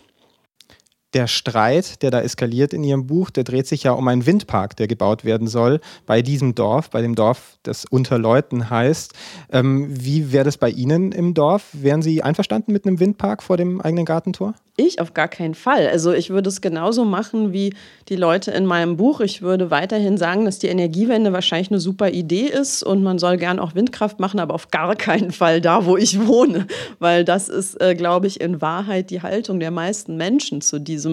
der 1.15 1.27
Streit, 1.27 2.03
der 2.03 2.11
da 2.11 2.21
eskaliert 2.21 2.73
in 2.73 2.85
Ihrem 2.85 3.07
Buch, 3.07 3.31
der 3.31 3.45
dreht 3.45 3.67
sich 3.67 3.85
ja 3.85 3.93
um 3.93 4.07
einen 4.09 4.27
Windpark, 4.27 4.77
der 4.77 4.87
gebaut 4.87 5.25
werden 5.25 5.47
soll 5.47 5.81
bei 6.07 6.23
diesem 6.23 6.55
Dorf, 6.55 6.91
bei 6.91 7.03
dem 7.03 7.15
Dorf, 7.15 7.59
das 7.63 7.85
Unterleuten 7.85 8.71
heißt. 8.71 9.13
Ähm, 9.51 9.89
wie 9.91 10.33
wäre 10.33 10.45
das 10.45 10.59
bei 10.59 10.71
Ihnen 10.71 11.13
im 11.13 11.35
Dorf? 11.35 11.69
Wären 11.73 12.03
Sie 12.03 12.23
einverstanden 12.23 12.73
mit 12.73 12.87
einem 12.87 13.01
Windpark 13.01 13.43
vor 13.43 13.57
dem 13.57 13.81
eigenen 13.81 14.05
Gartentor? 14.05 14.55
Ich 14.77 15.01
auf 15.01 15.15
gar 15.15 15.29
keinen 15.29 15.55
Fall. 15.55 15.87
Also 15.87 16.13
ich 16.13 16.31
würde 16.31 16.49
es 16.49 16.61
genauso 16.61 17.05
machen 17.05 17.53
wie 17.53 17.75
die 18.09 18.17
Leute 18.17 18.51
in 18.51 18.67
meinem 18.67 18.97
Buch. 18.97 19.21
Ich 19.21 19.41
würde 19.41 19.71
weiterhin 19.71 20.19
sagen, 20.19 20.45
dass 20.47 20.59
die 20.59 20.67
Energiewende 20.67 21.33
wahrscheinlich 21.33 21.71
eine 21.71 21.79
super 21.79 22.11
Idee 22.11 22.47
ist 22.47 22.83
und 22.83 23.05
man 23.05 23.21
soll 23.21 23.37
gern 23.37 23.61
auch 23.61 23.77
Windkraft 23.77 24.19
machen, 24.19 24.41
aber 24.41 24.53
auf 24.53 24.73
gar 24.73 24.97
keinen 24.97 25.31
Fall 25.31 25.61
da, 25.61 25.87
wo 25.87 25.97
ich 25.97 26.27
wohne, 26.27 26.67
weil 26.99 27.25
das 27.25 27.49
ist, 27.49 27.81
äh, 27.81 27.95
glaube 27.95 28.27
ich, 28.27 28.41
in 28.41 28.61
Wahrheit 28.61 29.11
die 29.11 29.23
Haltung 29.23 29.61
der 29.61 29.71
meisten 29.71 30.17
Menschen 30.17 30.61
zu 30.61 30.81
diesem 30.81 31.04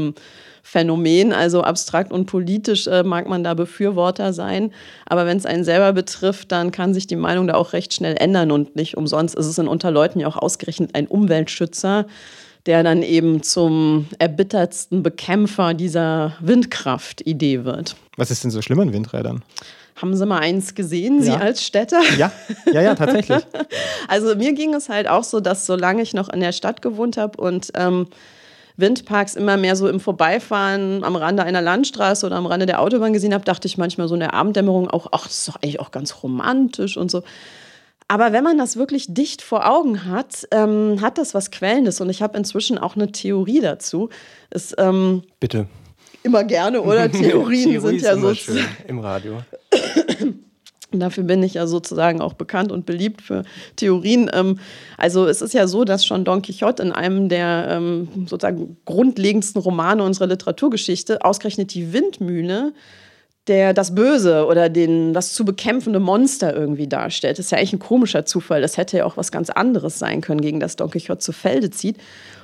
Phänomen. 0.63 1.33
Also 1.33 1.61
abstrakt 1.61 2.11
und 2.11 2.27
politisch 2.27 2.87
äh, 2.87 3.03
mag 3.03 3.27
man 3.27 3.43
da 3.43 3.53
Befürworter 3.53 4.31
sein, 4.31 4.71
aber 5.07 5.25
wenn 5.25 5.37
es 5.37 5.45
einen 5.45 5.63
selber 5.63 5.91
betrifft, 5.91 6.51
dann 6.51 6.71
kann 6.71 6.93
sich 6.93 7.07
die 7.07 7.15
Meinung 7.15 7.47
da 7.47 7.55
auch 7.55 7.73
recht 7.73 7.93
schnell 7.93 8.15
ändern 8.17 8.51
und 8.51 8.75
nicht 8.75 8.95
umsonst 8.95 9.35
ist 9.35 9.47
es 9.47 9.57
in 9.57 9.67
Unterleuten 9.67 10.21
ja 10.21 10.27
auch 10.27 10.37
ausgerechnet 10.37 10.95
ein 10.95 11.07
Umweltschützer 11.07 12.05
der 12.65 12.83
dann 12.83 13.01
eben 13.01 13.41
zum 13.41 14.07
erbittertsten 14.19 15.01
Bekämpfer 15.01 15.73
dieser 15.73 16.33
Windkraft-Idee 16.41 17.65
wird. 17.65 17.95
Was 18.17 18.29
ist 18.29 18.43
denn 18.43 18.51
so 18.51 18.61
schlimm 18.61 18.79
an 18.79 18.93
Windrädern? 18.93 19.41
Haben 19.95 20.15
Sie 20.15 20.25
mal 20.25 20.39
eins 20.39 20.73
gesehen, 20.73 21.21
Sie 21.21 21.29
ja. 21.29 21.37
als 21.37 21.63
Städter? 21.63 22.01
Ja, 22.17 22.31
ja, 22.71 22.81
ja, 22.81 22.95
tatsächlich. 22.95 23.43
also 24.07 24.35
mir 24.35 24.53
ging 24.53 24.73
es 24.73 24.89
halt 24.89 25.07
auch 25.07 25.23
so, 25.23 25.39
dass 25.39 25.65
solange 25.65 26.01
ich 26.01 26.13
noch 26.13 26.29
in 26.29 26.39
der 26.39 26.51
Stadt 26.51 26.81
gewohnt 26.81 27.17
habe 27.17 27.41
und 27.41 27.71
ähm, 27.75 28.07
Windparks 28.77 29.35
immer 29.35 29.57
mehr 29.57 29.75
so 29.75 29.87
im 29.87 29.99
Vorbeifahren 29.99 31.03
am 31.03 31.15
Rande 31.15 31.43
einer 31.43 31.61
Landstraße 31.61 32.25
oder 32.25 32.35
am 32.35 32.45
Rande 32.45 32.65
der 32.65 32.81
Autobahn 32.81 33.13
gesehen 33.13 33.33
habe, 33.33 33.45
dachte 33.45 33.67
ich 33.67 33.77
manchmal 33.77 34.07
so 34.07 34.13
in 34.13 34.19
der 34.19 34.33
Abenddämmerung 34.33 34.89
auch, 34.89 35.07
ach, 35.11 35.23
das 35.23 35.39
ist 35.39 35.47
doch 35.47 35.55
eigentlich 35.57 35.79
auch 35.79 35.91
ganz 35.91 36.23
romantisch 36.23 36.97
und 36.97 37.11
so. 37.11 37.23
Aber 38.07 38.33
wenn 38.33 38.43
man 38.43 38.57
das 38.57 38.75
wirklich 38.75 39.05
dicht 39.13 39.41
vor 39.41 39.69
Augen 39.69 40.05
hat, 40.05 40.45
ähm, 40.51 40.99
hat 40.99 41.17
das 41.17 41.33
was 41.33 41.49
Quellendes. 41.49 42.01
Und 42.01 42.09
ich 42.09 42.21
habe 42.21 42.37
inzwischen 42.37 42.77
auch 42.77 42.97
eine 42.97 43.13
Theorie 43.13 43.61
dazu. 43.61 44.09
Es, 44.49 44.75
ähm, 44.77 45.23
Bitte. 45.39 45.67
Immer 46.21 46.43
gerne, 46.43 46.81
oder? 46.81 47.09
Theorien 47.11 47.69
Theorie 47.69 47.99
sind 47.99 48.01
ja 48.01 48.17
so. 48.17 48.33
Schön 48.33 48.65
im 48.87 48.99
Radio. 48.99 49.43
Dafür 50.99 51.23
bin 51.23 51.41
ich 51.43 51.55
ja 51.55 51.67
sozusagen 51.67 52.21
auch 52.21 52.33
bekannt 52.33 52.71
und 52.71 52.85
beliebt 52.85 53.21
für 53.21 53.43
Theorien. 53.75 54.29
Ähm, 54.33 54.59
also 54.97 55.25
es 55.27 55.41
ist 55.41 55.53
ja 55.53 55.67
so, 55.67 55.83
dass 55.83 56.05
schon 56.05 56.25
Don 56.25 56.41
Quixote 56.41 56.83
in 56.83 56.91
einem 56.91 57.29
der 57.29 57.67
ähm, 57.69 58.07
sozusagen 58.27 58.77
grundlegendsten 58.85 59.61
Romane 59.61 60.03
unserer 60.03 60.27
Literaturgeschichte 60.27 61.23
ausgerechnet 61.23 61.73
die 61.73 61.93
Windmühle 61.93 62.73
der 63.47 63.73
das 63.73 63.95
Böse 63.95 64.45
oder 64.45 64.69
den, 64.69 65.13
das 65.13 65.33
zu 65.33 65.45
bekämpfende 65.45 65.99
Monster 65.99 66.55
irgendwie 66.55 66.87
darstellt. 66.87 67.39
Das 67.39 67.45
ist 67.47 67.51
ja 67.51 67.57
eigentlich 67.57 67.73
ein 67.73 67.79
komischer 67.79 68.25
Zufall. 68.25 68.61
Das 68.61 68.77
hätte 68.77 68.97
ja 68.97 69.05
auch 69.05 69.17
was 69.17 69.31
ganz 69.31 69.49
anderes 69.49 69.97
sein 69.97 70.21
können, 70.21 70.41
gegen 70.41 70.59
das 70.59 70.75
Don 70.75 70.91
Quixote 70.91 71.19
zu 71.19 71.31
Felde 71.31 71.71
zieht. 71.71 71.97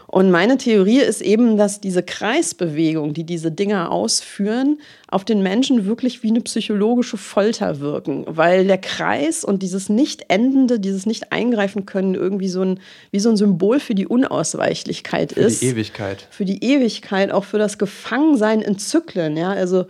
Und 0.09 0.31
meine 0.31 0.57
Theorie 0.57 0.99
ist 0.99 1.21
eben, 1.21 1.57
dass 1.57 1.81
diese 1.81 2.01
Kreisbewegung, 2.01 3.13
die 3.13 3.25
diese 3.25 3.51
Dinger 3.51 3.91
ausführen, 3.91 4.79
auf 5.09 5.25
den 5.25 5.43
Menschen 5.43 5.85
wirklich 5.85 6.23
wie 6.23 6.29
eine 6.29 6.39
psychologische 6.39 7.17
Folter 7.17 7.81
wirken, 7.81 8.23
weil 8.25 8.65
der 8.65 8.77
Kreis 8.77 9.43
und 9.43 9.61
dieses 9.63 9.89
nicht 9.89 10.25
endende, 10.29 10.79
dieses 10.79 11.05
nicht 11.05 11.33
eingreifen 11.33 11.85
können 11.85 12.15
irgendwie 12.15 12.47
so 12.47 12.61
ein 12.61 12.79
wie 13.11 13.19
so 13.19 13.29
ein 13.29 13.35
Symbol 13.35 13.81
für 13.81 13.95
die 13.95 14.07
Unausweichlichkeit 14.07 15.33
für 15.33 15.41
ist. 15.41 15.59
Für 15.59 15.65
die 15.65 15.71
Ewigkeit. 15.71 16.27
Für 16.29 16.45
die 16.45 16.63
Ewigkeit, 16.63 17.31
auch 17.31 17.43
für 17.43 17.59
das 17.59 17.77
Gefangensein 17.77 18.61
in 18.61 18.79
Zyklen, 18.79 19.35
ja, 19.35 19.51
also 19.51 19.87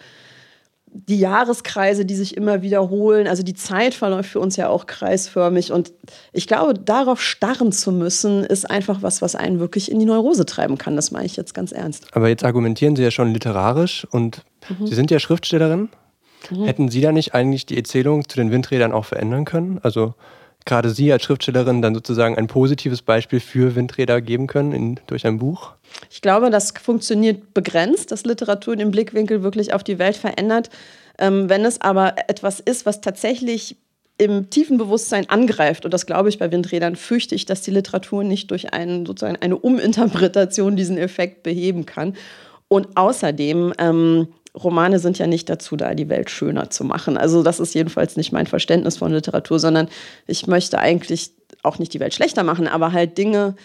die 1.05 1.19
Jahreskreise, 1.19 2.05
die 2.05 2.15
sich 2.15 2.35
immer 2.35 2.61
wiederholen. 2.61 3.27
Also 3.27 3.43
die 3.43 3.53
Zeit 3.53 3.93
verläuft 3.93 4.29
für 4.31 4.39
uns 4.39 4.55
ja 4.55 4.69
auch 4.69 4.87
kreisförmig. 4.87 5.71
Und 5.71 5.93
ich 6.33 6.47
glaube, 6.47 6.73
darauf 6.73 7.21
starren 7.21 7.71
zu 7.71 7.91
müssen, 7.91 8.43
ist 8.43 8.69
einfach 8.69 9.01
was, 9.01 9.21
was 9.21 9.35
einen 9.35 9.59
wirklich 9.59 9.91
in 9.91 9.99
die 9.99 10.05
Neurose 10.05 10.45
treiben 10.45 10.77
kann. 10.77 10.95
Das 10.95 11.11
meine 11.11 11.25
ich 11.25 11.35
jetzt 11.35 11.53
ganz 11.53 11.71
ernst. 11.71 12.07
Aber 12.13 12.29
jetzt 12.29 12.43
argumentieren 12.43 12.95
Sie 12.95 13.03
ja 13.03 13.11
schon 13.11 13.33
literarisch 13.33 14.07
und 14.09 14.43
mhm. 14.69 14.87
Sie 14.87 14.95
sind 14.95 15.11
ja 15.11 15.19
Schriftstellerin. 15.19 15.89
Mhm. 16.49 16.65
Hätten 16.65 16.89
Sie 16.89 17.01
da 17.01 17.11
nicht 17.11 17.35
eigentlich 17.35 17.65
die 17.65 17.77
Erzählung 17.77 18.27
zu 18.27 18.37
den 18.37 18.51
Windrädern 18.51 18.91
auch 18.91 19.05
verändern 19.05 19.45
können? 19.45 19.79
Also 19.83 20.15
gerade 20.67 20.91
Sie 20.91 21.11
als 21.11 21.23
Schriftstellerin 21.23 21.81
dann 21.81 21.95
sozusagen 21.95 22.37
ein 22.37 22.45
positives 22.45 23.01
Beispiel 23.01 23.39
für 23.39 23.75
Windräder 23.75 24.21
geben 24.21 24.45
können 24.45 24.71
in, 24.71 24.99
durch 25.07 25.25
ein 25.25 25.39
Buch? 25.39 25.73
Ich 26.11 26.21
glaube, 26.21 26.51
das 26.51 26.71
funktioniert 26.71 27.55
begrenzt, 27.55 28.11
dass 28.11 28.25
Literatur 28.25 28.75
den 28.75 28.91
Blickwinkel 28.91 29.41
wirklich 29.41 29.73
auf 29.73 29.83
die 29.83 29.97
Welt 29.97 30.15
verändert. 30.15 30.69
Ähm, 31.17 31.49
wenn 31.49 31.65
es 31.65 31.81
aber 31.81 32.15
etwas 32.27 32.59
ist, 32.59 32.85
was 32.85 33.01
tatsächlich 33.01 33.77
im 34.19 34.49
tiefen 34.49 34.77
Bewusstsein 34.77 35.29
angreift, 35.29 35.85
und 35.85 35.93
das 35.93 36.05
glaube 36.05 36.29
ich 36.29 36.39
bei 36.39 36.51
Windrädern, 36.51 36.95
fürchte 36.95 37.35
ich, 37.35 37.45
dass 37.45 37.61
die 37.61 37.71
Literatur 37.71 38.23
nicht 38.23 38.51
durch 38.51 38.73
einen, 38.73 39.05
sozusagen 39.05 39.37
eine 39.41 39.57
Uminterpretation 39.57 40.75
diesen 40.75 40.97
Effekt 40.97 41.43
beheben 41.43 41.85
kann. 41.85 42.13
Und 42.67 42.97
außerdem, 42.97 43.73
ähm, 43.77 44.27
Romane 44.63 44.99
sind 44.99 45.17
ja 45.19 45.27
nicht 45.27 45.49
dazu 45.49 45.75
da, 45.75 45.93
die 45.93 46.09
Welt 46.09 46.29
schöner 46.29 46.69
zu 46.69 46.83
machen. 46.83 47.17
Also 47.17 47.43
das 47.43 47.59
ist 47.59 47.73
jedenfalls 47.73 48.17
nicht 48.17 48.31
mein 48.31 48.47
Verständnis 48.47 48.97
von 48.97 49.11
Literatur, 49.11 49.59
sondern 49.59 49.87
ich 50.25 50.47
möchte 50.47 50.79
eigentlich 50.79 51.31
auch 51.63 51.79
nicht 51.79 51.93
die 51.93 51.99
Welt 51.99 52.13
schlechter 52.13 52.43
machen, 52.43 52.67
aber 52.67 52.91
halt 52.91 53.17
Dinge 53.17 53.55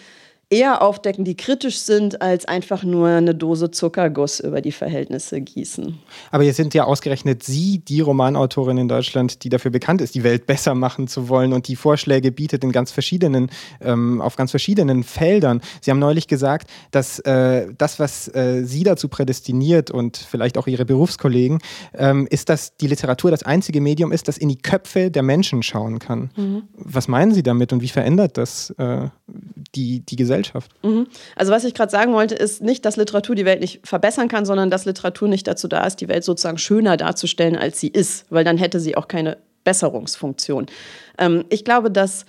eher 0.53 0.83
aufdecken, 0.83 1.25
die 1.25 1.35
kritisch 1.35 1.79
sind, 1.79 2.21
als 2.21 2.45
einfach 2.45 2.83
nur 2.83 3.07
eine 3.07 3.33
Dose 3.33 3.71
Zuckerguss 3.71 4.39
über 4.39 4.61
die 4.61 4.71
Verhältnisse 4.71 5.41
gießen. 5.41 5.97
Aber 6.31 6.43
jetzt 6.43 6.57
sind 6.57 6.75
ja 6.75 6.83
ausgerechnet 6.83 7.41
Sie 7.43 7.79
die 7.79 8.01
Romanautorin 8.01 8.77
in 8.77 8.87
Deutschland, 8.87 9.43
die 9.43 9.49
dafür 9.49 9.71
bekannt 9.71 10.01
ist, 10.01 10.13
die 10.13 10.23
Welt 10.23 10.45
besser 10.45 10.75
machen 10.75 11.07
zu 11.07 11.27
wollen 11.27 11.53
und 11.53 11.67
die 11.67 11.75
Vorschläge 11.75 12.31
bietet 12.31 12.63
in 12.63 12.71
ganz 12.71 12.91
verschiedenen, 12.91 13.49
ähm, 13.81 14.21
auf 14.21 14.35
ganz 14.35 14.51
verschiedenen 14.51 15.03
Feldern. 15.03 15.61
Sie 15.81 15.89
haben 15.89 15.99
neulich 15.99 16.27
gesagt, 16.27 16.69
dass 16.91 17.17
äh, 17.19 17.67
das, 17.75 17.99
was 17.99 18.27
äh, 18.35 18.63
Sie 18.63 18.83
dazu 18.83 19.07
prädestiniert 19.07 19.89
und 19.89 20.17
vielleicht 20.17 20.59
auch 20.59 20.67
Ihre 20.67 20.85
Berufskollegen, 20.85 21.59
ähm, 21.95 22.27
ist, 22.29 22.49
dass 22.49 22.77
die 22.77 22.87
Literatur 22.87 23.31
das 23.31 23.41
einzige 23.41 23.81
Medium 23.81 24.11
ist, 24.11 24.27
das 24.27 24.37
in 24.37 24.49
die 24.49 24.57
Köpfe 24.57 25.09
der 25.09 25.23
Menschen 25.23 25.63
schauen 25.63 25.97
kann. 25.97 26.29
Mhm. 26.35 26.63
Was 26.75 27.07
meinen 27.07 27.33
Sie 27.33 27.41
damit 27.41 27.73
und 27.73 27.81
wie 27.81 27.89
verändert 27.89 28.37
das 28.37 28.69
äh, 28.77 29.07
die, 29.75 30.01
die 30.01 30.15
Gesellschaft? 30.43 30.71
Mhm. 30.83 31.07
Also 31.35 31.51
was 31.51 31.63
ich 31.63 31.73
gerade 31.73 31.91
sagen 31.91 32.13
wollte, 32.13 32.35
ist 32.35 32.61
nicht, 32.61 32.85
dass 32.85 32.97
Literatur 32.97 33.35
die 33.35 33.45
Welt 33.45 33.61
nicht 33.61 33.85
verbessern 33.87 34.27
kann, 34.27 34.45
sondern 34.45 34.69
dass 34.69 34.85
Literatur 34.85 35.27
nicht 35.27 35.47
dazu 35.47 35.67
da 35.67 35.85
ist, 35.85 36.01
die 36.01 36.07
Welt 36.07 36.23
sozusagen 36.23 36.57
schöner 36.57 36.97
darzustellen, 36.97 37.55
als 37.55 37.79
sie 37.79 37.87
ist, 37.87 38.25
weil 38.29 38.43
dann 38.43 38.57
hätte 38.57 38.79
sie 38.79 38.95
auch 38.95 39.07
keine 39.07 39.37
Besserungsfunktion. 39.63 40.67
Ähm, 41.17 41.45
ich 41.49 41.63
glaube, 41.63 41.89
dass 41.89 42.25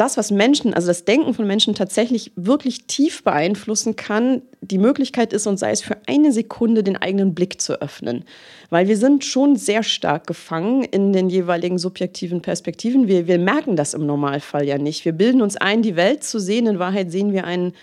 das, 0.00 0.16
was 0.16 0.30
Menschen, 0.30 0.72
also 0.72 0.88
das 0.88 1.04
Denken 1.04 1.34
von 1.34 1.46
Menschen 1.46 1.74
tatsächlich 1.74 2.32
wirklich 2.34 2.86
tief 2.86 3.22
beeinflussen 3.22 3.96
kann, 3.96 4.40
die 4.62 4.78
Möglichkeit 4.78 5.34
ist, 5.34 5.46
und 5.46 5.58
sei 5.58 5.72
es 5.72 5.82
für 5.82 5.98
eine 6.06 6.32
Sekunde, 6.32 6.82
den 6.82 6.96
eigenen 6.96 7.34
Blick 7.34 7.60
zu 7.60 7.82
öffnen. 7.82 8.24
Weil 8.70 8.88
wir 8.88 8.96
sind 8.96 9.26
schon 9.26 9.56
sehr 9.56 9.82
stark 9.82 10.26
gefangen 10.26 10.84
in 10.84 11.12
den 11.12 11.28
jeweiligen 11.28 11.78
subjektiven 11.78 12.40
Perspektiven. 12.40 13.08
Wir, 13.08 13.26
wir 13.26 13.38
merken 13.38 13.76
das 13.76 13.92
im 13.92 14.06
Normalfall 14.06 14.66
ja 14.66 14.78
nicht. 14.78 15.04
Wir 15.04 15.12
bilden 15.12 15.42
uns 15.42 15.56
ein, 15.56 15.82
die 15.82 15.96
Welt 15.96 16.24
zu 16.24 16.38
sehen. 16.40 16.66
In 16.66 16.78
Wahrheit 16.78 17.12
sehen 17.12 17.34
wir 17.34 17.44
einen 17.44 17.74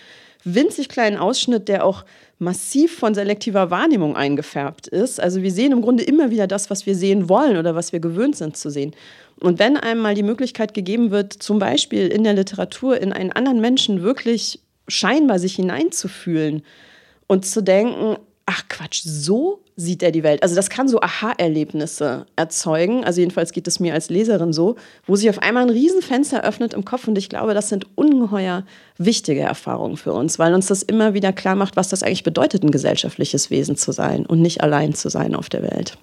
winzig 0.42 0.88
kleinen 0.88 1.18
Ausschnitt, 1.18 1.68
der 1.68 1.84
auch 1.84 2.04
massiv 2.38 2.96
von 2.96 3.14
selektiver 3.14 3.70
Wahrnehmung 3.70 4.16
eingefärbt 4.16 4.88
ist. 4.88 5.20
Also 5.20 5.42
wir 5.42 5.50
sehen 5.50 5.72
im 5.72 5.82
Grunde 5.82 6.04
immer 6.04 6.30
wieder 6.30 6.46
das, 6.46 6.70
was 6.70 6.86
wir 6.86 6.94
sehen 6.94 7.28
wollen 7.28 7.56
oder 7.56 7.74
was 7.74 7.92
wir 7.92 8.00
gewöhnt 8.00 8.36
sind 8.36 8.56
zu 8.56 8.70
sehen. 8.70 8.94
Und 9.40 9.58
wenn 9.58 9.76
einem 9.76 10.00
mal 10.00 10.14
die 10.14 10.22
Möglichkeit 10.22 10.74
gegeben 10.74 11.10
wird, 11.10 11.32
zum 11.32 11.58
Beispiel 11.58 12.08
in 12.08 12.24
der 12.24 12.34
Literatur 12.34 13.00
in 13.00 13.12
einen 13.12 13.32
anderen 13.32 13.60
Menschen 13.60 14.02
wirklich 14.02 14.60
scheinbar 14.88 15.38
sich 15.38 15.54
hineinzufühlen 15.54 16.62
und 17.26 17.46
zu 17.46 17.62
denken, 17.62 18.16
ach 18.46 18.62
Quatsch, 18.68 19.02
so 19.04 19.60
sieht 19.76 20.02
er 20.02 20.10
die 20.10 20.22
Welt. 20.22 20.42
Also 20.42 20.56
das 20.56 20.70
kann 20.70 20.88
so 20.88 21.00
Aha-Erlebnisse 21.02 22.24
erzeugen. 22.34 23.04
Also 23.04 23.20
jedenfalls 23.20 23.52
geht 23.52 23.68
es 23.68 23.78
mir 23.78 23.92
als 23.92 24.08
Leserin 24.08 24.54
so, 24.54 24.76
wo 25.06 25.16
sich 25.16 25.28
auf 25.28 25.40
einmal 25.40 25.64
ein 25.64 25.70
Riesenfenster 25.70 26.42
öffnet 26.42 26.72
im 26.72 26.84
Kopf. 26.84 27.06
Und 27.06 27.18
ich 27.18 27.28
glaube, 27.28 27.52
das 27.52 27.68
sind 27.68 27.86
ungeheuer 27.94 28.64
wichtige 28.96 29.42
Erfahrungen 29.42 29.98
für 29.98 30.14
uns, 30.14 30.38
weil 30.38 30.54
uns 30.54 30.66
das 30.66 30.82
immer 30.82 31.12
wieder 31.12 31.32
klar 31.32 31.54
macht, 31.54 31.76
was 31.76 31.90
das 31.90 32.02
eigentlich 32.02 32.24
bedeutet, 32.24 32.64
ein 32.64 32.70
gesellschaftliches 32.70 33.50
Wesen 33.50 33.76
zu 33.76 33.92
sein 33.92 34.24
und 34.24 34.40
nicht 34.40 34.62
allein 34.62 34.94
zu 34.94 35.10
sein 35.10 35.34
auf 35.34 35.50
der 35.50 35.62
Welt 35.62 35.98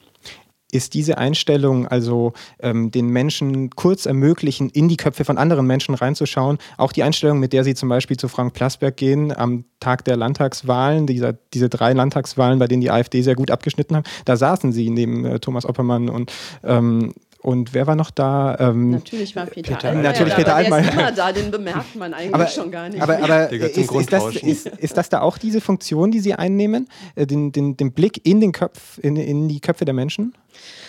ist 0.75 0.93
diese 0.93 1.17
Einstellung, 1.17 1.87
also 1.87 2.33
ähm, 2.59 2.91
den 2.91 3.07
Menschen 3.07 3.69
kurz 3.71 4.05
ermöglichen, 4.05 4.69
in 4.69 4.89
die 4.89 4.97
Köpfe 4.97 5.25
von 5.25 5.37
anderen 5.37 5.65
Menschen 5.65 5.95
reinzuschauen, 5.95 6.57
auch 6.77 6.91
die 6.91 7.03
Einstellung, 7.03 7.39
mit 7.39 7.53
der 7.53 7.63
Sie 7.63 7.75
zum 7.75 7.89
Beispiel 7.89 8.17
zu 8.17 8.27
Frank 8.27 8.53
Plasberg 8.53 8.97
gehen 8.97 9.35
am 9.35 9.65
Tag 9.79 10.03
der 10.05 10.17
Landtagswahlen, 10.17 11.07
dieser, 11.07 11.33
diese 11.53 11.69
drei 11.69 11.93
Landtagswahlen, 11.93 12.59
bei 12.59 12.67
denen 12.67 12.81
die 12.81 12.91
AfD 12.91 13.21
sehr 13.21 13.35
gut 13.35 13.51
abgeschnitten 13.51 13.95
haben, 13.95 14.05
da 14.25 14.35
saßen 14.35 14.71
Sie 14.71 14.89
neben 14.89 15.25
äh, 15.25 15.39
Thomas 15.39 15.65
Oppermann 15.65 16.09
und 16.09 16.31
ähm, 16.63 17.13
und 17.45 17.75
wer 17.75 17.85
war 17.85 17.95
noch 17.95 18.09
da? 18.09 18.57
Ähm, 18.59 18.89
natürlich 18.89 19.35
war 19.35 19.45
Peter, 19.45 19.75
Peter 19.75 19.89
Altmaier. 19.89 20.03
Natürlich 20.03 20.31
ja, 20.31 20.35
Peter 20.35 20.55
Altmaier. 20.55 20.81
Der 20.81 20.89
ist 20.89 20.97
immer 20.97 21.11
da, 21.11 21.31
den 21.31 21.51
bemerkt 21.51 21.95
man 21.95 22.13
eigentlich 22.15 22.33
aber, 22.33 22.47
schon 22.47 22.71
gar 22.71 22.89
nicht. 22.89 22.99
Aber, 22.99 23.19
aber 23.19 23.51
ist, 23.51 23.77
ist, 23.77 24.11
das, 24.11 24.35
ist, 24.37 24.67
ist, 24.67 24.97
das, 24.97 25.09
da 25.09 25.21
auch 25.21 25.37
diese 25.37 25.61
Funktion, 25.61 26.09
die 26.09 26.21
Sie 26.21 26.33
einnehmen? 26.33 26.87
Äh, 27.13 27.27
den, 27.27 27.51
den, 27.51 27.77
den 27.77 27.91
Blick 27.91 28.25
in, 28.25 28.41
den 28.41 28.51
Köpf, 28.51 28.97
in, 28.97 29.15
in 29.15 29.47
die 29.47 29.59
Köpfe 29.59 29.85
der 29.85 29.93
Menschen? 29.93 30.33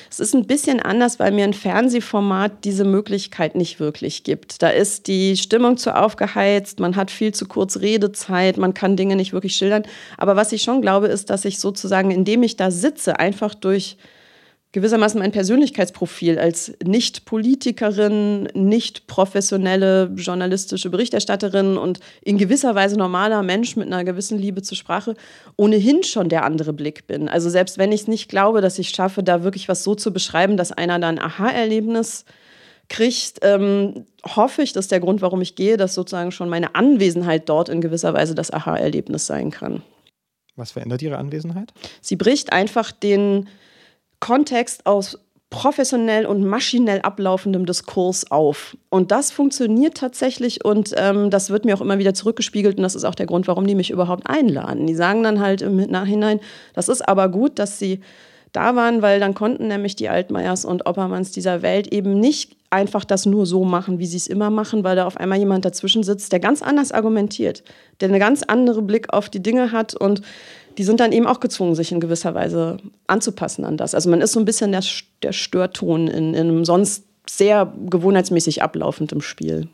Es 0.08 0.18
ist 0.18 0.34
ein 0.34 0.46
bisschen 0.46 0.80
anders, 0.80 1.18
weil 1.18 1.30
mir 1.30 1.44
ein 1.44 1.52
Fernsehformat 1.52 2.64
diese 2.64 2.84
Möglichkeit 2.84 3.54
nicht 3.54 3.78
wirklich 3.78 4.24
gibt. 4.24 4.62
Da 4.62 4.70
ist 4.70 5.08
die 5.08 5.36
Stimmung 5.36 5.76
zu 5.76 5.94
aufgeheizt, 5.94 6.80
man 6.80 6.96
hat 6.96 7.10
viel 7.10 7.34
zu 7.34 7.46
kurz 7.46 7.80
Redezeit, 7.80 8.56
man 8.56 8.72
kann 8.72 8.96
Dinge 8.96 9.16
nicht 9.16 9.34
wirklich 9.34 9.56
schildern. 9.56 9.82
Aber 10.16 10.36
was 10.36 10.52
ich 10.52 10.62
schon 10.62 10.80
glaube, 10.80 11.08
ist, 11.08 11.28
dass 11.28 11.44
ich 11.44 11.58
sozusagen, 11.58 12.10
indem 12.10 12.42
ich 12.44 12.56
da 12.56 12.70
sitze, 12.70 13.18
einfach 13.18 13.54
durch 13.54 13.98
gewissermaßen 14.72 15.18
mein 15.18 15.32
Persönlichkeitsprofil 15.32 16.38
als 16.38 16.74
Nicht-Politikerin, 16.84 18.48
nicht 18.54 19.06
professionelle 19.06 20.12
journalistische 20.16 20.90
Berichterstatterin 20.90 21.78
und 21.78 22.00
in 22.22 22.36
gewisser 22.36 22.74
Weise 22.74 22.96
normaler 22.96 23.42
Mensch 23.42 23.76
mit 23.76 23.86
einer 23.86 24.04
gewissen 24.04 24.38
Liebe 24.38 24.62
zur 24.62 24.76
Sprache 24.76 25.14
ohnehin 25.56 26.02
schon 26.02 26.28
der 26.28 26.44
andere 26.44 26.72
Blick 26.72 27.06
bin. 27.06 27.28
Also 27.28 27.48
selbst 27.48 27.78
wenn 27.78 27.92
ich 27.92 28.02
es 28.02 28.08
nicht 28.08 28.28
glaube, 28.28 28.60
dass 28.60 28.78
ich 28.78 28.90
schaffe, 28.90 29.22
da 29.22 29.42
wirklich 29.42 29.68
was 29.68 29.82
so 29.82 29.94
zu 29.94 30.12
beschreiben, 30.12 30.56
dass 30.56 30.72
einer 30.72 30.98
da 30.98 31.08
ein 31.08 31.20
Aha-Erlebnis 31.20 32.24
kriegt, 32.88 33.38
ähm, 33.42 34.04
hoffe 34.24 34.62
ich, 34.62 34.72
dass 34.72 34.88
der 34.88 35.00
Grund, 35.00 35.22
warum 35.22 35.40
ich 35.40 35.56
gehe, 35.56 35.76
dass 35.76 35.94
sozusagen 35.94 36.32
schon 36.32 36.48
meine 36.48 36.74
Anwesenheit 36.74 37.48
dort 37.48 37.68
in 37.68 37.80
gewisser 37.80 38.14
Weise 38.14 38.34
das 38.34 38.50
Aha-Erlebnis 38.50 39.26
sein 39.26 39.50
kann. 39.50 39.82
Was 40.56 40.72
verändert 40.72 41.02
Ihre 41.02 41.18
Anwesenheit? 41.18 41.72
Sie 42.00 42.16
bricht 42.16 42.52
einfach 42.52 42.92
den 42.92 43.48
Kontext 44.26 44.86
aus 44.86 45.20
professionell 45.50 46.26
und 46.26 46.44
maschinell 46.44 47.00
ablaufendem 47.02 47.64
Diskurs 47.64 48.28
auf. 48.28 48.76
Und 48.90 49.12
das 49.12 49.30
funktioniert 49.30 49.96
tatsächlich 49.96 50.64
und 50.64 50.92
ähm, 50.96 51.30
das 51.30 51.50
wird 51.50 51.64
mir 51.64 51.76
auch 51.76 51.80
immer 51.80 52.00
wieder 52.00 52.12
zurückgespiegelt 52.12 52.76
und 52.76 52.82
das 52.82 52.96
ist 52.96 53.04
auch 53.04 53.14
der 53.14 53.26
Grund, 53.26 53.46
warum 53.46 53.68
die 53.68 53.76
mich 53.76 53.90
überhaupt 53.90 54.28
einladen. 54.28 54.88
Die 54.88 54.96
sagen 54.96 55.22
dann 55.22 55.38
halt 55.38 55.62
im 55.62 55.76
Nachhinein, 55.76 56.40
das 56.74 56.88
ist 56.88 57.08
aber 57.08 57.28
gut, 57.28 57.60
dass 57.60 57.78
sie 57.78 58.00
da 58.50 58.74
waren, 58.74 59.00
weil 59.00 59.20
dann 59.20 59.34
konnten 59.34 59.68
nämlich 59.68 59.94
die 59.94 60.08
Altmaiers 60.08 60.64
und 60.64 60.86
Oppermanns 60.86 61.30
dieser 61.30 61.62
Welt 61.62 61.92
eben 61.92 62.18
nicht 62.18 62.56
einfach 62.70 63.04
das 63.04 63.26
nur 63.26 63.46
so 63.46 63.64
machen, 63.64 64.00
wie 64.00 64.06
sie 64.06 64.16
es 64.16 64.26
immer 64.26 64.50
machen, 64.50 64.82
weil 64.82 64.96
da 64.96 65.06
auf 65.06 65.18
einmal 65.18 65.38
jemand 65.38 65.64
dazwischen 65.64 66.02
sitzt, 66.02 66.32
der 66.32 66.40
ganz 66.40 66.62
anders 66.62 66.90
argumentiert, 66.90 67.62
der 68.00 68.08
eine 68.08 68.18
ganz 68.18 68.42
andere 68.42 68.82
Blick 68.82 69.12
auf 69.12 69.28
die 69.28 69.42
Dinge 69.42 69.70
hat 69.70 69.94
und 69.94 70.22
die 70.78 70.84
sind 70.84 71.00
dann 71.00 71.12
eben 71.12 71.26
auch 71.26 71.40
gezwungen, 71.40 71.74
sich 71.74 71.92
in 71.92 72.00
gewisser 72.00 72.34
Weise 72.34 72.78
anzupassen 73.06 73.64
an 73.64 73.76
das. 73.76 73.94
Also 73.94 74.10
man 74.10 74.20
ist 74.20 74.32
so 74.32 74.40
ein 74.40 74.44
bisschen 74.44 74.72
der, 74.72 74.82
der 75.22 75.32
Störton 75.32 76.08
in, 76.08 76.34
in 76.34 76.48
einem 76.48 76.64
sonst 76.64 77.04
sehr 77.28 77.72
gewohnheitsmäßig 77.86 78.62
ablaufendem 78.62 79.20
Spiel. 79.20 79.68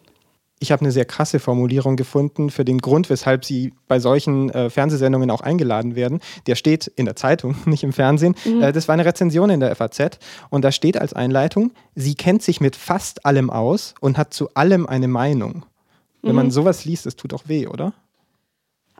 Ich 0.62 0.70
habe 0.70 0.82
eine 0.82 0.92
sehr 0.92 1.04
krasse 1.04 1.40
Formulierung 1.40 1.96
gefunden 1.96 2.48
für 2.48 2.64
den 2.64 2.78
Grund, 2.78 3.10
weshalb 3.10 3.44
Sie 3.44 3.72
bei 3.88 3.98
solchen 3.98 4.48
äh, 4.50 4.70
Fernsehsendungen 4.70 5.28
auch 5.32 5.40
eingeladen 5.40 5.96
werden. 5.96 6.20
Der 6.46 6.54
steht 6.54 6.86
in 6.86 7.04
der 7.04 7.16
Zeitung, 7.16 7.56
nicht 7.66 7.82
im 7.82 7.92
Fernsehen. 7.92 8.36
Mhm. 8.44 8.62
Äh, 8.62 8.72
das 8.72 8.86
war 8.86 8.92
eine 8.92 9.04
Rezension 9.04 9.50
in 9.50 9.58
der 9.58 9.74
FAZ 9.74 10.18
und 10.50 10.64
da 10.64 10.70
steht 10.70 10.96
als 10.96 11.14
Einleitung, 11.14 11.72
sie 11.96 12.14
kennt 12.14 12.44
sich 12.44 12.60
mit 12.60 12.76
fast 12.76 13.26
allem 13.26 13.50
aus 13.50 13.94
und 14.00 14.16
hat 14.16 14.32
zu 14.32 14.54
allem 14.54 14.86
eine 14.86 15.08
Meinung. 15.08 15.66
Wenn 16.22 16.30
mhm. 16.30 16.36
man 16.36 16.50
sowas 16.52 16.84
liest, 16.84 17.06
das 17.06 17.16
tut 17.16 17.34
auch 17.34 17.48
weh, 17.48 17.66
oder? 17.66 17.92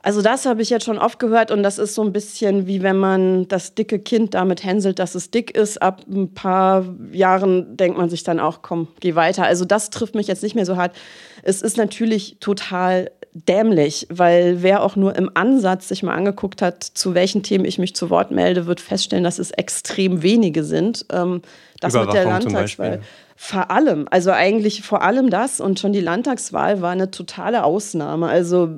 Also 0.03 0.21
das 0.21 0.45
habe 0.45 0.61
ich 0.61 0.69
jetzt 0.69 0.83
schon 0.83 0.99
oft 0.99 1.17
gehört 1.17 1.49
und 1.49 1.63
das 1.63 1.77
ist 1.77 1.95
so 1.95 2.03
ein 2.03 2.11
bisschen 2.11 2.67
wie 2.67 2.83
wenn 2.83 2.97
man 2.97 3.47
das 3.47 3.73
dicke 3.73 3.99
Kind 3.99 4.33
damit 4.33 4.65
hänselt, 4.65 4.99
dass 4.99 5.15
es 5.15 5.31
dick 5.31 5.55
ist. 5.55 5.81
Ab 5.81 6.01
ein 6.11 6.33
paar 6.33 6.85
Jahren 7.13 7.77
denkt 7.77 7.97
man 7.97 8.09
sich 8.09 8.23
dann 8.23 8.41
auch, 8.41 8.61
komm, 8.61 8.89
geh 8.99 9.15
weiter. 9.15 9.45
Also 9.45 9.63
das 9.63 9.91
trifft 9.91 10.13
mich 10.13 10.27
jetzt 10.27 10.43
nicht 10.43 10.55
mehr 10.55 10.65
so 10.65 10.75
hart. 10.75 10.93
Es 11.41 11.61
ist 11.61 11.77
natürlich 11.77 12.35
total 12.41 13.11
dämlich, 13.33 14.05
weil 14.09 14.61
wer 14.61 14.83
auch 14.83 14.97
nur 14.97 15.15
im 15.15 15.31
Ansatz 15.35 15.87
sich 15.87 16.03
mal 16.03 16.13
angeguckt 16.13 16.61
hat, 16.61 16.83
zu 16.83 17.15
welchen 17.15 17.41
Themen 17.41 17.63
ich 17.63 17.79
mich 17.79 17.95
zu 17.95 18.09
Wort 18.09 18.29
melde, 18.29 18.67
wird 18.67 18.81
feststellen, 18.81 19.23
dass 19.23 19.39
es 19.39 19.51
extrem 19.51 20.21
wenige 20.21 20.65
sind. 20.65 21.05
Ähm, 21.13 21.41
das 21.79 21.93
mit 21.93 22.13
der 22.13 22.25
Landtagswahl. 22.25 23.01
Vor 23.37 23.71
allem, 23.71 24.07
also 24.11 24.31
eigentlich 24.31 24.83
vor 24.83 25.01
allem 25.01 25.29
das 25.29 25.61
und 25.61 25.79
schon 25.79 25.93
die 25.93 26.01
Landtagswahl 26.01 26.81
war 26.81 26.91
eine 26.91 27.09
totale 27.09 27.63
Ausnahme. 27.63 28.27
Also 28.27 28.69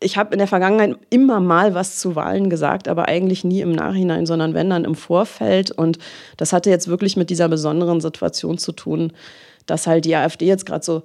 ich 0.00 0.16
habe 0.16 0.32
in 0.32 0.38
der 0.38 0.46
Vergangenheit 0.46 0.96
immer 1.10 1.40
mal 1.40 1.74
was 1.74 1.98
zu 1.98 2.16
Wahlen 2.16 2.50
gesagt, 2.50 2.88
aber 2.88 3.08
eigentlich 3.08 3.44
nie 3.44 3.60
im 3.60 3.72
Nachhinein, 3.72 4.26
sondern 4.26 4.52
wenn 4.52 4.68
dann 4.68 4.84
im 4.84 4.94
Vorfeld. 4.94 5.70
Und 5.70 5.98
das 6.36 6.52
hatte 6.52 6.70
jetzt 6.70 6.88
wirklich 6.88 7.16
mit 7.16 7.30
dieser 7.30 7.48
besonderen 7.48 8.00
Situation 8.00 8.58
zu 8.58 8.72
tun, 8.72 9.12
dass 9.64 9.86
halt 9.86 10.04
die 10.04 10.14
AfD 10.14 10.46
jetzt 10.46 10.66
gerade 10.66 10.84
so 10.84 11.02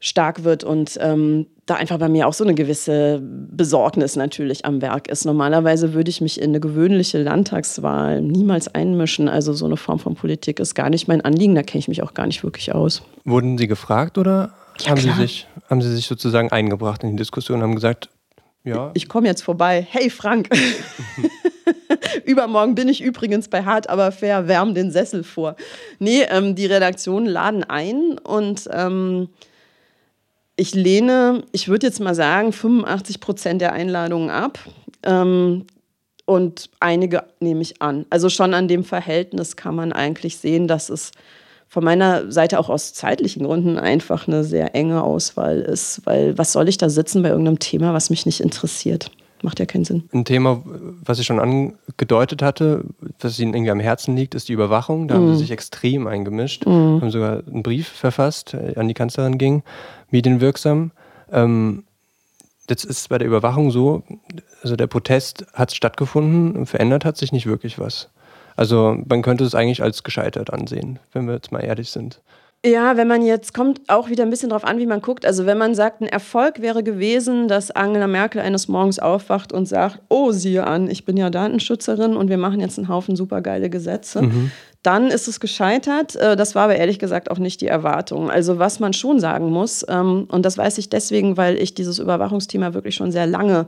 stark 0.00 0.44
wird 0.44 0.64
und 0.64 0.98
ähm, 1.00 1.46
da 1.66 1.76
einfach 1.76 1.98
bei 1.98 2.10
mir 2.10 2.26
auch 2.26 2.34
so 2.34 2.44
eine 2.44 2.54
gewisse 2.54 3.22
Besorgnis 3.22 4.16
natürlich 4.16 4.66
am 4.66 4.82
Werk 4.82 5.08
ist. 5.08 5.24
Normalerweise 5.24 5.94
würde 5.94 6.10
ich 6.10 6.20
mich 6.20 6.38
in 6.38 6.50
eine 6.50 6.60
gewöhnliche 6.60 7.22
Landtagswahl 7.22 8.20
niemals 8.20 8.68
einmischen. 8.74 9.28
Also 9.28 9.54
so 9.54 9.64
eine 9.64 9.78
Form 9.78 9.98
von 9.98 10.14
Politik 10.14 10.60
ist 10.60 10.74
gar 10.74 10.90
nicht 10.90 11.08
mein 11.08 11.22
Anliegen, 11.22 11.54
da 11.54 11.62
kenne 11.62 11.78
ich 11.78 11.88
mich 11.88 12.02
auch 12.02 12.12
gar 12.12 12.26
nicht 12.26 12.44
wirklich 12.44 12.74
aus. 12.74 13.02
Wurden 13.24 13.56
Sie 13.56 13.66
gefragt 13.66 14.18
oder 14.18 14.52
ja, 14.80 14.90
haben, 14.90 15.00
Sie 15.00 15.12
sich, 15.12 15.46
haben 15.70 15.80
Sie 15.80 15.94
sich 15.94 16.06
sozusagen 16.06 16.52
eingebracht 16.52 17.02
in 17.02 17.10
die 17.10 17.16
Diskussion 17.16 17.58
und 17.58 17.62
haben 17.62 17.74
gesagt, 17.74 18.10
ja. 18.64 18.90
Ich 18.94 19.08
komme 19.08 19.28
jetzt 19.28 19.42
vorbei. 19.42 19.86
Hey 19.88 20.10
Frank. 20.10 20.48
Übermorgen 22.24 22.74
bin 22.74 22.88
ich 22.88 23.02
übrigens 23.02 23.48
bei 23.48 23.64
Hart 23.64 23.88
aber 23.88 24.12
fair, 24.12 24.48
wärm 24.48 24.74
den 24.74 24.90
Sessel 24.90 25.22
vor. 25.24 25.56
Nee, 25.98 26.22
ähm, 26.28 26.54
die 26.54 26.66
Redaktionen 26.66 27.26
laden 27.26 27.64
ein 27.64 28.18
und 28.18 28.68
ähm, 28.72 29.28
ich 30.56 30.74
lehne, 30.74 31.42
ich 31.52 31.68
würde 31.68 31.86
jetzt 31.86 32.00
mal 32.00 32.14
sagen, 32.14 32.52
85 32.52 33.20
Prozent 33.20 33.60
der 33.60 33.72
Einladungen 33.72 34.30
ab. 34.30 34.58
Ähm, 35.02 35.66
und 36.26 36.70
einige 36.80 37.24
nehme 37.40 37.60
ich 37.60 37.82
an. 37.82 38.06
Also 38.08 38.30
schon 38.30 38.54
an 38.54 38.68
dem 38.68 38.84
Verhältnis 38.84 39.56
kann 39.56 39.74
man 39.74 39.92
eigentlich 39.92 40.38
sehen, 40.38 40.68
dass 40.68 40.88
es 40.88 41.12
von 41.74 41.82
meiner 41.82 42.30
Seite 42.30 42.60
auch 42.60 42.68
aus 42.68 42.94
zeitlichen 42.94 43.42
Gründen 43.42 43.80
einfach 43.80 44.28
eine 44.28 44.44
sehr 44.44 44.76
enge 44.76 45.02
Auswahl 45.02 45.58
ist. 45.58 46.02
Weil 46.04 46.38
was 46.38 46.52
soll 46.52 46.68
ich 46.68 46.78
da 46.78 46.88
sitzen 46.88 47.24
bei 47.24 47.30
irgendeinem 47.30 47.58
Thema, 47.58 47.92
was 47.92 48.10
mich 48.10 48.26
nicht 48.26 48.40
interessiert? 48.40 49.10
Macht 49.42 49.58
ja 49.58 49.66
keinen 49.66 49.84
Sinn. 49.84 50.04
Ein 50.12 50.24
Thema, 50.24 50.62
was 51.04 51.18
ich 51.18 51.26
schon 51.26 51.40
angedeutet 51.40 52.42
hatte, 52.42 52.84
was 53.18 53.40
Ihnen 53.40 53.54
irgendwie 53.54 53.72
am 53.72 53.80
Herzen 53.80 54.14
liegt, 54.14 54.36
ist 54.36 54.48
die 54.48 54.52
Überwachung. 54.52 55.08
Da 55.08 55.14
mm. 55.14 55.18
haben 55.18 55.26
Sie 55.26 55.32
mhm. 55.32 55.38
sich 55.38 55.50
extrem 55.50 56.06
eingemischt, 56.06 56.64
mm. 56.64 56.70
haben 56.70 57.10
sogar 57.10 57.42
einen 57.44 57.64
Brief 57.64 57.88
verfasst, 57.88 58.54
äh, 58.54 58.74
an 58.76 58.86
die 58.86 58.94
Kanzlerin 58.94 59.36
ging, 59.36 59.64
medienwirksam. 60.12 60.92
Ähm, 61.32 61.82
jetzt 62.70 62.84
ist 62.84 63.08
bei 63.08 63.18
der 63.18 63.26
Überwachung 63.26 63.72
so, 63.72 64.04
also 64.62 64.76
der 64.76 64.86
Protest 64.86 65.44
hat 65.52 65.72
stattgefunden, 65.72 66.66
verändert 66.66 67.04
hat 67.04 67.16
sich 67.16 67.32
nicht 67.32 67.46
wirklich 67.46 67.80
was. 67.80 68.10
Also 68.56 68.96
man 69.06 69.22
könnte 69.22 69.44
es 69.44 69.54
eigentlich 69.54 69.82
als 69.82 70.02
gescheitert 70.02 70.52
ansehen, 70.52 70.98
wenn 71.12 71.26
wir 71.26 71.34
jetzt 71.34 71.52
mal 71.52 71.60
ehrlich 71.60 71.90
sind. 71.90 72.20
Ja, 72.66 72.96
wenn 72.96 73.08
man 73.08 73.20
jetzt 73.20 73.52
kommt, 73.52 73.82
auch 73.88 74.08
wieder 74.08 74.22
ein 74.22 74.30
bisschen 74.30 74.48
drauf 74.48 74.64
an, 74.64 74.78
wie 74.78 74.86
man 74.86 75.02
guckt. 75.02 75.26
Also 75.26 75.44
wenn 75.44 75.58
man 75.58 75.74
sagt, 75.74 76.00
ein 76.00 76.06
Erfolg 76.06 76.62
wäre 76.62 76.82
gewesen, 76.82 77.46
dass 77.46 77.70
Angela 77.70 78.06
Merkel 78.06 78.40
eines 78.40 78.68
Morgens 78.68 78.98
aufwacht 78.98 79.52
und 79.52 79.66
sagt, 79.66 80.00
oh, 80.08 80.32
siehe 80.32 80.66
an, 80.66 80.88
ich 80.88 81.04
bin 81.04 81.18
ja 81.18 81.28
Datenschützerin 81.28 82.16
und 82.16 82.30
wir 82.30 82.38
machen 82.38 82.60
jetzt 82.60 82.78
einen 82.78 82.88
Haufen 82.88 83.16
supergeile 83.16 83.68
Gesetze, 83.68 84.22
mhm. 84.22 84.50
dann 84.82 85.08
ist 85.08 85.28
es 85.28 85.40
gescheitert. 85.40 86.16
Äh, 86.16 86.36
das 86.36 86.54
war 86.54 86.64
aber 86.64 86.76
ehrlich 86.76 86.98
gesagt 86.98 87.30
auch 87.30 87.38
nicht 87.38 87.60
die 87.60 87.66
Erwartung. 87.66 88.30
Also 88.30 88.58
was 88.58 88.80
man 88.80 88.94
schon 88.94 89.20
sagen 89.20 89.50
muss, 89.50 89.84
ähm, 89.86 90.26
und 90.30 90.46
das 90.46 90.56
weiß 90.56 90.78
ich 90.78 90.88
deswegen, 90.88 91.36
weil 91.36 91.60
ich 91.60 91.74
dieses 91.74 91.98
Überwachungsthema 91.98 92.72
wirklich 92.72 92.94
schon 92.94 93.12
sehr 93.12 93.26
lange 93.26 93.66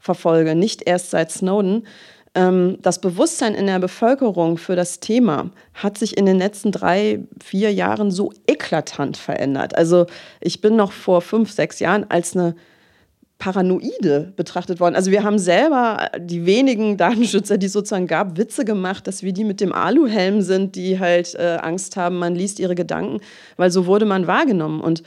verfolge, 0.00 0.56
nicht 0.56 0.82
erst 0.84 1.10
seit 1.10 1.30
Snowden, 1.30 1.86
das 2.34 3.00
Bewusstsein 3.02 3.54
in 3.54 3.66
der 3.66 3.78
Bevölkerung 3.78 4.56
für 4.56 4.74
das 4.74 5.00
Thema 5.00 5.50
hat 5.74 5.98
sich 5.98 6.16
in 6.16 6.24
den 6.24 6.38
letzten 6.38 6.72
drei, 6.72 7.20
vier 7.42 7.70
Jahren 7.74 8.10
so 8.10 8.32
eklatant 8.46 9.18
verändert. 9.18 9.76
Also 9.76 10.06
ich 10.40 10.62
bin 10.62 10.74
noch 10.74 10.92
vor 10.92 11.20
fünf, 11.20 11.52
sechs 11.52 11.78
Jahren 11.78 12.06
als 12.08 12.34
eine 12.34 12.54
Paranoide 13.42 14.32
betrachtet 14.36 14.78
worden. 14.80 14.94
Also 14.94 15.10
wir 15.10 15.24
haben 15.24 15.38
selber 15.38 16.10
die 16.16 16.46
wenigen 16.46 16.96
Datenschützer, 16.96 17.58
die 17.58 17.66
es 17.66 17.72
sozusagen 17.72 18.06
gab, 18.06 18.38
Witze 18.38 18.64
gemacht, 18.64 19.06
dass 19.06 19.22
wir 19.22 19.32
die 19.32 19.44
mit 19.44 19.60
dem 19.60 19.72
Aluhelm 19.72 20.40
sind, 20.40 20.74
die 20.74 21.00
halt 21.00 21.34
äh, 21.34 21.58
Angst 21.60 21.96
haben, 21.96 22.18
man 22.18 22.34
liest 22.34 22.60
ihre 22.60 22.76
Gedanken, 22.76 23.20
weil 23.56 23.70
so 23.70 23.86
wurde 23.86 24.06
man 24.06 24.26
wahrgenommen. 24.26 24.80
Und 24.80 25.02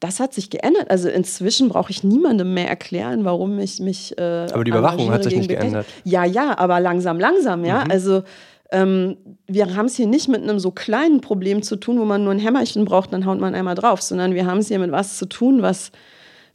das 0.00 0.20
hat 0.20 0.34
sich 0.34 0.50
geändert. 0.50 0.90
Also 0.90 1.08
inzwischen 1.08 1.68
brauche 1.68 1.90
ich 1.90 2.04
niemandem 2.04 2.54
mehr 2.54 2.68
erklären, 2.68 3.24
warum 3.24 3.58
ich 3.58 3.80
mich. 3.80 4.16
Äh, 4.18 4.46
aber 4.52 4.64
die 4.64 4.70
Überwachung 4.70 5.10
hat 5.10 5.24
sich 5.24 5.36
nicht 5.36 5.48
geändert. 5.48 5.86
Ja, 6.04 6.24
ja, 6.24 6.58
aber 6.58 6.80
langsam, 6.80 7.18
langsam, 7.18 7.64
ja. 7.64 7.84
Mhm. 7.84 7.90
Also 7.90 8.22
ähm, 8.70 9.16
wir 9.46 9.76
haben 9.76 9.86
es 9.86 9.96
hier 9.96 10.06
nicht 10.06 10.28
mit 10.28 10.42
einem 10.42 10.58
so 10.58 10.70
kleinen 10.70 11.20
Problem 11.20 11.62
zu 11.62 11.76
tun, 11.76 11.98
wo 11.98 12.04
man 12.04 12.24
nur 12.24 12.32
ein 12.32 12.38
Hämmerchen 12.38 12.84
braucht, 12.84 13.12
dann 13.12 13.26
haut 13.26 13.40
man 13.40 13.54
einmal 13.54 13.74
drauf, 13.74 14.02
sondern 14.02 14.34
wir 14.34 14.46
haben 14.46 14.58
es 14.58 14.68
hier 14.68 14.78
mit 14.78 14.92
was 14.92 15.18
zu 15.18 15.26
tun, 15.26 15.62
was 15.62 15.92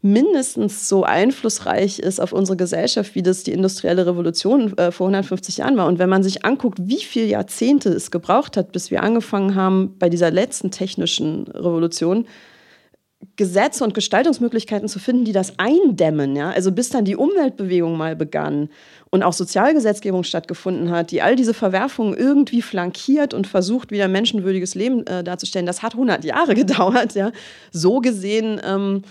mindestens 0.04 0.90
so 0.90 1.04
einflussreich 1.04 2.00
ist 2.00 2.20
auf 2.20 2.34
unsere 2.34 2.58
Gesellschaft, 2.58 3.14
wie 3.14 3.22
das 3.22 3.44
die 3.44 3.52
industrielle 3.52 4.08
Revolution 4.08 4.76
äh, 4.78 4.92
vor 4.92 5.08
150 5.08 5.58
Jahren 5.58 5.78
war. 5.78 5.86
Und 5.86 6.00
wenn 6.00 6.10
man 6.10 6.24
sich 6.24 6.44
anguckt, 6.44 6.80
wie 6.82 7.02
viele 7.02 7.28
Jahrzehnte 7.28 7.90
es 7.90 8.10
gebraucht 8.10 8.58
hat, 8.58 8.72
bis 8.72 8.90
wir 8.90 9.04
angefangen 9.04 9.54
haben 9.54 9.96
bei 10.00 10.10
dieser 10.10 10.32
letzten 10.32 10.72
technischen 10.72 11.44
Revolution, 11.48 12.26
Gesetze 13.36 13.84
und 13.84 13.94
Gestaltungsmöglichkeiten 13.94 14.88
zu 14.88 15.00
finden, 15.00 15.26
die 15.26 15.32
das 15.32 15.58
eindämmen. 15.58 16.36
Ja? 16.36 16.52
Also 16.52 16.72
bis 16.72 16.90
dann 16.90 17.06
die 17.06 17.16
Umweltbewegung 17.16 17.98
mal 17.98 18.16
begann 18.16 18.70
und 19.10 19.24
auch 19.24 19.34
Sozialgesetzgebung 19.34 20.24
stattgefunden 20.24 20.92
hat, 20.92 21.12
die 21.12 21.22
all 21.22 21.36
diese 21.36 21.54
Verwerfungen 21.54 22.16
irgendwie 22.16 22.62
flankiert 22.62 23.34
und 23.34 23.48
versucht, 23.48 23.92
wieder 23.92 24.08
menschenwürdiges 24.08 24.76
Leben 24.76 25.06
äh, 25.08 25.24
darzustellen, 25.24 25.66
das 25.66 25.82
hat 25.82 25.94
100 25.94 26.24
Jahre 26.26 26.56
gedauert. 26.56 27.16
Ja? 27.16 27.32
So 27.72 28.00
gesehen 28.00 28.60
ähm, 28.64 29.04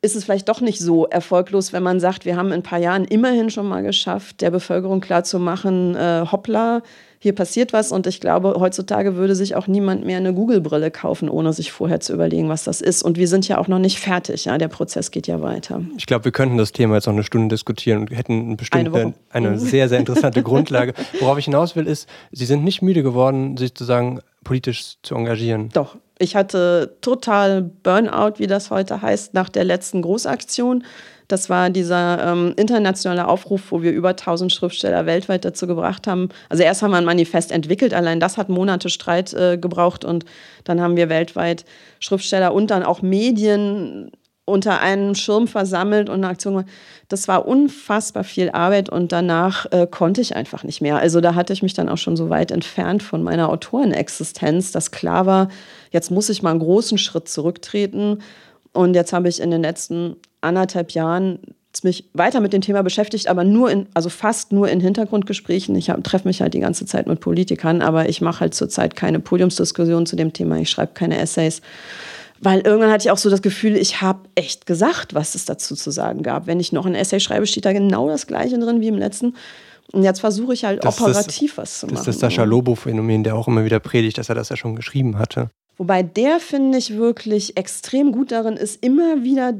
ist 0.00 0.14
es 0.14 0.24
vielleicht 0.24 0.48
doch 0.48 0.60
nicht 0.60 0.78
so 0.78 1.06
erfolglos, 1.06 1.72
wenn 1.72 1.82
man 1.82 1.98
sagt, 1.98 2.24
wir 2.24 2.36
haben 2.36 2.48
in 2.48 2.54
ein 2.54 2.62
paar 2.62 2.78
Jahren 2.78 3.04
immerhin 3.04 3.50
schon 3.50 3.66
mal 3.66 3.82
geschafft, 3.82 4.40
der 4.40 4.50
Bevölkerung 4.50 5.00
klarzumachen, 5.00 5.96
äh, 5.96 6.24
hoppla, 6.30 6.82
hier 7.20 7.34
passiert 7.34 7.72
was 7.72 7.90
und 7.90 8.06
ich 8.06 8.20
glaube, 8.20 8.54
heutzutage 8.58 9.16
würde 9.16 9.34
sich 9.34 9.56
auch 9.56 9.66
niemand 9.66 10.06
mehr 10.06 10.18
eine 10.18 10.32
Google-Brille 10.32 10.92
kaufen, 10.92 11.28
ohne 11.28 11.52
sich 11.52 11.72
vorher 11.72 11.98
zu 11.98 12.12
überlegen, 12.12 12.48
was 12.48 12.62
das 12.62 12.80
ist. 12.80 13.02
Und 13.02 13.18
wir 13.18 13.26
sind 13.26 13.48
ja 13.48 13.58
auch 13.58 13.66
noch 13.66 13.80
nicht 13.80 13.98
fertig, 13.98 14.44
ja, 14.44 14.56
der 14.56 14.68
Prozess 14.68 15.10
geht 15.10 15.26
ja 15.26 15.40
weiter. 15.40 15.82
Ich 15.96 16.06
glaube, 16.06 16.26
wir 16.26 16.32
könnten 16.32 16.58
das 16.58 16.70
Thema 16.70 16.94
jetzt 16.94 17.06
noch 17.06 17.14
eine 17.14 17.24
Stunde 17.24 17.52
diskutieren 17.52 18.02
und 18.02 18.16
hätten 18.16 18.56
bestimmt 18.56 18.94
eine, 18.94 19.14
eine 19.30 19.58
sehr, 19.58 19.88
sehr 19.88 19.98
interessante 19.98 20.42
Grundlage. 20.44 20.94
Worauf 21.18 21.38
ich 21.38 21.46
hinaus 21.46 21.74
will, 21.74 21.88
ist, 21.88 22.08
Sie 22.30 22.44
sind 22.44 22.62
nicht 22.62 22.82
müde 22.82 23.02
geworden, 23.02 23.56
sich 23.56 23.70
sozusagen 23.70 24.20
politisch 24.44 24.94
zu 25.02 25.16
engagieren. 25.16 25.70
Doch, 25.72 25.96
ich 26.18 26.36
hatte 26.36 26.96
total 27.00 27.62
Burnout, 27.62 28.34
wie 28.38 28.46
das 28.46 28.70
heute 28.70 29.02
heißt, 29.02 29.34
nach 29.34 29.48
der 29.48 29.64
letzten 29.64 30.02
Großaktion. 30.02 30.84
Das 31.28 31.50
war 31.50 31.68
dieser 31.68 32.32
ähm, 32.32 32.54
internationale 32.56 33.28
Aufruf, 33.28 33.70
wo 33.70 33.82
wir 33.82 33.92
über 33.92 34.10
1000 34.10 34.50
Schriftsteller 34.50 35.04
weltweit 35.04 35.44
dazu 35.44 35.66
gebracht 35.66 36.06
haben. 36.06 36.30
Also 36.48 36.62
erst 36.62 36.82
haben 36.82 36.90
wir 36.90 36.96
ein 36.96 37.04
Manifest 37.04 37.52
entwickelt, 37.52 37.92
allein 37.92 38.18
das 38.18 38.38
hat 38.38 38.48
Monate 38.48 38.88
Streit 38.88 39.34
äh, 39.34 39.58
gebraucht 39.58 40.06
und 40.06 40.24
dann 40.64 40.80
haben 40.80 40.96
wir 40.96 41.10
weltweit 41.10 41.66
Schriftsteller 42.00 42.54
und 42.54 42.70
dann 42.70 42.82
auch 42.82 43.02
Medien 43.02 44.10
unter 44.46 44.80
einem 44.80 45.14
Schirm 45.14 45.46
versammelt 45.46 46.08
und 46.08 46.16
eine 46.16 46.28
Aktion 46.28 46.54
gemacht. 46.54 46.70
Das 47.08 47.28
war 47.28 47.46
unfassbar 47.46 48.24
viel 48.24 48.50
Arbeit 48.50 48.88
und 48.88 49.12
danach 49.12 49.66
äh, 49.70 49.86
konnte 49.86 50.22
ich 50.22 50.34
einfach 50.34 50.64
nicht 50.64 50.80
mehr. 50.80 50.96
Also 50.96 51.20
da 51.20 51.34
hatte 51.34 51.52
ich 51.52 51.62
mich 51.62 51.74
dann 51.74 51.90
auch 51.90 51.98
schon 51.98 52.16
so 52.16 52.30
weit 52.30 52.50
entfernt 52.50 53.02
von 53.02 53.22
meiner 53.22 53.50
Autorenexistenz, 53.50 54.72
dass 54.72 54.90
klar 54.90 55.26
war, 55.26 55.48
jetzt 55.90 56.10
muss 56.10 56.28
ich 56.28 56.42
mal 56.42 56.50
einen 56.50 56.60
großen 56.60 56.98
Schritt 56.98 57.28
zurücktreten. 57.28 58.22
Und 58.72 58.94
jetzt 58.94 59.12
habe 59.12 59.28
ich 59.28 59.40
in 59.40 59.50
den 59.50 59.62
letzten 59.62 60.16
anderthalb 60.40 60.92
Jahren 60.92 61.40
mich 61.84 62.08
weiter 62.12 62.40
mit 62.40 62.52
dem 62.52 62.60
Thema 62.60 62.82
beschäftigt, 62.82 63.28
aber 63.28 63.44
nur 63.44 63.70
in, 63.70 63.86
also 63.94 64.08
fast 64.08 64.52
nur 64.52 64.68
in 64.68 64.80
Hintergrundgesprächen. 64.80 65.76
Ich 65.76 65.92
treffe 66.02 66.26
mich 66.26 66.40
halt 66.40 66.54
die 66.54 66.60
ganze 66.60 66.86
Zeit 66.86 67.06
mit 67.06 67.20
Politikern, 67.20 67.82
aber 67.82 68.08
ich 68.08 68.20
mache 68.20 68.40
halt 68.40 68.54
zurzeit 68.54 68.96
keine 68.96 69.20
Podiumsdiskussion 69.20 70.06
zu 70.06 70.16
dem 70.16 70.32
Thema. 70.32 70.58
Ich 70.58 70.70
schreibe 70.70 70.94
keine 70.94 71.18
Essays. 71.18 71.60
Weil 72.40 72.60
irgendwann 72.60 72.90
hatte 72.90 73.06
ich 73.06 73.10
auch 73.10 73.18
so 73.18 73.30
das 73.30 73.42
Gefühl, 73.42 73.76
ich 73.76 74.00
habe 74.00 74.20
echt 74.34 74.66
gesagt, 74.66 75.14
was 75.14 75.34
es 75.34 75.44
dazu 75.44 75.74
zu 75.74 75.90
sagen 75.90 76.22
gab. 76.22 76.46
Wenn 76.46 76.60
ich 76.60 76.72
noch 76.72 76.86
ein 76.86 76.94
Essay 76.94 77.20
schreibe, 77.20 77.46
steht 77.46 77.64
da 77.64 77.72
genau 77.72 78.08
das 78.08 78.26
Gleiche 78.26 78.58
drin 78.58 78.80
wie 78.80 78.88
im 78.88 78.96
letzten. 78.96 79.34
Und 79.92 80.02
jetzt 80.02 80.20
versuche 80.20 80.52
ich 80.52 80.64
halt 80.64 80.84
das 80.84 81.00
operativ 81.00 81.56
das, 81.56 81.62
was 81.62 81.80
zu 81.80 81.86
machen. 81.86 81.96
Das 81.96 82.06
ist 82.06 82.22
das 82.22 82.32
Sascha 82.32 82.44
Lobo-Phänomen, 82.44 83.24
der 83.24 83.34
auch 83.34 83.48
immer 83.48 83.64
wieder 83.64 83.80
predigt, 83.80 84.18
dass 84.18 84.28
er 84.28 84.34
das 84.34 84.50
ja 84.50 84.56
schon 84.56 84.76
geschrieben 84.76 85.18
hatte. 85.18 85.50
Wobei 85.78 86.02
der, 86.02 86.40
finde 86.40 86.76
ich, 86.76 86.96
wirklich 86.96 87.56
extrem 87.56 88.10
gut 88.10 88.32
darin 88.32 88.56
ist, 88.56 88.82
immer 88.84 89.22
wieder 89.22 89.54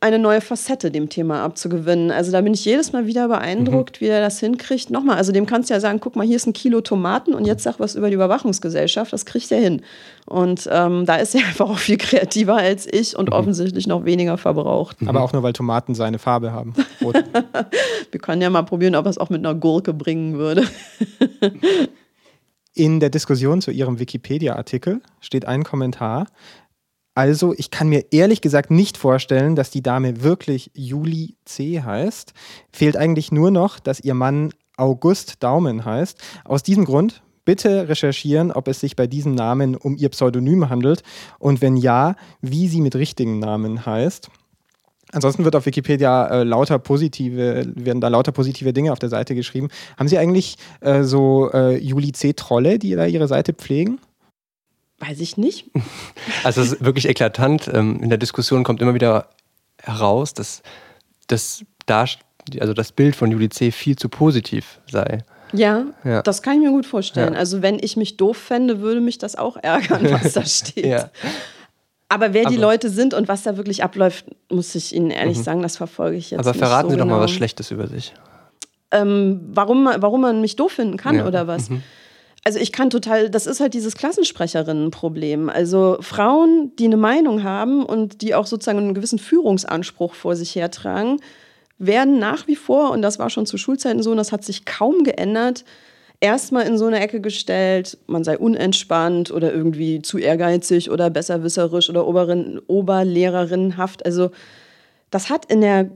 eine 0.00 0.18
neue 0.18 0.42
Facette 0.42 0.90
dem 0.90 1.08
Thema 1.08 1.42
abzugewinnen. 1.42 2.10
Also 2.10 2.30
da 2.30 2.42
bin 2.42 2.52
ich 2.52 2.64
jedes 2.66 2.92
Mal 2.92 3.06
wieder 3.06 3.26
beeindruckt, 3.28 3.98
mhm. 3.98 4.04
wie 4.04 4.08
er 4.08 4.20
das 4.20 4.38
hinkriegt. 4.38 4.90
Nochmal, 4.90 5.16
also 5.16 5.32
dem 5.32 5.46
kannst 5.46 5.70
du 5.70 5.74
ja 5.74 5.80
sagen, 5.80 5.98
guck 5.98 6.14
mal, 6.14 6.26
hier 6.26 6.36
ist 6.36 6.46
ein 6.46 6.52
Kilo 6.52 6.82
Tomaten 6.82 7.32
und 7.32 7.46
jetzt 7.46 7.62
sag 7.62 7.80
was 7.80 7.94
über 7.94 8.08
die 8.08 8.14
Überwachungsgesellschaft. 8.14 9.14
Das 9.14 9.24
kriegt 9.24 9.50
er 9.50 9.60
hin. 9.60 9.80
Und 10.26 10.68
ähm, 10.70 11.06
da 11.06 11.16
ist 11.16 11.34
er 11.34 11.40
einfach 11.46 11.70
auch 11.70 11.78
viel 11.78 11.96
kreativer 11.96 12.56
als 12.56 12.86
ich 12.86 13.16
und 13.16 13.30
mhm. 13.30 13.34
offensichtlich 13.34 13.86
noch 13.86 14.04
weniger 14.04 14.36
verbraucht. 14.36 14.98
Aber 15.06 15.22
auch 15.22 15.32
nur, 15.32 15.42
weil 15.42 15.54
Tomaten 15.54 15.94
seine 15.94 16.18
Farbe 16.18 16.52
haben. 16.52 16.74
Wir 18.10 18.20
können 18.20 18.42
ja 18.42 18.50
mal 18.50 18.62
probieren, 18.62 18.94
ob 18.94 19.06
er 19.06 19.10
es 19.10 19.18
auch 19.18 19.30
mit 19.30 19.38
einer 19.38 19.54
Gurke 19.54 19.94
bringen 19.94 20.36
würde. 20.36 20.64
In 22.74 23.00
der 23.00 23.10
Diskussion 23.10 23.60
zu 23.60 23.70
Ihrem 23.70 23.98
Wikipedia-Artikel 23.98 25.02
steht 25.20 25.44
ein 25.46 25.62
Kommentar. 25.62 26.26
Also, 27.14 27.52
ich 27.54 27.70
kann 27.70 27.90
mir 27.90 28.06
ehrlich 28.10 28.40
gesagt 28.40 28.70
nicht 28.70 28.96
vorstellen, 28.96 29.54
dass 29.56 29.70
die 29.70 29.82
Dame 29.82 30.22
wirklich 30.22 30.70
Juli 30.72 31.36
C. 31.44 31.82
heißt. 31.82 32.32
Fehlt 32.72 32.96
eigentlich 32.96 33.30
nur 33.30 33.50
noch, 33.50 33.78
dass 33.78 34.00
ihr 34.00 34.14
Mann 34.14 34.52
August 34.78 35.42
Daumen 35.42 35.84
heißt. 35.84 36.18
Aus 36.44 36.62
diesem 36.62 36.86
Grund 36.86 37.22
bitte 37.44 37.88
recherchieren, 37.88 38.50
ob 38.52 38.68
es 38.68 38.80
sich 38.80 38.96
bei 38.96 39.06
diesem 39.06 39.34
Namen 39.34 39.76
um 39.76 39.96
ihr 39.96 40.08
Pseudonym 40.08 40.70
handelt 40.70 41.02
und 41.38 41.60
wenn 41.60 41.76
ja, 41.76 42.16
wie 42.40 42.68
sie 42.68 42.80
mit 42.80 42.94
richtigen 42.94 43.38
Namen 43.38 43.84
heißt. 43.84 44.30
Ansonsten 45.12 45.44
wird 45.44 45.54
auf 45.54 45.66
Wikipedia 45.66 46.26
äh, 46.28 46.42
lauter 46.42 46.78
positive, 46.78 47.64
werden 47.74 48.00
da 48.00 48.08
lauter 48.08 48.32
positive 48.32 48.72
Dinge 48.72 48.92
auf 48.92 48.98
der 48.98 49.10
Seite 49.10 49.34
geschrieben. 49.34 49.68
Haben 49.98 50.08
Sie 50.08 50.18
eigentlich 50.18 50.56
äh, 50.80 51.02
so 51.02 51.50
äh, 51.52 51.76
Juli 51.76 52.12
C. 52.12 52.32
Trolle, 52.32 52.78
die 52.78 52.94
da 52.94 53.06
Ihre 53.06 53.28
Seite 53.28 53.52
pflegen? 53.52 53.98
Weiß 54.98 55.20
ich 55.20 55.36
nicht. 55.36 55.70
Also 56.44 56.60
es 56.60 56.72
ist 56.72 56.84
wirklich 56.84 57.08
eklatant. 57.08 57.70
Ähm, 57.72 58.00
in 58.02 58.08
der 58.08 58.18
Diskussion 58.18 58.64
kommt 58.64 58.80
immer 58.80 58.94
wieder 58.94 59.28
heraus, 59.80 60.34
dass 60.34 60.62
das, 61.28 61.64
also 62.58 62.74
das 62.74 62.92
Bild 62.92 63.14
von 63.14 63.30
Juli 63.30 63.48
C. 63.48 63.70
viel 63.70 63.96
zu 63.96 64.08
positiv 64.08 64.80
sei. 64.90 65.18
Ja, 65.52 65.84
ja, 66.04 66.22
das 66.22 66.42
kann 66.42 66.54
ich 66.54 66.60
mir 66.60 66.70
gut 66.70 66.86
vorstellen. 66.86 67.34
Ja. 67.34 67.38
Also 67.38 67.62
wenn 67.62 67.78
ich 67.78 67.96
mich 67.96 68.16
doof 68.16 68.36
fände, 68.36 68.80
würde 68.80 69.00
mich 69.00 69.18
das 69.18 69.36
auch 69.36 69.56
ärgern, 69.56 70.10
was 70.10 70.32
da 70.32 70.44
steht. 70.46 70.86
ja. 70.86 71.10
Aber 72.12 72.34
wer 72.34 72.42
aber 72.42 72.50
die 72.50 72.60
Leute 72.60 72.90
sind 72.90 73.14
und 73.14 73.26
was 73.26 73.42
da 73.42 73.56
wirklich 73.56 73.82
abläuft, 73.82 74.26
muss 74.50 74.74
ich 74.74 74.94
Ihnen 74.94 75.10
ehrlich 75.10 75.38
mhm. 75.38 75.42
sagen, 75.44 75.62
das 75.62 75.78
verfolge 75.78 76.18
ich 76.18 76.30
jetzt. 76.30 76.40
Aber 76.40 76.52
verraten 76.52 76.88
so 76.88 76.90
Sie 76.90 76.96
genau. 76.98 77.08
doch 77.08 77.16
mal 77.18 77.24
was 77.24 77.30
Schlechtes 77.30 77.70
über 77.70 77.86
sich. 77.86 78.12
Ähm, 78.90 79.40
warum, 79.54 79.88
warum 79.96 80.20
man 80.20 80.42
mich 80.42 80.56
doof 80.56 80.72
finden 80.72 80.98
kann 80.98 81.16
ja. 81.16 81.26
oder 81.26 81.46
was? 81.46 81.70
Mhm. 81.70 81.82
Also 82.44 82.58
ich 82.58 82.70
kann 82.70 82.90
total, 82.90 83.30
das 83.30 83.46
ist 83.46 83.60
halt 83.60 83.72
dieses 83.72 83.94
Klassensprecherinnenproblem. 83.94 85.48
Also 85.48 85.96
Frauen, 86.00 86.72
die 86.78 86.84
eine 86.84 86.98
Meinung 86.98 87.44
haben 87.44 87.82
und 87.82 88.20
die 88.20 88.34
auch 88.34 88.46
sozusagen 88.46 88.78
einen 88.78 88.94
gewissen 88.94 89.18
Führungsanspruch 89.18 90.12
vor 90.12 90.36
sich 90.36 90.54
hertragen, 90.54 91.18
werden 91.78 92.18
nach 92.18 92.46
wie 92.46 92.56
vor, 92.56 92.90
und 92.90 93.00
das 93.00 93.18
war 93.18 93.30
schon 93.30 93.46
zu 93.46 93.56
Schulzeiten 93.56 94.02
so, 94.02 94.10
und 94.10 94.18
das 94.18 94.32
hat 94.32 94.44
sich 94.44 94.66
kaum 94.66 95.02
geändert, 95.02 95.64
erstmal 96.22 96.66
in 96.66 96.78
so 96.78 96.86
eine 96.86 97.00
Ecke 97.00 97.20
gestellt, 97.20 97.98
man 98.06 98.24
sei 98.24 98.38
unentspannt 98.38 99.30
oder 99.30 99.52
irgendwie 99.52 100.00
zu 100.00 100.18
ehrgeizig 100.18 100.90
oder 100.90 101.10
besserwisserisch 101.10 101.90
oder 101.90 102.06
Oberin, 102.06 102.60
Oberlehrerinnenhaft. 102.68 104.06
Also 104.06 104.30
das 105.10 105.28
hat 105.28 105.46
in 105.46 105.60
der 105.60 105.90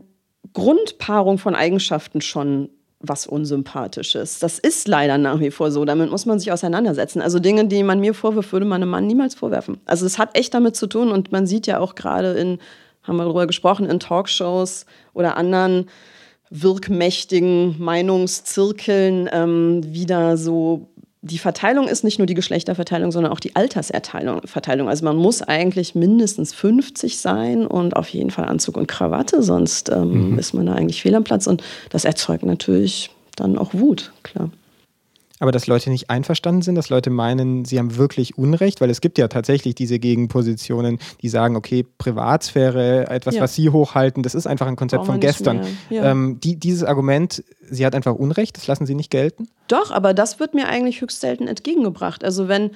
Grundpaarung 0.53 1.39
von 1.39 1.55
Eigenschaften 1.55 2.21
schon 2.21 2.71
was 2.99 3.27
Unsympathisches. 3.27 4.41
Das 4.41 4.59
ist 4.59 4.89
leider 4.89 5.17
nach 5.17 5.39
wie 5.39 5.53
vor 5.53 5.71
so. 5.71 5.85
Damit 5.85 6.11
muss 6.11 6.27
man 6.27 6.41
sich 6.41 6.51
auseinandersetzen. 6.51 7.23
Also 7.23 7.39
Dinge, 7.39 7.67
die 7.69 7.85
man 7.85 8.01
mir 8.01 8.13
vorwirft, 8.13 8.53
würde 8.53 8.67
man 8.67 8.83
einem 8.83 8.91
Mann 8.91 9.07
niemals 9.07 9.37
vorwerfen. 9.37 9.81
Also 9.87 10.07
es 10.07 10.19
hat 10.19 10.37
echt 10.37 10.55
damit 10.55 10.75
zu 10.75 10.89
tun 10.89 11.13
und 11.13 11.31
man 11.31 11.47
sieht 11.47 11.69
ja 11.69 11.79
auch 11.79 11.95
gerade 11.95 12.33
in, 12.33 12.59
haben 13.05 13.17
wir 13.17 13.25
darüber 13.25 13.47
gesprochen, 13.47 13.89
in 13.89 14.01
Talkshows 14.01 14.87
oder 15.15 15.37
anderen 15.37 15.89
wirkmächtigen 16.51 17.77
Meinungszirkeln 17.79 19.29
ähm, 19.33 19.83
wieder 19.85 20.37
so 20.37 20.89
die 21.27 21.39
Verteilung 21.39 21.89
ist 21.89 22.05
nicht 22.05 22.19
nur 22.19 22.27
die 22.27 22.35
Geschlechterverteilung, 22.35 23.11
sondern 23.11 23.33
auch 23.33 23.41
die 23.41 23.57
Altersverteilung. 23.57 24.89
Also 24.89 25.05
man 25.05 25.17
muss 25.17 25.43
eigentlich 25.43 25.95
mindestens 25.95 26.55
50 26.55 27.19
sein 27.19 27.67
und 27.67 27.97
auf 27.97 28.09
jeden 28.11 28.31
Fall 28.31 28.45
Anzug 28.45 28.77
und 28.77 28.87
Krawatte, 28.87 29.43
sonst 29.43 29.91
ähm, 29.91 30.33
mhm. 30.33 30.39
ist 30.39 30.55
man 30.55 30.67
da 30.67 30.75
eigentlich 30.75 31.03
fehl 31.03 31.15
am 31.15 31.25
Platz. 31.25 31.47
Und 31.47 31.63
das 31.91 32.05
erzeugt 32.05 32.45
natürlich 32.45 33.11
dann 33.35 33.59
auch 33.59 33.75
Wut, 33.75 34.13
klar. 34.23 34.51
Aber 35.39 35.53
dass 35.53 35.67
Leute 35.67 35.91
nicht 35.91 36.09
einverstanden 36.09 36.63
sind, 36.63 36.77
dass 36.77 36.89
Leute 36.89 37.11
meinen, 37.11 37.65
sie 37.65 37.79
haben 37.79 37.97
wirklich 37.97 38.39
Unrecht, 38.39 38.81
weil 38.81 38.89
es 38.89 39.03
gibt 39.03 39.19
ja 39.19 39.29
tatsächlich 39.29 39.75
diese 39.75 39.99
Gegenpositionen, 39.99 40.99
die 41.21 41.29
sagen, 41.29 41.57
okay, 41.57 41.85
Privatsphäre, 41.99 43.09
etwas, 43.09 43.35
ja. 43.35 43.43
was 43.43 43.55
sie 43.55 43.69
hochhalten, 43.69 44.23
das 44.23 44.35
ist 44.35 44.47
einfach 44.47 44.67
ein 44.67 44.77
Konzept 44.77 45.05
von 45.05 45.21
gestern. 45.21 45.61
Ja. 45.91 46.11
Ähm, 46.11 46.41
die, 46.41 46.57
dieses 46.57 46.85
Argument, 46.85 47.45
sie 47.61 47.85
hat 47.85 47.95
einfach 47.95 48.15
Unrecht, 48.15 48.57
das 48.57 48.67
lassen 48.67 48.87
sie 48.87 48.95
nicht 48.95 49.11
gelten? 49.11 49.49
Doch, 49.69 49.91
aber 49.91 50.15
das 50.15 50.41
wird 50.41 50.55
mir 50.55 50.69
eigentlich 50.69 51.03
höchst 51.03 51.21
selten 51.21 51.49
entgegengebracht. 51.49 52.25
Also 52.25 52.49
wenn 52.49 52.71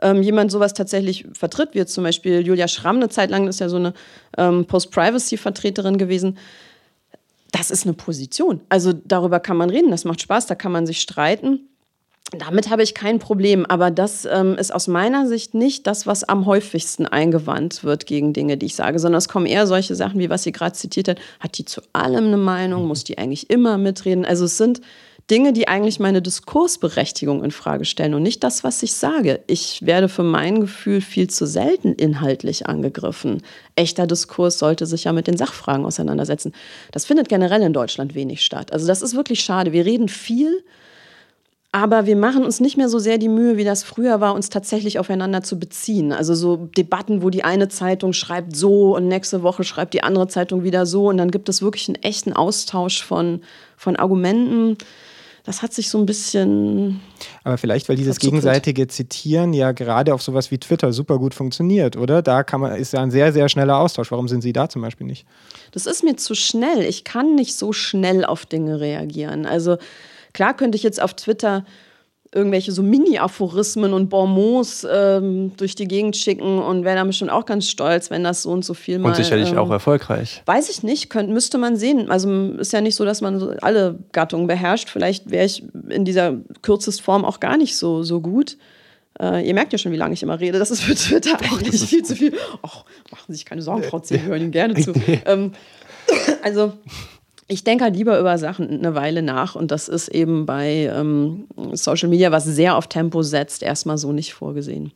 ähm, 0.00 0.22
jemand 0.22 0.50
sowas 0.50 0.74
tatsächlich 0.74 1.26
vertritt, 1.32 1.70
wie 1.74 1.84
zum 1.84 2.04
Beispiel 2.04 2.46
Julia 2.46 2.68
Schramm 2.68 2.96
eine 2.96 3.08
Zeit 3.08 3.30
lang, 3.30 3.48
ist 3.48 3.60
ja 3.60 3.68
so 3.68 3.76
eine 3.76 3.92
ähm, 4.36 4.64
Post-Privacy-Vertreterin 4.64 5.98
gewesen, 5.98 6.38
das 7.50 7.70
ist 7.70 7.84
eine 7.84 7.94
Position. 7.94 8.60
Also 8.68 8.92
darüber 8.92 9.40
kann 9.40 9.56
man 9.56 9.70
reden, 9.70 9.90
das 9.90 10.04
macht 10.04 10.20
Spaß, 10.20 10.46
da 10.46 10.54
kann 10.54 10.72
man 10.72 10.86
sich 10.86 11.00
streiten. 11.00 11.68
Damit 12.36 12.68
habe 12.68 12.82
ich 12.82 12.94
kein 12.94 13.18
Problem, 13.18 13.64
aber 13.64 13.90
das 13.90 14.26
ähm, 14.30 14.54
ist 14.56 14.74
aus 14.74 14.86
meiner 14.86 15.26
Sicht 15.26 15.54
nicht 15.54 15.86
das, 15.86 16.06
was 16.06 16.24
am 16.24 16.44
häufigsten 16.44 17.06
eingewandt 17.06 17.84
wird 17.84 18.04
gegen 18.04 18.34
Dinge, 18.34 18.58
die 18.58 18.66
ich 18.66 18.74
sage, 18.74 18.98
sondern 18.98 19.18
es 19.18 19.30
kommen 19.30 19.46
eher 19.46 19.66
solche 19.66 19.94
Sachen, 19.94 20.20
wie 20.20 20.28
was 20.28 20.42
sie 20.42 20.52
gerade 20.52 20.74
zitiert 20.74 21.08
hat. 21.08 21.18
Hat 21.40 21.56
die 21.56 21.64
zu 21.64 21.80
allem 21.94 22.26
eine 22.26 22.36
Meinung? 22.36 22.86
Muss 22.86 23.04
die 23.04 23.16
eigentlich 23.16 23.48
immer 23.48 23.78
mitreden? 23.78 24.26
Also 24.26 24.44
es 24.44 24.58
sind 24.58 24.82
Dinge, 25.30 25.54
die 25.54 25.68
eigentlich 25.68 26.00
meine 26.00 26.20
Diskursberechtigung 26.20 27.44
in 27.44 27.50
Frage 27.50 27.86
stellen 27.86 28.12
und 28.12 28.22
nicht 28.22 28.42
das, 28.44 28.62
was 28.62 28.82
ich 28.82 28.92
sage. 28.92 29.40
Ich 29.46 29.84
werde 29.86 30.08
für 30.10 30.22
mein 30.22 30.60
Gefühl 30.60 31.00
viel 31.00 31.28
zu 31.28 31.46
selten 31.46 31.94
inhaltlich 31.94 32.66
angegriffen. 32.66 33.42
Echter 33.74 34.06
Diskurs 34.06 34.58
sollte 34.58 34.84
sich 34.84 35.04
ja 35.04 35.12
mit 35.12 35.26
den 35.26 35.36
Sachfragen 35.38 35.86
auseinandersetzen. 35.86 36.52
Das 36.92 37.06
findet 37.06 37.28
generell 37.28 37.62
in 37.62 37.74
Deutschland 37.74 38.14
wenig 38.14 38.42
statt. 38.42 38.72
Also 38.72 38.86
das 38.86 39.00
ist 39.00 39.16
wirklich 39.16 39.40
schade. 39.40 39.72
Wir 39.72 39.86
reden 39.86 40.08
viel 40.08 40.62
aber 41.70 42.06
wir 42.06 42.16
machen 42.16 42.44
uns 42.44 42.60
nicht 42.60 42.78
mehr 42.78 42.88
so 42.88 42.98
sehr 42.98 43.18
die 43.18 43.28
Mühe, 43.28 43.58
wie 43.58 43.64
das 43.64 43.82
früher 43.82 44.20
war, 44.20 44.34
uns 44.34 44.48
tatsächlich 44.48 44.98
aufeinander 44.98 45.42
zu 45.42 45.58
beziehen. 45.58 46.12
Also 46.12 46.34
so 46.34 46.56
Debatten, 46.56 47.22
wo 47.22 47.28
die 47.28 47.44
eine 47.44 47.68
Zeitung 47.68 48.14
schreibt 48.14 48.56
so 48.56 48.96
und 48.96 49.06
nächste 49.06 49.42
Woche 49.42 49.64
schreibt 49.64 49.92
die 49.92 50.02
andere 50.02 50.28
Zeitung 50.28 50.64
wieder 50.64 50.86
so 50.86 51.08
und 51.08 51.18
dann 51.18 51.30
gibt 51.30 51.48
es 51.50 51.60
wirklich 51.60 51.88
einen 51.88 52.02
echten 52.02 52.32
Austausch 52.32 53.04
von, 53.04 53.42
von 53.76 53.96
Argumenten. 53.96 54.78
Das 55.44 55.60
hat 55.62 55.74
sich 55.74 55.90
so 55.90 55.98
ein 55.98 56.06
bisschen. 56.06 57.00
Aber 57.44 57.58
vielleicht, 57.58 57.88
weil 57.88 57.96
dieses 57.96 58.18
gegenseitige 58.18 58.86
Zitieren 58.86 59.52
ja 59.52 59.72
gerade 59.72 60.14
auf 60.14 60.22
sowas 60.22 60.50
wie 60.50 60.58
Twitter 60.58 60.92
super 60.92 61.18
gut 61.18 61.34
funktioniert, 61.34 61.96
oder? 61.96 62.22
Da 62.22 62.44
kann 62.44 62.60
man, 62.60 62.76
ist 62.76 62.92
ja 62.94 63.02
ein 63.02 63.10
sehr, 63.10 63.32
sehr 63.32 63.48
schneller 63.48 63.78
Austausch. 63.78 64.10
Warum 64.10 64.28
sind 64.28 64.42
Sie 64.42 64.52
da 64.52 64.68
zum 64.68 64.82
Beispiel 64.82 65.06
nicht? 65.06 65.26
Das 65.72 65.86
ist 65.86 66.02
mir 66.02 66.16
zu 66.16 66.34
schnell. 66.34 66.82
Ich 66.82 67.04
kann 67.04 67.34
nicht 67.34 67.56
so 67.56 67.72
schnell 67.72 68.24
auf 68.24 68.46
Dinge 68.46 68.80
reagieren. 68.80 69.46
Also 69.46 69.76
Klar 70.38 70.54
könnte 70.54 70.76
ich 70.76 70.84
jetzt 70.84 71.02
auf 71.02 71.14
Twitter 71.14 71.64
irgendwelche 72.32 72.70
so 72.70 72.84
Mini-Aphorismen 72.84 73.92
und 73.92 74.08
Bonmots 74.08 74.86
ähm, 74.88 75.50
durch 75.56 75.74
die 75.74 75.88
Gegend 75.88 76.16
schicken 76.16 76.60
und 76.60 76.84
wäre 76.84 76.94
da 76.94 77.02
bestimmt 77.02 77.32
auch 77.32 77.44
ganz 77.44 77.68
stolz, 77.68 78.08
wenn 78.08 78.22
das 78.22 78.44
so 78.44 78.50
und 78.52 78.64
so 78.64 78.72
viel 78.72 79.00
mal. 79.00 79.08
Und 79.08 79.16
sicherlich 79.16 79.50
ähm, 79.50 79.58
auch 79.58 79.68
erfolgreich. 79.68 80.44
Weiß 80.46 80.70
ich 80.70 80.84
nicht, 80.84 81.10
könnt, 81.10 81.30
müsste 81.30 81.58
man 81.58 81.74
sehen. 81.74 82.08
Also 82.08 82.52
ist 82.52 82.72
ja 82.72 82.80
nicht 82.80 82.94
so, 82.94 83.04
dass 83.04 83.20
man 83.20 83.40
so 83.40 83.50
alle 83.62 83.98
Gattungen 84.12 84.46
beherrscht. 84.46 84.90
Vielleicht 84.90 85.28
wäre 85.28 85.44
ich 85.44 85.64
in 85.88 86.04
dieser 86.04 86.36
kürzest 86.62 87.02
Form 87.02 87.24
auch 87.24 87.40
gar 87.40 87.56
nicht 87.56 87.76
so, 87.76 88.04
so 88.04 88.20
gut. 88.20 88.58
Äh, 89.20 89.44
ihr 89.44 89.54
merkt 89.54 89.72
ja 89.72 89.78
schon, 89.78 89.90
wie 89.90 89.96
lange 89.96 90.14
ich 90.14 90.22
immer 90.22 90.38
rede. 90.38 90.60
Das 90.60 90.70
ist 90.70 90.82
für 90.82 90.94
Twitter 90.94 91.36
Doch, 91.36 91.58
eigentlich 91.58 91.82
viel 91.82 92.04
zu 92.04 92.14
viel. 92.14 92.32
Och, 92.62 92.84
machen 93.10 93.24
Sie 93.26 93.34
sich 93.34 93.44
keine 93.44 93.62
Sorgen, 93.62 93.82
Frau 93.82 93.98
C., 93.98 94.22
hören 94.22 94.42
Ihnen 94.42 94.52
gerne 94.52 94.74
zu. 94.80 94.92
ähm, 95.26 95.50
also 96.44 96.74
ich 97.48 97.64
denke 97.64 97.84
halt 97.84 97.96
lieber 97.96 98.18
über 98.20 98.36
Sachen 98.38 98.68
eine 98.68 98.94
Weile 98.94 99.22
nach 99.22 99.54
und 99.54 99.70
das 99.70 99.88
ist 99.88 100.08
eben 100.08 100.46
bei 100.46 100.90
ähm, 100.94 101.46
Social 101.72 102.08
Media, 102.08 102.30
was 102.30 102.44
sehr 102.44 102.76
auf 102.76 102.86
Tempo 102.86 103.22
setzt, 103.22 103.62
erstmal 103.62 103.98
so 103.98 104.12
nicht 104.12 104.34
vorgesehen. 104.34 104.92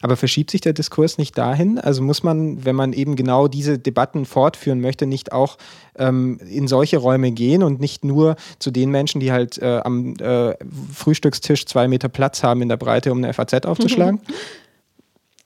Aber 0.00 0.16
verschiebt 0.16 0.50
sich 0.50 0.60
der 0.60 0.72
Diskurs 0.72 1.18
nicht 1.18 1.36
dahin? 1.36 1.78
Also 1.78 2.02
muss 2.02 2.22
man, 2.22 2.64
wenn 2.64 2.76
man 2.76 2.92
eben 2.92 3.16
genau 3.16 3.48
diese 3.48 3.78
Debatten 3.78 4.24
fortführen 4.24 4.80
möchte, 4.80 5.04
nicht 5.04 5.32
auch 5.32 5.58
ähm, 5.96 6.38
in 6.48 6.68
solche 6.68 6.96
Räume 6.96 7.32
gehen 7.32 7.62
und 7.62 7.80
nicht 7.80 8.04
nur 8.04 8.36
zu 8.58 8.70
den 8.70 8.90
Menschen, 8.90 9.20
die 9.20 9.32
halt 9.32 9.58
äh, 9.58 9.80
am 9.84 10.14
äh, 10.16 10.54
Frühstückstisch 10.92 11.66
zwei 11.66 11.88
Meter 11.88 12.08
Platz 12.08 12.42
haben 12.42 12.62
in 12.62 12.68
der 12.68 12.76
Breite, 12.76 13.12
um 13.12 13.18
eine 13.18 13.32
FAZ 13.34 13.66
aufzuschlagen? 13.66 14.20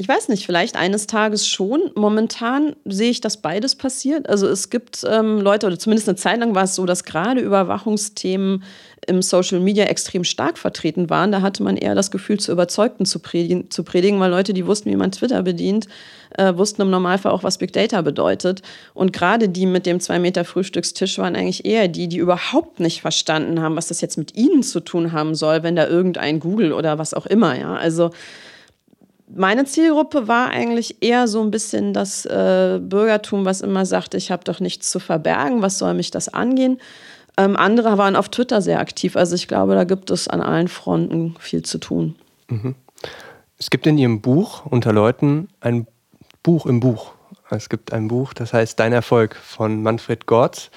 ich 0.01 0.07
weiß 0.07 0.29
nicht, 0.29 0.47
vielleicht 0.47 0.77
eines 0.77 1.09
Tages 1.09 1.49
schon. 1.49 1.91
Momentan 1.97 2.77
sehe 2.85 3.11
ich, 3.11 3.21
dass 3.21 3.39
beides 3.39 3.75
passiert. 3.75 4.29
Also 4.29 4.47
es 4.47 4.71
gibt 4.71 5.05
ähm, 5.05 5.41
Leute, 5.41 5.67
oder 5.67 5.77
zumindest 5.77 6.09
eine 6.09 6.15
Zeit 6.15 6.39
lang 6.39 6.55
war 6.55 6.63
es 6.63 6.77
so, 6.77 6.87
dass 6.87 7.03
gerade 7.03 7.41
Überwachungsthemen 7.41 8.63
im 9.09 9.23
Social 9.23 9.59
Media 9.59 9.87
extrem 9.87 10.23
stark 10.23 10.57
vertreten 10.57 11.11
waren. 11.11 11.33
Da 11.33 11.43
hatte 11.43 11.65
man 11.65 11.77
eher 11.77 11.97
das 11.97 12.13
Gefühl, 12.13 12.39
zu 12.39 12.53
Überzeugten 12.53 13.07
zu 13.07 13.19
predigen, 13.19 13.73
zu 13.73 13.83
predigen 13.83 14.21
weil 14.21 14.31
Leute, 14.31 14.55
die 14.55 14.67
wussten, 14.67 14.89
wie 14.89 14.97
man 14.97 15.11
Twitter 15.11 15.43
bedient, 15.43 15.89
äh, 16.37 16.57
wussten 16.57 16.83
im 16.83 16.91
Normalfall 16.91 17.33
auch, 17.33 17.43
was 17.43 17.59
Big 17.59 17.73
Data 17.73 18.01
bedeutet. 18.01 18.63
Und 18.95 19.13
gerade 19.13 19.49
die 19.49 19.67
mit 19.67 19.85
dem 19.85 19.99
zwei 19.99 20.21
Meter 20.21 20.45
Frühstückstisch 20.45 21.19
waren 21.19 21.35
eigentlich 21.35 21.65
eher 21.65 21.89
die, 21.89 22.07
die 22.07 22.19
überhaupt 22.19 22.79
nicht 22.79 23.01
verstanden 23.01 23.61
haben, 23.61 23.75
was 23.75 23.89
das 23.89 24.01
jetzt 24.01 24.17
mit 24.17 24.37
ihnen 24.37 24.63
zu 24.63 24.79
tun 24.79 25.11
haben 25.11 25.35
soll, 25.35 25.65
wenn 25.65 25.75
da 25.75 25.89
irgendein 25.89 26.39
Google 26.39 26.73
oder 26.73 26.99
was 26.99 27.15
auch 27.15 27.27
immer, 27.27 27.59
ja. 27.59 27.75
Also 27.75 28.11
meine 29.35 29.65
Zielgruppe 29.65 30.29
war 30.29 30.51
eigentlich 30.51 31.03
eher 31.03 31.29
so 31.29 31.43
ein 31.43 31.51
bisschen 31.51 31.93
das 31.93 32.25
äh, 32.25 32.79
Bürgertum, 32.83 33.45
was 33.45 33.61
immer 33.61 33.87
sagt, 33.87 34.15
ich 34.15 34.31
habe 34.31 34.45
doch 34.45 34.61
nichts 34.61 34.91
zu 34.91 35.01
verbergen, 35.01 35.63
was 35.63 35.79
soll 35.79 35.95
mich 35.95 36.11
das 36.11 36.29
angehen. 36.29 36.81
Ähm, 37.37 37.57
andere 37.57 37.99
waren 37.99 38.17
auf 38.17 38.29
Twitter 38.29 38.61
sehr 38.63 38.81
aktiv. 38.81 39.17
Also 39.17 39.35
ich 39.35 39.47
glaube, 39.49 39.75
da 39.75 39.85
gibt 39.85 40.11
es 40.11 40.29
an 40.29 40.41
allen 40.41 40.69
Fronten 40.69 41.37
viel 41.39 41.63
zu 41.63 41.79
tun. 41.79 42.17
Mhm. 42.49 42.75
Es 43.59 43.71
gibt 43.71 43.87
in 43.87 43.99
Ihrem 43.99 44.21
Buch 44.21 44.67
unter 44.67 44.93
Leuten 44.93 45.49
ein 45.61 45.87
Buch 46.43 46.67
im 46.67 46.81
Buch. 46.81 47.13
Es 47.51 47.69
gibt 47.69 47.93
ein 47.93 48.09
Buch, 48.09 48.35
das 48.35 48.53
heißt 48.53 48.79
Dein 48.79 48.93
Erfolg 48.93 49.37
von 49.37 49.83
Manfred 49.83 50.27
Gortz. 50.27 50.71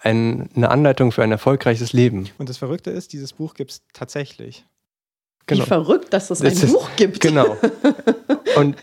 Ein, 0.00 0.48
eine 0.54 0.70
Anleitung 0.70 1.12
für 1.12 1.22
ein 1.22 1.32
erfolgreiches 1.32 1.92
Leben. 1.92 2.28
Und 2.38 2.48
das 2.48 2.58
Verrückte 2.58 2.90
ist, 2.90 3.12
dieses 3.12 3.32
Buch 3.32 3.54
gibt 3.54 3.72
es 3.72 3.82
tatsächlich. 3.92 4.64
Genau. 5.46 5.62
Wie 5.62 5.68
verrückt, 5.68 6.12
dass 6.12 6.30
es 6.30 6.40
das 6.40 6.64
ein 6.64 6.72
Buch 6.72 6.88
gibt. 6.96 7.20
Genau. 7.20 7.56
Und 8.56 8.76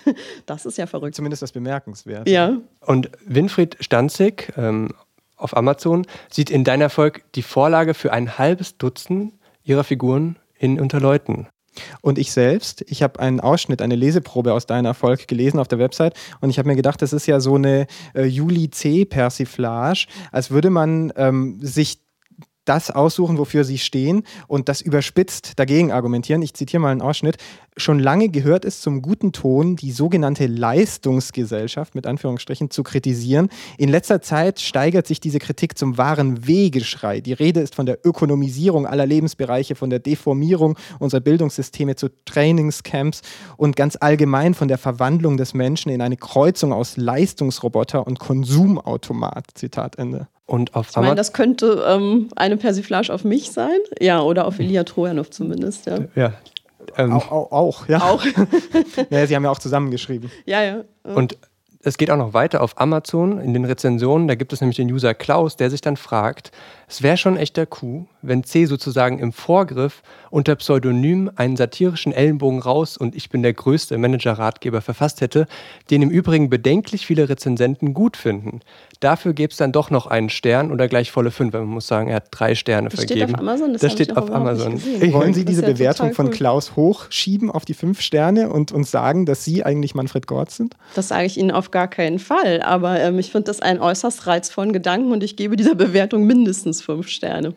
das 0.45 0.65
ist 0.65 0.77
ja 0.77 0.87
verrückt. 0.87 1.15
Zumindest 1.15 1.41
das 1.41 1.51
bemerkenswert. 1.51 2.27
Ja. 2.29 2.57
Und 2.79 3.09
Winfried 3.25 3.77
Stanzig 3.81 4.53
ähm, 4.55 4.93
auf 5.35 5.57
Amazon 5.57 6.05
sieht 6.31 6.49
in 6.49 6.63
Dein 6.63 6.79
Erfolg 6.79 7.23
die 7.35 7.41
Vorlage 7.41 7.93
für 7.93 8.13
ein 8.13 8.37
halbes 8.37 8.77
Dutzend 8.77 9.33
ihrer 9.63 9.83
Figuren 9.83 10.37
in 10.57 10.79
Unterleuten. 10.79 11.47
Und 12.01 12.17
ich 12.17 12.31
selbst, 12.31 12.83
ich 12.87 13.01
habe 13.01 13.19
einen 13.19 13.39
Ausschnitt, 13.39 13.81
eine 13.81 13.95
Leseprobe 13.95 14.53
aus 14.53 14.65
Dein 14.65 14.85
Erfolg 14.85 15.27
gelesen 15.27 15.59
auf 15.59 15.67
der 15.67 15.79
Website 15.79 16.13
und 16.39 16.49
ich 16.49 16.59
habe 16.59 16.67
mir 16.67 16.75
gedacht, 16.75 17.01
das 17.01 17.13
ist 17.13 17.25
ja 17.25 17.39
so 17.39 17.55
eine 17.55 17.87
äh, 18.13 18.25
Juli 18.25 18.69
C-Persiflage, 18.69 20.05
als 20.31 20.51
würde 20.51 20.69
man 20.69 21.11
ähm, 21.15 21.57
sich 21.61 21.99
das 22.65 22.91
aussuchen, 22.91 23.37
wofür 23.37 23.63
sie 23.63 23.77
stehen 23.77 24.23
und 24.47 24.69
das 24.69 24.81
überspitzt 24.81 25.53
dagegen 25.57 25.91
argumentieren. 25.91 26.41
Ich 26.41 26.53
zitiere 26.53 26.81
mal 26.81 26.91
einen 26.91 27.01
Ausschnitt. 27.01 27.37
Schon 27.75 27.97
lange 27.99 28.29
gehört 28.29 28.65
es 28.65 28.81
zum 28.81 29.01
guten 29.01 29.31
Ton, 29.31 29.75
die 29.75 29.91
sogenannte 29.91 30.45
Leistungsgesellschaft 30.45 31.95
mit 31.95 32.05
Anführungsstrichen 32.05 32.69
zu 32.69 32.83
kritisieren. 32.83 33.49
In 33.77 33.89
letzter 33.89 34.21
Zeit 34.21 34.59
steigert 34.59 35.07
sich 35.07 35.19
diese 35.19 35.39
Kritik 35.39 35.77
zum 35.77 35.97
wahren 35.97 36.45
Wegeschrei. 36.45 37.19
Die 37.19 37.33
Rede 37.33 37.61
ist 37.61 37.73
von 37.73 37.85
der 37.85 37.99
Ökonomisierung 38.05 38.85
aller 38.85 39.07
Lebensbereiche, 39.07 39.75
von 39.75 39.89
der 39.89 39.99
Deformierung 39.99 40.77
unserer 40.99 41.21
Bildungssysteme 41.21 41.95
zu 41.95 42.09
Trainingscamps 42.25 43.21
und 43.57 43.75
ganz 43.75 43.97
allgemein 43.99 44.53
von 44.53 44.67
der 44.67 44.77
Verwandlung 44.77 45.37
des 45.37 45.53
Menschen 45.53 45.89
in 45.89 46.01
eine 46.01 46.17
Kreuzung 46.17 46.73
aus 46.73 46.97
Leistungsroboter 46.97 48.05
und 48.05 48.19
Konsumautomat. 48.19 49.47
Zitat 49.55 49.97
Ende. 49.97 50.27
Und 50.45 50.75
auf 50.75 50.89
ich 50.89 50.95
meine, 50.97 51.15
das 51.15 51.31
könnte 51.31 51.83
ähm, 51.87 52.29
eine 52.35 52.57
Persiflage 52.57 53.13
auf 53.13 53.23
mich 53.23 53.51
sein. 53.51 53.79
Ja, 54.01 54.21
oder 54.21 54.45
auf 54.45 54.59
Elia 54.59 54.83
Trojanov 54.83 55.29
zumindest. 55.29 55.85
Ja. 55.85 55.99
ja. 56.15 56.33
Ähm, 56.97 57.13
auch, 57.13 57.31
auch, 57.31 57.51
auch, 57.51 57.87
ja. 57.87 58.01
Auch. 58.01 58.23
naja, 59.09 59.25
sie 59.25 59.35
haben 59.35 59.43
ja 59.43 59.49
auch 59.49 59.59
zusammengeschrieben. 59.59 60.29
Ja, 60.45 60.61
ja. 60.63 60.83
Und 61.03 61.37
es 61.81 61.97
geht 61.97 62.09
auch 62.11 62.17
noch 62.17 62.33
weiter 62.33 62.61
auf 62.61 62.79
Amazon 62.79 63.39
in 63.39 63.53
den 63.53 63.65
Rezensionen. 63.65 64.27
Da 64.27 64.35
gibt 64.35 64.53
es 64.53 64.61
nämlich 64.61 64.77
den 64.77 64.91
User 64.91 65.13
Klaus, 65.13 65.57
der 65.57 65.69
sich 65.69 65.81
dann 65.81 65.97
fragt, 65.97 66.51
es 66.93 67.01
wäre 67.01 67.17
schon 67.17 67.37
echter 67.37 67.65
Coup, 67.65 68.05
wenn 68.21 68.43
C 68.43 68.65
sozusagen 68.65 69.17
im 69.17 69.33
Vorgriff 69.33 70.03
unter 70.29 70.55
Pseudonym 70.55 71.31
einen 71.35 71.57
satirischen 71.57 72.13
Ellenbogen 72.13 72.59
raus 72.59 72.97
und 72.97 73.15
ich 73.15 73.31
bin 73.31 73.41
der 73.41 73.53
größte 73.53 73.97
Manager-Ratgeber 73.97 74.79
verfasst 74.79 75.19
hätte, 75.19 75.47
den 75.89 76.03
im 76.03 76.11
Übrigen 76.11 76.51
bedenklich 76.51 77.07
viele 77.07 77.29
Rezensenten 77.29 77.95
gut 77.95 78.15
finden. 78.15 78.59
Dafür 78.99 79.33
gäbe 79.33 79.49
es 79.49 79.57
dann 79.57 79.71
doch 79.71 79.89
noch 79.89 80.05
einen 80.05 80.29
Stern 80.29 80.71
oder 80.71 80.87
gleich 80.87 81.11
volle 81.11 81.31
fünf. 81.31 81.53
Man 81.53 81.65
muss 81.65 81.87
sagen, 81.87 82.09
er 82.09 82.17
hat 82.17 82.27
drei 82.29 82.53
Sterne 82.53 82.89
das 82.89 82.99
vergeben. 82.99 83.21
Steht 83.21 83.33
auf 83.33 83.41
Amazon, 83.41 83.73
das, 83.73 83.81
das 83.81 83.91
steht 83.91 84.15
auf 84.15 84.31
Amazon. 84.31 84.83
Wollen 85.13 85.33
Sie 85.33 85.45
diese 85.45 85.63
ja 85.63 85.69
Bewertung 85.69 86.13
von 86.13 86.29
Klaus 86.29 86.75
hochschieben 86.75 87.49
auf 87.49 87.65
die 87.65 87.73
fünf 87.73 88.01
Sterne 88.01 88.49
und 88.51 88.71
uns 88.71 88.91
sagen, 88.91 89.25
dass 89.25 89.43
Sie 89.43 89.63
eigentlich 89.63 89.95
Manfred 89.95 90.27
Gortz 90.27 90.57
sind? 90.57 90.75
Das 90.93 91.07
sage 91.07 91.25
ich 91.25 91.39
Ihnen 91.39 91.49
auf 91.49 91.71
gar 91.71 91.87
keinen 91.87 92.19
Fall. 92.19 92.61
Aber 92.61 92.99
ähm, 92.99 93.17
ich 93.17 93.31
finde 93.31 93.45
das 93.45 93.61
einen 93.61 93.79
äußerst 93.79 94.27
reizvollen 94.27 94.73
Gedanken 94.73 95.11
und 95.11 95.23
ich 95.23 95.35
gebe 95.35 95.55
dieser 95.55 95.73
Bewertung 95.73 96.25
mindestens 96.25 96.82
fünf 96.83 97.07
Sterne. 97.07 97.53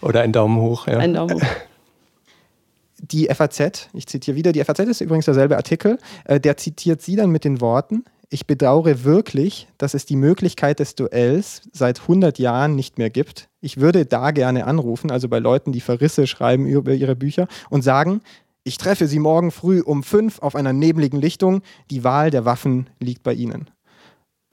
Oder 0.00 0.20
ein 0.20 0.32
Daumen 0.32 0.60
hoch, 0.60 0.86
ja. 0.86 0.98
Ein 0.98 1.14
Daumen 1.14 1.34
hoch. 1.34 1.42
Die 2.98 3.26
FAZ, 3.26 3.90
ich 3.92 4.06
zitiere 4.06 4.34
wieder, 4.36 4.52
die 4.52 4.64
FAZ 4.64 4.78
ist 4.78 5.02
übrigens 5.02 5.26
derselbe 5.26 5.58
Artikel, 5.58 5.98
äh, 6.24 6.40
der 6.40 6.56
zitiert 6.56 7.02
sie 7.02 7.16
dann 7.16 7.28
mit 7.28 7.44
den 7.44 7.60
Worten, 7.60 8.04
ich 8.34 8.46
bedauere 8.46 9.04
wirklich, 9.04 9.68
dass 9.78 9.94
es 9.94 10.06
die 10.06 10.16
Möglichkeit 10.16 10.80
des 10.80 10.94
Duells 10.94 11.62
seit 11.72 12.00
100 12.00 12.38
Jahren 12.40 12.74
nicht 12.74 12.98
mehr 12.98 13.10
gibt. 13.10 13.48
Ich 13.60 13.76
würde 13.76 14.06
da 14.06 14.32
gerne 14.32 14.66
anrufen, 14.66 15.12
also 15.12 15.28
bei 15.28 15.38
Leuten, 15.38 15.70
die 15.70 15.80
Verrisse 15.80 16.26
schreiben 16.26 16.66
über 16.66 16.94
ihre 16.94 17.14
Bücher 17.14 17.46
und 17.70 17.82
sagen, 17.82 18.22
ich 18.64 18.76
treffe 18.76 19.06
Sie 19.06 19.20
morgen 19.20 19.52
früh 19.52 19.80
um 19.82 20.02
fünf 20.02 20.40
auf 20.40 20.56
einer 20.56 20.72
nebligen 20.72 21.20
Lichtung. 21.20 21.62
Die 21.90 22.02
Wahl 22.02 22.30
der 22.30 22.44
Waffen 22.44 22.88
liegt 22.98 23.22
bei 23.22 23.34
Ihnen. 23.34 23.70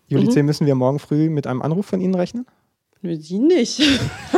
Julice, 0.08 0.36
mhm. 0.40 0.46
müssen 0.46 0.68
wir 0.68 0.76
morgen 0.76 1.00
früh 1.00 1.30
mit 1.30 1.48
einem 1.48 1.62
Anruf 1.62 1.86
von 1.86 2.02
Ihnen 2.02 2.14
rechnen? 2.14 2.46
Sie 3.04 3.40
nicht. 3.40 3.82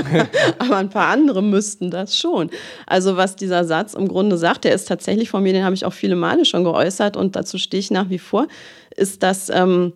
Aber 0.59 0.77
ein 0.77 0.89
paar 0.89 1.07
andere 1.07 1.43
müssten 1.43 1.91
das 1.91 2.17
schon. 2.17 2.49
Also 2.87 3.17
was 3.17 3.35
dieser 3.35 3.65
Satz 3.65 3.93
im 3.93 4.07
Grunde 4.07 4.37
sagt, 4.37 4.63
der 4.63 4.73
ist 4.73 4.87
tatsächlich 4.87 5.29
von 5.29 5.43
mir, 5.43 5.51
den 5.51 5.65
habe 5.65 5.75
ich 5.75 5.85
auch 5.85 5.93
viele 5.93 6.15
Male 6.15 6.45
schon 6.45 6.63
geäußert 6.63 7.17
und 7.17 7.35
dazu 7.35 7.57
stehe 7.57 7.79
ich 7.79 7.91
nach 7.91 8.09
wie 8.09 8.19
vor, 8.19 8.47
ist, 8.95 9.21
dass 9.21 9.49
ähm, 9.49 9.91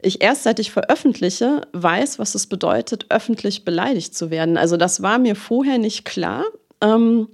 ich 0.00 0.22
erst 0.22 0.44
seit 0.44 0.60
ich 0.60 0.70
veröffentliche, 0.70 1.62
weiß, 1.72 2.20
was 2.20 2.36
es 2.36 2.46
bedeutet, 2.46 3.06
öffentlich 3.08 3.64
beleidigt 3.64 4.14
zu 4.14 4.30
werden. 4.30 4.56
Also 4.56 4.76
das 4.76 5.02
war 5.02 5.18
mir 5.18 5.34
vorher 5.34 5.78
nicht 5.78 6.04
klar. 6.04 6.44
Ähm, 6.80 7.28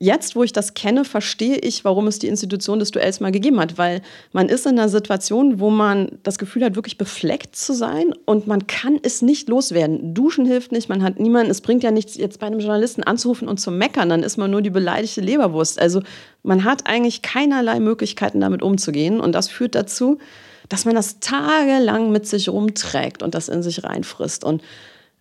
jetzt, 0.00 0.36
wo 0.36 0.42
ich 0.44 0.52
das 0.52 0.74
kenne, 0.74 1.04
verstehe 1.04 1.56
ich, 1.56 1.84
warum 1.84 2.06
es 2.06 2.18
die 2.18 2.28
Institution 2.28 2.78
des 2.78 2.90
Duells 2.90 3.20
mal 3.20 3.32
gegeben 3.32 3.58
hat, 3.58 3.78
weil 3.78 4.00
man 4.32 4.48
ist 4.48 4.66
in 4.66 4.78
einer 4.78 4.88
Situation, 4.88 5.58
wo 5.58 5.70
man 5.70 6.18
das 6.22 6.38
Gefühl 6.38 6.64
hat, 6.64 6.76
wirklich 6.76 6.98
befleckt 6.98 7.56
zu 7.56 7.74
sein 7.74 8.12
und 8.24 8.46
man 8.46 8.66
kann 8.66 8.98
es 9.02 9.22
nicht 9.22 9.48
loswerden. 9.48 10.14
Duschen 10.14 10.46
hilft 10.46 10.72
nicht, 10.72 10.88
man 10.88 11.02
hat 11.02 11.18
niemanden, 11.18 11.50
es 11.50 11.60
bringt 11.60 11.82
ja 11.82 11.90
nichts, 11.90 12.16
jetzt 12.16 12.38
bei 12.38 12.46
einem 12.46 12.60
Journalisten 12.60 13.02
anzurufen 13.02 13.48
und 13.48 13.58
zu 13.58 13.70
meckern, 13.70 14.08
dann 14.08 14.22
ist 14.22 14.36
man 14.36 14.50
nur 14.50 14.62
die 14.62 14.70
beleidigte 14.70 15.20
Leberwurst. 15.20 15.80
Also 15.80 16.02
man 16.42 16.64
hat 16.64 16.86
eigentlich 16.86 17.22
keinerlei 17.22 17.80
Möglichkeiten, 17.80 18.40
damit 18.40 18.62
umzugehen 18.62 19.20
und 19.20 19.32
das 19.32 19.48
führt 19.48 19.74
dazu, 19.74 20.18
dass 20.68 20.84
man 20.84 20.94
das 20.94 21.18
tagelang 21.20 22.12
mit 22.12 22.26
sich 22.26 22.48
rumträgt 22.48 23.22
und 23.22 23.34
das 23.34 23.48
in 23.48 23.62
sich 23.62 23.82
reinfrisst. 23.84 24.44
Und 24.44 24.62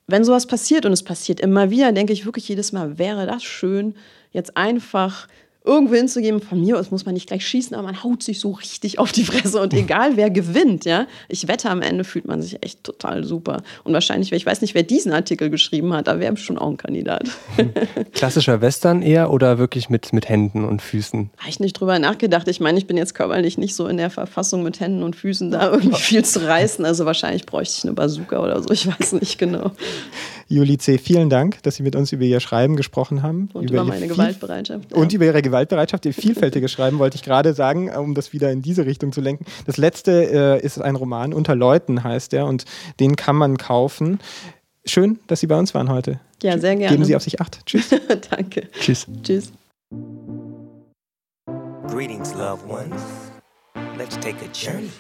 wenn 0.06 0.24
sowas 0.24 0.46
passiert 0.46 0.86
und 0.86 0.94
es 0.94 1.04
passiert 1.04 1.40
immer 1.40 1.70
wieder, 1.70 1.92
denke 1.92 2.14
ich 2.14 2.26
wirklich 2.26 2.48
jedes 2.48 2.72
Mal, 2.72 2.98
wäre 2.98 3.26
das 3.26 3.44
schön, 3.44 3.96
jetzt 4.38 4.56
einfach 4.56 5.28
irgendwo 5.68 5.96
hinzugeben, 5.96 6.42
von 6.42 6.60
mir 6.62 6.80
aus 6.80 6.90
muss 6.92 7.06
man 7.06 7.14
nicht 7.14 7.28
gleich 7.28 7.46
schießen, 7.46 7.76
aber 7.76 7.84
man 7.84 8.04
haut 8.04 8.24
sich 8.24 8.40
so 8.40 8.52
richtig 8.52 9.00
auf 9.00 9.12
die 9.12 9.26
Fresse 9.26 9.62
und 9.62 9.74
egal 9.74 10.16
wer 10.16 10.30
gewinnt, 10.30 10.86
ja, 10.86 11.08
ich 11.28 11.48
wette, 11.48 11.70
am 11.70 11.82
Ende 11.82 12.04
fühlt 12.04 12.26
man 12.26 12.42
sich 12.42 12.64
echt 12.64 12.84
total 12.84 13.24
super. 13.24 13.62
Und 13.84 13.94
wahrscheinlich, 13.94 14.32
ich 14.32 14.46
weiß 14.46 14.62
nicht, 14.62 14.74
wer 14.74 14.84
diesen 14.84 15.12
Artikel 15.12 15.50
geschrieben 15.50 15.94
hat, 15.94 16.08
da 16.08 16.20
wäre 16.20 16.38
schon 16.38 16.58
auch 16.58 16.70
ein 16.70 16.78
Kandidat. 16.78 17.30
Klassischer 18.14 18.62
Western 18.62 19.02
eher 19.02 19.32
oder 19.32 19.58
wirklich 19.58 19.90
mit, 19.90 20.14
mit 20.14 20.30
Händen 20.30 20.64
und 20.64 20.82
Füßen? 20.82 21.30
Habe 21.38 21.50
ich 21.50 21.60
nicht 21.60 21.74
drüber 21.74 22.00
nachgedacht. 22.00 22.48
Ich 22.48 22.60
meine, 22.60 22.78
ich 22.78 22.88
bin 22.88 22.98
jetzt 22.98 23.14
körperlich 23.14 23.58
nicht 23.58 23.76
so 23.76 23.88
in 23.88 23.98
der 23.98 24.10
Verfassung 24.10 24.64
mit 24.64 24.80
Händen 24.80 25.04
und 25.04 25.16
Füßen 25.16 25.52
da 25.52 25.72
irgendwie 25.72 25.98
viel 25.98 26.24
zu 26.24 26.46
reißen. 26.46 26.86
Also 26.86 27.06
wahrscheinlich 27.06 27.46
bräuchte 27.46 27.76
ich 27.78 27.84
eine 27.84 27.94
Bazooka 27.94 28.40
oder 28.40 28.62
so, 28.62 28.70
ich 28.72 28.88
weiß 28.88 29.14
nicht 29.14 29.38
genau. 29.38 29.72
Juli 30.50 30.78
C., 30.78 30.98
vielen 30.98 31.30
Dank, 31.30 31.62
dass 31.64 31.76
Sie 31.76 31.84
mit 31.84 31.96
uns 31.96 32.14
über 32.14 32.24
Ihr 32.24 32.40
Schreiben 32.40 32.78
gesprochen 32.78 33.22
haben. 33.22 33.50
Und 33.54 33.70
über, 33.70 33.82
über 33.82 33.84
meine 33.84 34.08
Gewaltbereitschaft. 34.08 34.94
Und 34.94 35.12
über 35.12 35.26
Ihre 35.26 35.42
Gewaltbereitschaft, 35.42 35.57
Ihr 35.62 36.14
vielfältiges 36.14 36.72
Schreiben, 36.72 37.00
wollte 37.00 37.16
ich 37.16 37.24
gerade 37.24 37.54
sagen, 37.54 37.90
um 37.96 38.14
das 38.14 38.34
wieder 38.34 38.52
in 38.52 38.62
diese 38.62 38.86
Richtung 38.86 39.12
zu 39.12 39.22
lenken. 39.22 39.46
Das 39.66 39.78
letzte 39.78 40.58
äh, 40.60 40.66
ist 40.66 40.80
ein 40.82 40.96
Roman, 40.96 41.34
Unter 41.34 41.56
Leuten 41.56 42.04
heißt 42.04 42.34
er, 42.34 42.46
und 42.46 42.66
den 43.00 43.16
kann 43.16 43.36
man 43.36 43.58
kaufen. 43.58 44.20
Schön, 44.86 45.20
dass 45.28 45.42
Sie 45.42 45.48
bei 45.48 45.58
uns 45.58 45.74
waren 45.74 45.90
heute. 45.90 46.20
Ja, 46.42 46.58
sehr 46.58 46.76
gerne. 46.76 46.96
Geben 46.96 47.06
Sie 47.06 47.16
auf 47.16 47.24
sich 47.24 47.42
Acht. 47.42 47.66
Tschüss. 47.66 47.90
Danke. 48.30 48.70
Tschüss. 48.80 49.06
Tschüss. 49.24 49.52
Greetings, 51.88 52.34
loved 52.36 52.68
ones. 52.70 53.02
Let's 53.98 54.16
take 54.18 54.38
a 54.44 54.50
journey. 54.54 54.92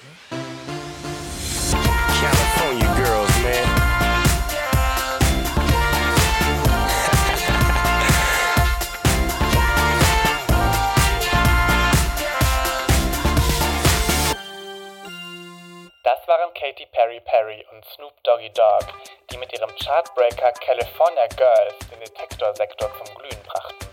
Katy 16.77 16.89
Perry 16.93 17.19
Perry 17.25 17.65
und 17.73 17.83
Snoop 17.85 18.13
Doggy 18.23 18.51
Dogg, 18.53 18.85
die 19.31 19.37
mit 19.37 19.51
ihrem 19.51 19.69
Chartbreaker 19.83 20.51
California 20.61 21.25
Girls 21.35 21.73
den 21.89 21.99
Detektorsektor 22.01 22.91
zum 23.01 23.15
Glühen 23.17 23.41
brachten. 23.49 23.87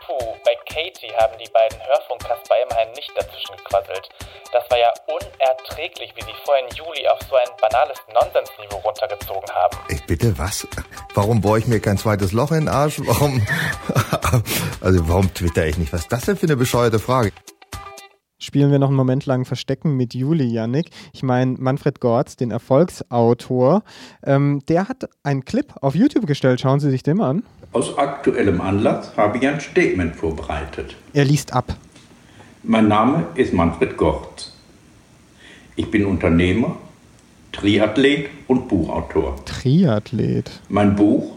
Puh, 0.00 0.34
bei 0.42 0.56
Katy 0.64 1.08
haben 1.08 1.36
die 1.36 1.50
beiden 1.52 1.78
Hörfunkkasper 1.86 2.54
immerhin 2.62 2.90
nicht 2.92 3.12
dazwischen 3.14 3.54
gequasselt. 3.58 4.08
Das 4.50 4.64
war 4.70 4.78
ja 4.78 4.90
unerträglich, 5.06 6.16
wie 6.16 6.22
sie 6.22 6.34
vorhin 6.46 6.68
Juli 6.74 7.06
auf 7.06 7.20
so 7.28 7.36
ein 7.36 7.50
banales 7.60 7.98
Nonsensniveau 8.14 8.78
runtergezogen 8.78 9.54
haben. 9.54 9.76
Ich 9.90 10.02
bitte, 10.06 10.38
was? 10.38 10.66
Warum 11.12 11.42
bohre 11.42 11.58
ich 11.58 11.66
mir 11.66 11.80
kein 11.80 11.98
zweites 11.98 12.32
Loch 12.32 12.50
in 12.50 12.60
den 12.60 12.68
Arsch? 12.70 12.98
Warum? 13.04 13.46
also 14.80 15.06
warum 15.06 15.34
twitter 15.34 15.66
ich 15.66 15.76
nicht? 15.76 15.92
Was 15.92 16.00
ist 16.02 16.12
das 16.12 16.24
denn 16.24 16.38
für 16.38 16.46
eine 16.46 16.56
bescheuerte 16.56 16.98
Frage? 16.98 17.32
Spielen 18.46 18.70
wir 18.70 18.78
noch 18.78 18.88
einen 18.88 18.96
Moment 18.96 19.26
lang 19.26 19.44
Verstecken 19.44 19.96
mit 19.96 20.14
Juli, 20.14 20.44
Janik. 20.44 20.90
Ich 21.12 21.22
meine, 21.22 21.56
Manfred 21.58 22.00
Gortz, 22.00 22.36
den 22.36 22.50
Erfolgsautor, 22.50 23.82
ähm, 24.24 24.62
der 24.68 24.88
hat 24.88 25.08
einen 25.22 25.44
Clip 25.44 25.66
auf 25.82 25.94
YouTube 25.94 26.26
gestellt. 26.26 26.60
Schauen 26.60 26.80
Sie 26.80 26.90
sich 26.90 27.02
den 27.02 27.18
mal 27.18 27.30
an. 27.30 27.42
Aus 27.72 27.98
aktuellem 27.98 28.60
Anlass 28.60 29.16
habe 29.16 29.38
ich 29.38 29.46
ein 29.46 29.60
Statement 29.60 30.16
vorbereitet. 30.16 30.96
Er 31.12 31.24
liest 31.24 31.52
ab. 31.52 31.76
Mein 32.62 32.88
Name 32.88 33.26
ist 33.34 33.52
Manfred 33.52 33.96
Gortz. 33.96 34.52
Ich 35.74 35.90
bin 35.90 36.06
Unternehmer, 36.06 36.76
Triathlet 37.52 38.30
und 38.46 38.68
Buchautor. 38.68 39.36
Triathlet. 39.44 40.50
Mein 40.68 40.96
Buch 40.96 41.36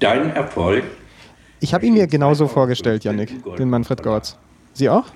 Dein 0.00 0.34
Erfolg. 0.34 0.84
Ich 1.60 1.72
habe 1.72 1.86
ihn 1.86 1.94
mir 1.94 2.06
genauso 2.06 2.46
vorgestellt, 2.46 3.04
Janik, 3.04 3.30
den 3.56 3.70
Manfred 3.70 4.02
Gortz. 4.02 4.36
Sie 4.74 4.90
auch? 4.90 5.06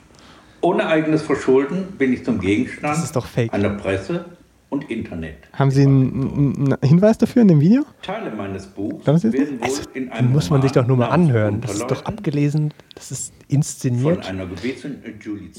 Ohne 0.61 0.87
eigenes 0.87 1.23
Verschulden 1.23 1.93
bin 1.99 2.13
ich 2.13 2.25
zum 2.25 2.41
Gegenstand 2.41 2.99
das 3.15 3.53
einer 3.53 3.71
Presse, 3.71 4.25
und 4.71 4.91
Internet. 4.91 5.37
Haben 5.53 5.71
Sie 5.71 5.83
einen, 5.83 6.73
einen 6.73 6.77
Hinweis 6.83 7.17
dafür 7.17 7.43
in 7.43 7.49
dem 7.49 7.61
Video? 7.61 7.85
Teile 8.03 8.31
meines 8.31 8.67
Buchs 8.67 9.07
werden 9.07 9.61
wohl 9.61 9.63
also, 9.63 9.83
in 9.95 10.11
einem 10.11 10.33
muss 10.33 10.51
man 10.51 10.61
sich 10.61 10.73
doch 10.73 10.87
nur 10.87 10.97
mal 10.97 11.09
anhören. 11.09 11.61
Das 11.61 11.75
ist 11.75 11.91
doch 11.91 12.05
abgelesen, 12.05 12.75
das 12.95 13.11
ist 13.11 13.33
inszeniert. 13.49 14.27
Von 14.27 14.41
einer 14.41 14.49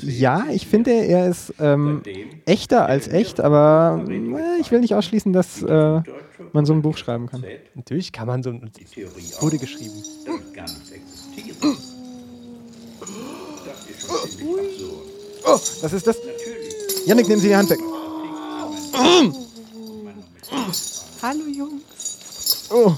ja, 0.03 0.45
ich 0.51 0.67
finde, 0.67 0.91
er 0.91 1.27
ist 1.27 1.53
ähm, 1.59 2.03
echter 2.45 2.85
als 2.85 3.07
echt, 3.07 3.39
aber 3.39 4.05
äh, 4.07 4.61
ich 4.61 4.71
will 4.71 4.79
nicht 4.79 4.93
ausschließen, 4.93 5.33
dass 5.33 5.63
äh, 5.63 6.01
man 6.53 6.65
so 6.65 6.73
ein 6.73 6.81
Buch 6.83 6.97
schreiben 6.97 7.27
kann. 7.27 7.43
Natürlich 7.73 8.11
kann 8.11 8.27
man 8.27 8.43
so 8.43 8.51
ein. 8.51 8.69
Wurde 9.39 9.57
geschrieben. 9.57 10.03
Oh, 14.11 15.59
was 15.81 15.93
ist 15.93 16.07
das? 16.07 16.17
Janik, 17.05 17.27
nehmen 17.27 17.41
Sie 17.41 17.47
die 17.47 17.55
Hand 17.55 17.69
weg. 17.69 17.79
Hallo 21.21 21.45
Jungs. 21.45 22.67
Oh. 22.69 22.93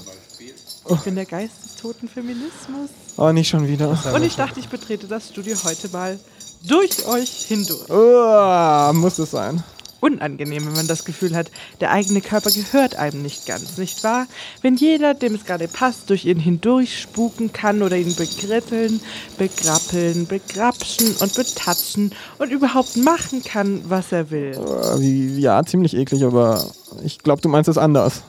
Ich 0.90 1.00
bin 1.00 1.14
der 1.14 1.26
Geist 1.26 1.54
des 1.64 1.76
toten 1.76 2.08
Feminismus. 2.08 2.90
Oh, 3.16 3.30
nicht 3.32 3.48
schon 3.48 3.66
wieder. 3.66 3.98
Und 4.12 4.22
ich 4.22 4.36
dachte, 4.36 4.60
ich 4.60 4.68
betrete 4.68 5.06
das 5.06 5.28
Studio 5.28 5.56
heute 5.64 5.88
mal 5.88 6.18
durch 6.66 7.06
euch 7.06 7.46
hindurch. 7.46 7.88
Oh, 7.88 8.92
muss 8.92 9.18
es 9.18 9.30
sein 9.30 9.62
unangenehm, 10.02 10.66
wenn 10.66 10.74
man 10.74 10.88
das 10.88 11.04
Gefühl 11.04 11.34
hat, 11.36 11.50
der 11.80 11.92
eigene 11.92 12.20
Körper 12.20 12.50
gehört 12.50 12.96
einem 12.96 13.22
nicht 13.22 13.46
ganz, 13.46 13.78
nicht 13.78 14.02
wahr? 14.02 14.26
Wenn 14.60 14.74
jeder, 14.74 15.14
dem 15.14 15.36
es 15.36 15.44
gerade 15.44 15.68
passt, 15.68 16.10
durch 16.10 16.24
ihn 16.24 16.40
hindurch 16.40 17.00
spuken 17.00 17.52
kann 17.52 17.82
oder 17.82 17.96
ihn 17.96 18.14
begritteln, 18.16 19.00
begrappeln, 19.38 20.26
begrapschen 20.26 21.14
und 21.20 21.34
betatschen 21.34 22.12
und 22.38 22.50
überhaupt 22.50 22.96
machen 22.96 23.44
kann, 23.44 23.82
was 23.86 24.10
er 24.10 24.30
will. 24.30 24.58
Äh, 24.98 25.38
ja, 25.38 25.62
ziemlich 25.64 25.94
eklig, 25.96 26.24
aber 26.24 26.66
ich 27.04 27.20
glaube, 27.20 27.40
du 27.40 27.48
meinst 27.48 27.68
es 27.68 27.78
anders. 27.78 28.24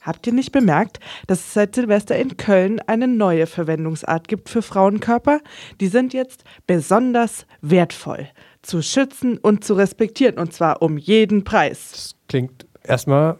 Habt 0.00 0.26
ihr 0.26 0.32
nicht 0.32 0.50
bemerkt, 0.50 0.98
dass 1.26 1.40
es 1.40 1.52
seit 1.52 1.74
Silvester 1.74 2.16
in 2.16 2.36
Köln 2.36 2.80
eine 2.86 3.06
neue 3.06 3.46
Verwendungsart 3.46 4.28
gibt 4.28 4.48
für 4.48 4.62
Frauenkörper? 4.62 5.40
Die 5.80 5.88
sind 5.88 6.14
jetzt 6.14 6.42
besonders 6.66 7.46
wertvoll 7.60 8.26
zu 8.62 8.82
schützen 8.82 9.38
und 9.38 9.64
zu 9.64 9.74
respektieren, 9.74 10.38
und 10.38 10.52
zwar 10.52 10.82
um 10.82 10.98
jeden 10.98 11.44
Preis. 11.44 11.90
Das 11.92 12.14
klingt 12.28 12.66
erstmal 12.82 13.36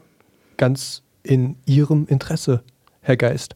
ganz 0.57 1.03
in 1.23 1.57
Ihrem 1.67 2.07
Interesse, 2.07 2.63
Herr 3.01 3.17
Geist. 3.17 3.55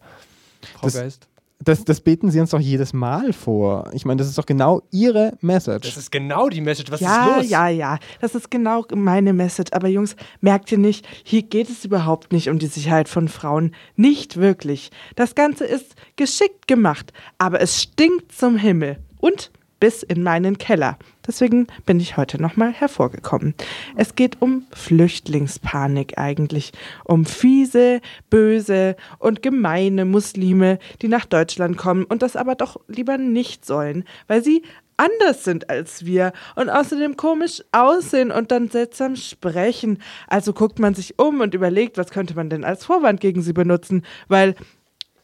Frau 0.74 0.86
das, 0.86 0.94
Geist. 0.94 1.28
Das, 1.60 1.84
das 1.84 2.00
beten 2.00 2.30
Sie 2.30 2.40
uns 2.40 2.50
doch 2.50 2.60
jedes 2.60 2.92
Mal 2.92 3.32
vor. 3.32 3.90
Ich 3.94 4.04
meine, 4.04 4.18
das 4.18 4.28
ist 4.28 4.36
doch 4.36 4.44
genau 4.44 4.82
Ihre 4.90 5.36
Message. 5.40 5.88
Das 5.88 5.96
ist 5.96 6.10
genau 6.10 6.48
die 6.48 6.60
Message. 6.60 6.90
Was 6.90 7.00
ja, 7.00 7.26
ist 7.26 7.36
los? 7.36 7.50
Ja, 7.50 7.68
ja, 7.68 7.94
ja. 7.94 7.98
Das 8.20 8.34
ist 8.34 8.50
genau 8.50 8.84
meine 8.94 9.32
Message. 9.32 9.72
Aber 9.72 9.88
Jungs, 9.88 10.16
merkt 10.40 10.70
ihr 10.72 10.78
nicht, 10.78 11.06
hier 11.22 11.42
geht 11.42 11.70
es 11.70 11.84
überhaupt 11.84 12.32
nicht 12.32 12.50
um 12.50 12.58
die 12.58 12.66
Sicherheit 12.66 13.08
von 13.08 13.28
Frauen. 13.28 13.74
Nicht 13.96 14.36
wirklich. 14.36 14.90
Das 15.16 15.34
Ganze 15.34 15.64
ist 15.64 15.94
geschickt 16.16 16.66
gemacht, 16.66 17.12
aber 17.38 17.60
es 17.60 17.80
stinkt 17.80 18.32
zum 18.32 18.56
Himmel. 18.56 18.98
Und 19.18 19.50
bis 19.84 20.02
in 20.02 20.22
meinen 20.22 20.56
Keller. 20.56 20.96
Deswegen 21.26 21.66
bin 21.84 22.00
ich 22.00 22.16
heute 22.16 22.40
nochmal 22.40 22.72
hervorgekommen. 22.72 23.52
Es 23.96 24.14
geht 24.14 24.40
um 24.40 24.64
Flüchtlingspanik 24.72 26.16
eigentlich, 26.16 26.72
um 27.04 27.26
fiese, 27.26 28.00
böse 28.30 28.96
und 29.18 29.42
gemeine 29.42 30.06
Muslime, 30.06 30.78
die 31.02 31.08
nach 31.08 31.26
Deutschland 31.26 31.76
kommen 31.76 32.04
und 32.04 32.22
das 32.22 32.34
aber 32.34 32.54
doch 32.54 32.80
lieber 32.88 33.18
nicht 33.18 33.66
sollen, 33.66 34.04
weil 34.26 34.42
sie 34.42 34.62
anders 34.96 35.44
sind 35.44 35.68
als 35.68 36.06
wir 36.06 36.32
und 36.56 36.70
außerdem 36.70 37.18
komisch 37.18 37.62
aussehen 37.72 38.30
und 38.30 38.52
dann 38.52 38.70
seltsam 38.70 39.16
sprechen. 39.16 39.98
Also 40.28 40.54
guckt 40.54 40.78
man 40.78 40.94
sich 40.94 41.18
um 41.18 41.42
und 41.42 41.52
überlegt, 41.52 41.98
was 41.98 42.10
könnte 42.10 42.34
man 42.34 42.48
denn 42.48 42.64
als 42.64 42.86
Vorwand 42.86 43.20
gegen 43.20 43.42
sie 43.42 43.52
benutzen, 43.52 44.02
weil 44.28 44.54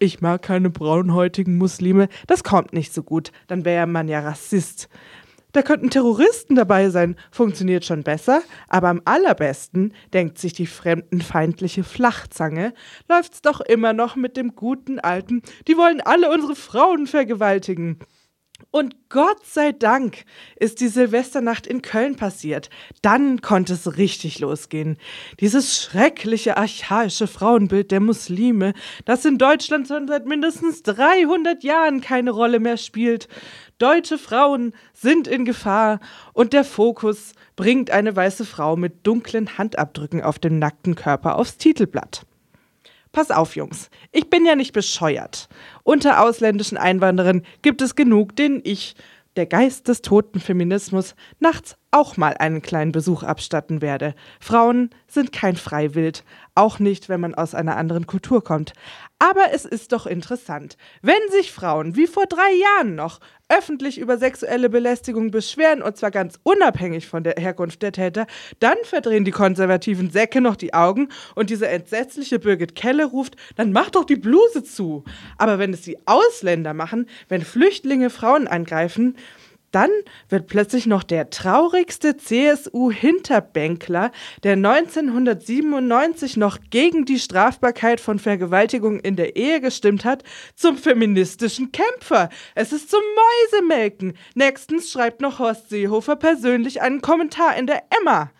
ich 0.01 0.21
mag 0.21 0.43
keine 0.43 0.71
braunhäutigen 0.71 1.59
Muslime, 1.59 2.09
das 2.27 2.43
kommt 2.43 2.73
nicht 2.73 2.93
so 2.93 3.03
gut, 3.03 3.31
dann 3.47 3.65
wäre 3.65 3.87
man 3.87 4.09
ja 4.09 4.21
Rassist. 4.21 4.89
Da 5.53 5.63
könnten 5.63 5.91
Terroristen 5.91 6.55
dabei 6.55 6.91
sein, 6.91 7.17
funktioniert 7.31 7.85
schon 7.85 8.03
besser, 8.03 8.43
aber 8.69 8.89
am 8.89 9.03
allerbesten, 9.05 9.93
denkt 10.13 10.39
sich 10.39 10.53
die 10.53 10.67
fremdenfeindliche 10.67 11.85
Flachzange, 11.85 12.73
läuft's 13.09 13.43
doch 13.43 13.61
immer 13.61 13.93
noch 13.93 14.17
mit 14.17 14.37
dem 14.37 14.55
guten 14.55 15.01
alten, 15.01 15.43
die 15.69 15.77
wollen 15.77 16.01
alle 16.01 16.33
unsere 16.33 16.55
Frauen 16.55 17.07
vergewaltigen. 17.07 17.99
Und 18.71 18.97
Gott 19.09 19.45
sei 19.45 19.73
Dank 19.73 20.25
ist 20.57 20.81
die 20.81 20.89
Silvesternacht 20.89 21.67
in 21.67 21.83
Köln 21.83 22.17
passiert. 22.17 22.71
Dann 23.03 23.41
konnte 23.41 23.73
es 23.73 23.97
richtig 23.97 24.39
losgehen. 24.39 24.97
Dieses 25.41 25.77
schreckliche 25.77 26.57
archaische 26.57 27.27
Frauenbild 27.27 27.91
der 27.91 28.01
Muslime, 28.01 28.75
das 29.05 29.25
in 29.25 29.39
Deutschland 29.39 29.89
schon 29.89 30.07
seit 30.07 30.27
mindestens 30.27 30.83
300 30.83 31.65
Jahren 31.65 32.01
keine 32.01 32.31
Rolle 32.31 32.61
mehr 32.61 32.77
spielt. 32.77 33.29
Deutsche 33.79 34.19
Frauen 34.19 34.75
sind 34.93 35.27
in 35.27 35.45
Gefahr 35.45 36.01
und 36.33 36.53
der 36.53 36.65
Fokus 36.65 37.33
bringt 37.57 37.91
eine 37.91 38.15
weiße 38.15 38.45
Frau 38.45 38.77
mit 38.77 39.07
dunklen 39.07 39.59
Handabdrücken 39.59 40.23
auf 40.23 40.39
dem 40.39 40.59
nackten 40.59 40.95
Körper 40.95 41.37
aufs 41.37 41.57
Titelblatt. 41.57 42.27
Pass 43.13 43.31
auf, 43.33 43.57
Jungs, 43.57 43.91
ich 44.13 44.31
bin 44.31 44.47
ja 44.47 44.55
nicht 44.55 44.73
bescheuert. 44.73 45.49
Unter 45.83 46.23
ausländischen 46.23 46.79
Einwanderern 46.79 47.43
gibt 47.63 47.83
es 47.83 47.97
genug, 47.97 48.37
denen 48.37 48.61
ich, 48.63 48.95
der 49.37 49.47
Geist 49.47 49.89
des 49.89 50.03
toten 50.03 50.39
Feminismus, 50.39 51.15
nachts 51.41 51.77
auch 51.91 52.17
mal 52.17 52.35
einen 52.35 52.63
kleinen 52.63 52.93
Besuch 52.93 53.23
abstatten 53.23 53.83
werde. 53.83 54.15
Frauen 54.39 54.91
sind 55.09 55.33
kein 55.33 55.57
Freiwild, 55.57 56.25
auch 56.55 56.79
nicht, 56.79 57.09
wenn 57.09 57.21
man 57.21 57.35
aus 57.35 57.55
einer 57.55 57.77
anderen 57.77 58.07
Kultur 58.07 58.45
kommt. 58.45 58.73
Aber 59.23 59.53
es 59.53 59.67
ist 59.67 59.93
doch 59.93 60.07
interessant, 60.07 60.79
wenn 61.03 61.21
sich 61.31 61.53
Frauen 61.53 61.95
wie 61.95 62.07
vor 62.07 62.25
drei 62.25 62.53
Jahren 62.55 62.95
noch 62.95 63.21
öffentlich 63.51 63.99
über 63.99 64.17
sexuelle 64.17 64.71
Belästigung 64.71 65.31
beschweren, 65.31 65.83
und 65.83 65.99
zwar 65.99 66.11
ganz 66.11 66.39
unabhängig 66.43 67.07
von 67.07 67.23
der 67.23 67.35
Herkunft 67.37 67.83
der 67.83 67.93
Täter, 67.93 68.27
dann 68.61 68.77
verdrehen 68.83 69.27
die 69.27 69.31
konservativen 69.31 70.11
Säcke 70.11 70.41
noch 70.41 70.57
die 70.57 70.73
Augen 70.73 71.09
und 71.35 71.51
diese 71.51 71.69
entsetzliche 71.69 72.39
Birgit 72.39 72.75
Kelle 72.75 73.05
ruft, 73.05 73.37
dann 73.57 73.73
mach 73.73 73.91
doch 73.91 74.05
die 74.05 74.17
Bluse 74.17 74.65
zu. 74.65 75.05
Aber 75.37 75.59
wenn 75.59 75.75
es 75.75 75.83
die 75.83 75.99
Ausländer 76.07 76.73
machen, 76.73 77.07
wenn 77.29 77.43
Flüchtlinge 77.43 78.09
Frauen 78.09 78.49
angreifen, 78.49 79.17
dann 79.71 79.91
wird 80.29 80.47
plötzlich 80.47 80.87
noch 80.87 81.03
der 81.03 81.31
traurigste 81.31 82.17
CSU-Hinterbänkler, 82.17 84.11
der 84.43 84.53
1997 84.53 86.37
noch 86.37 86.59
gegen 86.71 87.05
die 87.05 87.19
Strafbarkeit 87.19 88.01
von 88.01 88.19
Vergewaltigung 88.19 89.01
in 89.01 89.17
der 89.17 89.37
Ehe 89.37 89.61
gestimmt 89.61 90.05
hat, 90.05 90.25
zum 90.55 90.77
feministischen 90.77 91.73
Kämpfer. 91.73 92.29
Es 92.55 92.73
ist 92.73 92.91
zum 92.91 93.03
Mäusemelken. 93.53 94.15
Nächstens 94.35 94.91
schreibt 94.91 95.21
noch 95.21 95.39
Horst 95.39 95.71
Seehofer 95.71 96.17
persönlich 96.17 96.83
einen 96.83 97.01
Kommentar 97.01 97.57
in 97.57 97.67
der 97.67 97.85
Emma. 98.01 98.31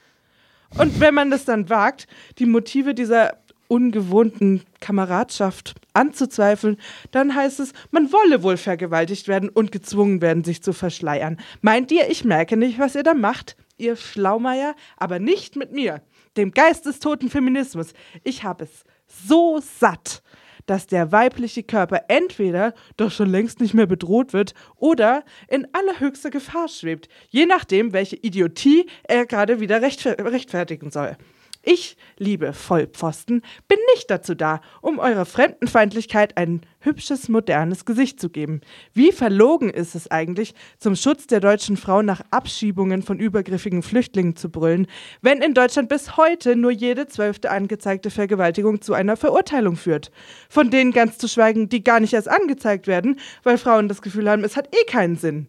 Und 0.79 1.01
wenn 1.01 1.15
man 1.15 1.31
das 1.31 1.45
dann 1.45 1.69
wagt, 1.69 2.07
die 2.39 2.47
Motive 2.47 2.95
dieser 2.95 3.39
ungewohnten 3.71 4.63
Kameradschaft 4.81 5.75
anzuzweifeln, 5.95 6.77
dann 7.13 7.35
heißt 7.35 7.61
es, 7.61 7.73
man 7.93 8.13
wolle 8.13 8.43
wohl 8.43 8.57
vergewaltigt 8.57 9.29
werden 9.29 9.49
und 9.49 9.71
gezwungen 9.71 10.21
werden, 10.21 10.43
sich 10.43 10.63
zu 10.63 10.73
verschleiern. 10.73 11.39
Meint 11.61 11.93
ihr, 11.93 12.11
ich 12.11 12.25
merke 12.25 12.57
nicht, 12.57 12.79
was 12.79 12.97
ihr 12.97 13.05
da 13.05 13.15
macht, 13.15 13.57
ihr 13.79 13.95
Schlaumeier? 13.95 14.75
Aber 14.97 15.21
nicht 15.21 15.55
mit 15.55 15.73
mir, 15.73 16.03
dem 16.37 16.51
Geist 16.51 16.85
des 16.87 16.99
toten 16.99 17.31
Feminismus. 17.31 17.93
Ich 18.25 18.43
habe 18.43 18.65
es 18.65 18.85
so 19.07 19.61
satt, 19.79 20.23
dass 20.67 20.87
der 20.87 21.13
weibliche 21.13 21.63
Körper 21.63 22.03
entweder 22.09 22.75
doch 22.97 23.11
schon 23.11 23.31
längst 23.31 23.61
nicht 23.61 23.75
mehr 23.75 23.87
bedroht 23.87 24.33
wird 24.33 24.55
oder 24.77 25.25
in 25.49 25.67
allerhöchster 25.73 26.31
Gefahr 26.31 26.69
schwebt, 26.69 27.09
je 27.29 27.47
nachdem, 27.47 27.93
welche 27.93 28.17
Idiotie 28.17 28.87
er 29.05 29.27
gerade 29.27 29.61
wieder 29.61 29.81
rechtfertigen 29.81 30.91
soll. 30.91 31.17
Ich, 31.63 31.99
liebe 32.17 32.55
Vollpfosten, 32.55 33.43
bin 33.69 33.79
nicht 33.95 34.11
dazu 34.11 34.35
da, 34.35 34.63
um 34.81 34.99
eurer 34.99 35.27
Fremdenfeindlichkeit 35.27 36.39
ein 36.39 36.63
hübsches, 36.79 37.29
modernes 37.29 37.85
Gesicht 37.85 38.19
zu 38.19 38.31
geben. 38.31 38.63
Wie 38.95 39.13
verlogen 39.13 39.69
ist 39.69 39.95
es 39.95 40.11
eigentlich, 40.11 40.55
zum 40.79 40.97
Schutz 40.97 41.27
der 41.27 41.41
deutschen 41.41 41.77
Frau 41.77 42.01
nach 42.01 42.23
Abschiebungen 42.31 43.03
von 43.03 43.19
übergriffigen 43.19 43.83
Flüchtlingen 43.83 44.37
zu 44.37 44.49
brüllen, 44.49 44.87
wenn 45.21 45.43
in 45.43 45.53
Deutschland 45.53 45.91
bis 45.91 46.17
heute 46.17 46.57
nur 46.57 46.71
jede 46.71 47.07
zwölfte 47.09 47.51
angezeigte 47.51 48.09
Vergewaltigung 48.09 48.81
zu 48.81 48.95
einer 48.95 49.19
Verurteilung 49.19 49.77
führt. 49.77 50.11
Von 50.49 50.71
denen 50.71 50.93
ganz 50.93 51.19
zu 51.19 51.29
schweigen, 51.29 51.69
die 51.69 51.85
gar 51.85 52.01
nicht 52.01 52.15
erst 52.15 52.31
angezeigt 52.31 52.87
werden, 52.87 53.21
weil 53.43 53.59
Frauen 53.59 53.89
das 53.89 54.01
Gefühl 54.01 54.31
haben, 54.31 54.45
es 54.45 54.57
hat 54.57 54.75
eh 54.75 54.85
keinen 54.87 55.17
Sinn. 55.17 55.47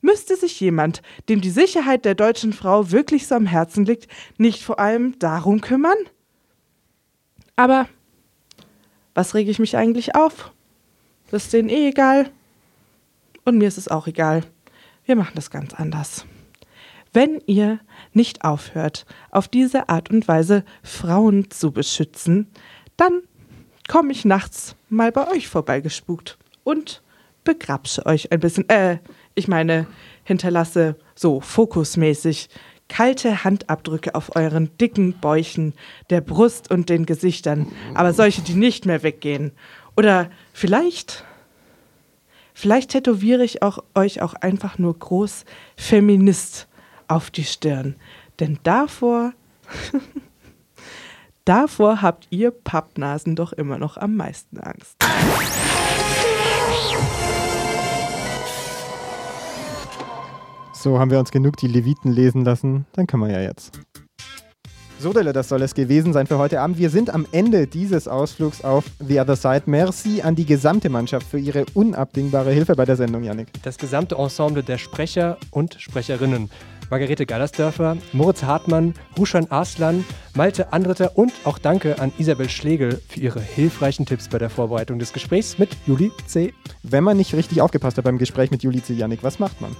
Müsste 0.00 0.36
sich 0.36 0.58
jemand, 0.60 1.02
dem 1.28 1.40
die 1.40 1.50
Sicherheit 1.50 2.04
der 2.04 2.14
deutschen 2.14 2.52
Frau 2.52 2.90
wirklich 2.90 3.26
so 3.26 3.34
am 3.34 3.46
Herzen 3.46 3.84
liegt, 3.84 4.10
nicht 4.38 4.62
vor 4.62 4.78
allem 4.78 5.18
darum 5.18 5.60
kümmern? 5.60 5.98
Aber 7.56 7.88
was 9.14 9.34
rege 9.34 9.50
ich 9.50 9.58
mich 9.58 9.76
eigentlich 9.76 10.14
auf? 10.14 10.52
Das 11.30 11.44
ist 11.44 11.52
denen 11.52 11.68
eh 11.68 11.88
egal. 11.88 12.30
Und 13.44 13.58
mir 13.58 13.68
ist 13.68 13.78
es 13.78 13.88
auch 13.88 14.06
egal. 14.06 14.44
Wir 15.04 15.16
machen 15.16 15.32
das 15.34 15.50
ganz 15.50 15.74
anders. 15.74 16.24
wenn 17.12 17.40
ihr 17.46 17.80
nicht 18.12 18.44
aufhört, 18.44 19.06
auf 19.30 19.48
diese 19.48 19.88
Art 19.88 20.10
und 20.10 20.28
Weise 20.28 20.64
Frauen 20.82 21.50
zu 21.50 21.72
beschützen, 21.72 22.48
dann 22.96 23.22
komme 23.88 24.12
ich 24.12 24.24
nachts 24.24 24.76
mal 24.88 25.10
bei 25.12 25.28
euch 25.30 25.48
vorbeigespukt 25.48 26.38
und 26.64 27.02
begrapsche 27.44 28.06
euch 28.06 28.30
ein 28.30 28.40
bisschen. 28.40 28.68
Äh, 28.68 28.98
ich 29.34 29.48
meine, 29.48 29.86
hinterlasse 30.24 30.96
so 31.14 31.40
fokusmäßig 31.40 32.48
kalte 32.88 33.44
Handabdrücke 33.44 34.14
auf 34.14 34.36
euren 34.36 34.76
dicken 34.78 35.14
Bäuchen, 35.14 35.74
der 36.10 36.20
Brust 36.20 36.70
und 36.70 36.88
den 36.88 37.06
Gesichtern, 37.06 37.68
aber 37.94 38.12
solche, 38.12 38.42
die 38.42 38.54
nicht 38.54 38.84
mehr 38.84 39.02
weggehen. 39.02 39.52
Oder 39.96 40.28
vielleicht, 40.52 41.24
vielleicht 42.52 42.90
tätowiere 42.90 43.44
ich 43.44 43.62
auch, 43.62 43.78
euch 43.94 44.20
auch 44.20 44.34
einfach 44.34 44.78
nur 44.78 44.98
groß 44.98 45.44
Feminist 45.76 46.68
auf 47.08 47.30
die 47.30 47.44
Stirn. 47.44 47.96
Denn 48.40 48.58
davor, 48.62 49.32
davor 51.44 52.02
habt 52.02 52.26
ihr 52.30 52.50
Pappnasen 52.50 53.36
doch 53.36 53.52
immer 53.52 53.78
noch 53.78 53.96
am 53.96 54.16
meisten 54.16 54.58
Angst. 54.58 54.96
So 60.82 60.98
haben 60.98 61.10
wir 61.10 61.18
uns 61.18 61.30
genug 61.30 61.58
die 61.58 61.66
Leviten 61.66 62.10
lesen 62.10 62.42
lassen, 62.42 62.86
dann 62.94 63.06
können 63.06 63.24
wir 63.24 63.30
ja 63.30 63.42
jetzt. 63.42 63.78
So, 64.98 65.12
Delle, 65.12 65.34
das 65.34 65.50
soll 65.50 65.60
es 65.60 65.74
gewesen 65.74 66.14
sein 66.14 66.26
für 66.26 66.38
heute 66.38 66.58
Abend. 66.58 66.78
Wir 66.78 66.88
sind 66.88 67.12
am 67.12 67.26
Ende 67.32 67.66
dieses 67.66 68.08
Ausflugs 68.08 68.64
auf 68.64 68.86
The 68.98 69.20
Other 69.20 69.36
Side. 69.36 69.64
Merci 69.66 70.22
an 70.22 70.36
die 70.36 70.46
gesamte 70.46 70.88
Mannschaft 70.88 71.26
für 71.26 71.38
ihre 71.38 71.66
unabdingbare 71.74 72.50
Hilfe 72.52 72.76
bei 72.76 72.86
der 72.86 72.96
Sendung, 72.96 73.24
Yannick. 73.24 73.48
Das 73.62 73.76
gesamte 73.76 74.14
Ensemble 74.14 74.62
der 74.62 74.78
Sprecher 74.78 75.36
und 75.50 75.74
Sprecherinnen. 75.78 76.48
Margarete 76.88 77.26
Gallersdörfer, 77.26 77.98
Moritz 78.14 78.42
Hartmann, 78.42 78.94
Rushan 79.18 79.50
Arslan, 79.50 80.04
Malte 80.34 80.72
Andritter 80.72 81.16
und 81.16 81.32
auch 81.44 81.58
danke 81.58 81.98
an 81.98 82.10
Isabel 82.16 82.48
Schlegel 82.48 83.00
für 83.06 83.20
ihre 83.20 83.40
hilfreichen 83.40 84.06
Tipps 84.06 84.28
bei 84.28 84.38
der 84.38 84.50
Vorbereitung 84.50 84.98
des 84.98 85.12
Gesprächs 85.12 85.58
mit 85.58 85.76
Juli 85.86 86.10
C. 86.26 86.52
Wenn 86.82 87.04
man 87.04 87.18
nicht 87.18 87.34
richtig 87.34 87.60
aufgepasst 87.60 87.98
hat 87.98 88.04
beim 88.04 88.18
Gespräch 88.18 88.50
mit 88.50 88.62
Juli 88.62 88.82
C. 88.82 88.94
Yannick, 88.94 89.22
was 89.22 89.38
macht 89.38 89.60
man? 89.60 89.76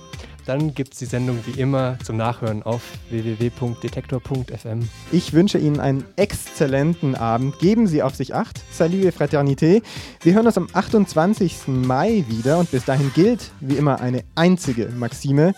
Dann 0.47 0.74
gibt 0.74 0.95
es 0.95 0.99
die 0.99 1.07
Sendung 1.07 1.38
wie 1.47 1.61
immer 1.61 1.99
zum 2.05 2.16
Nachhören 2.16 2.62
auf 2.62 2.82
www.detektor.fm. 3.11 4.88
Ich 5.12 5.32
wünsche 5.32 5.59
Ihnen 5.59 5.80
einen 5.80 6.05
exzellenten 6.16 7.14
Abend. 7.14 7.59
Geben 7.59 7.86
Sie 7.86 8.03
auf 8.03 8.14
sich 8.14 8.34
acht. 8.34 8.61
Salut 8.72 9.14
Fraternité. 9.14 9.82
Wir 10.22 10.34
hören 10.34 10.47
uns 10.47 10.57
am 10.57 10.68
28. 10.72 11.68
Mai 11.68 12.24
wieder 12.28 12.59
und 12.59 12.70
bis 12.70 12.84
dahin 12.84 13.11
gilt 13.14 13.51
wie 13.61 13.76
immer 13.76 14.01
eine 14.01 14.24
einzige 14.34 14.88
Maxime. 14.88 15.55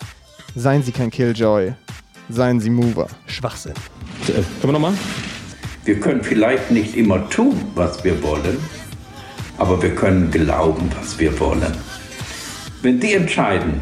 Seien 0.55 0.83
Sie 0.83 0.91
kein 0.91 1.09
Killjoy, 1.09 1.73
seien 2.29 2.59
Sie 2.59 2.69
Mover. 2.69 3.07
Schwachsinn. 3.25 3.73
Äh, 4.27 4.33
können 4.33 4.45
wir 4.61 4.71
nochmal? 4.73 4.93
Wir 5.85 5.99
können 5.99 6.23
vielleicht 6.23 6.71
nicht 6.71 6.95
immer 6.95 7.29
tun, 7.29 7.59
was 7.75 8.03
wir 8.03 8.21
wollen, 8.23 8.57
aber 9.57 9.81
wir 9.81 9.93
können 9.93 10.31
glauben, 10.31 10.89
was 10.97 11.19
wir 11.19 11.37
wollen. 11.39 11.73
Wenn 12.81 12.99
die 12.99 13.13
entscheiden, 13.13 13.81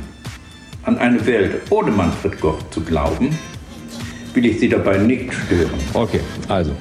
an 0.84 0.98
eine 0.98 1.26
Welt 1.26 1.62
ohne 1.70 1.92
Manfred 1.92 2.40
Gott 2.40 2.74
zu 2.74 2.82
glauben, 2.82 3.38
will 4.34 4.46
ich 4.46 4.60
Sie 4.60 4.70
dabei 4.70 4.98
nicht 4.98 5.34
stören. 5.34 5.80
Okay, 5.94 6.22
also 6.48 6.72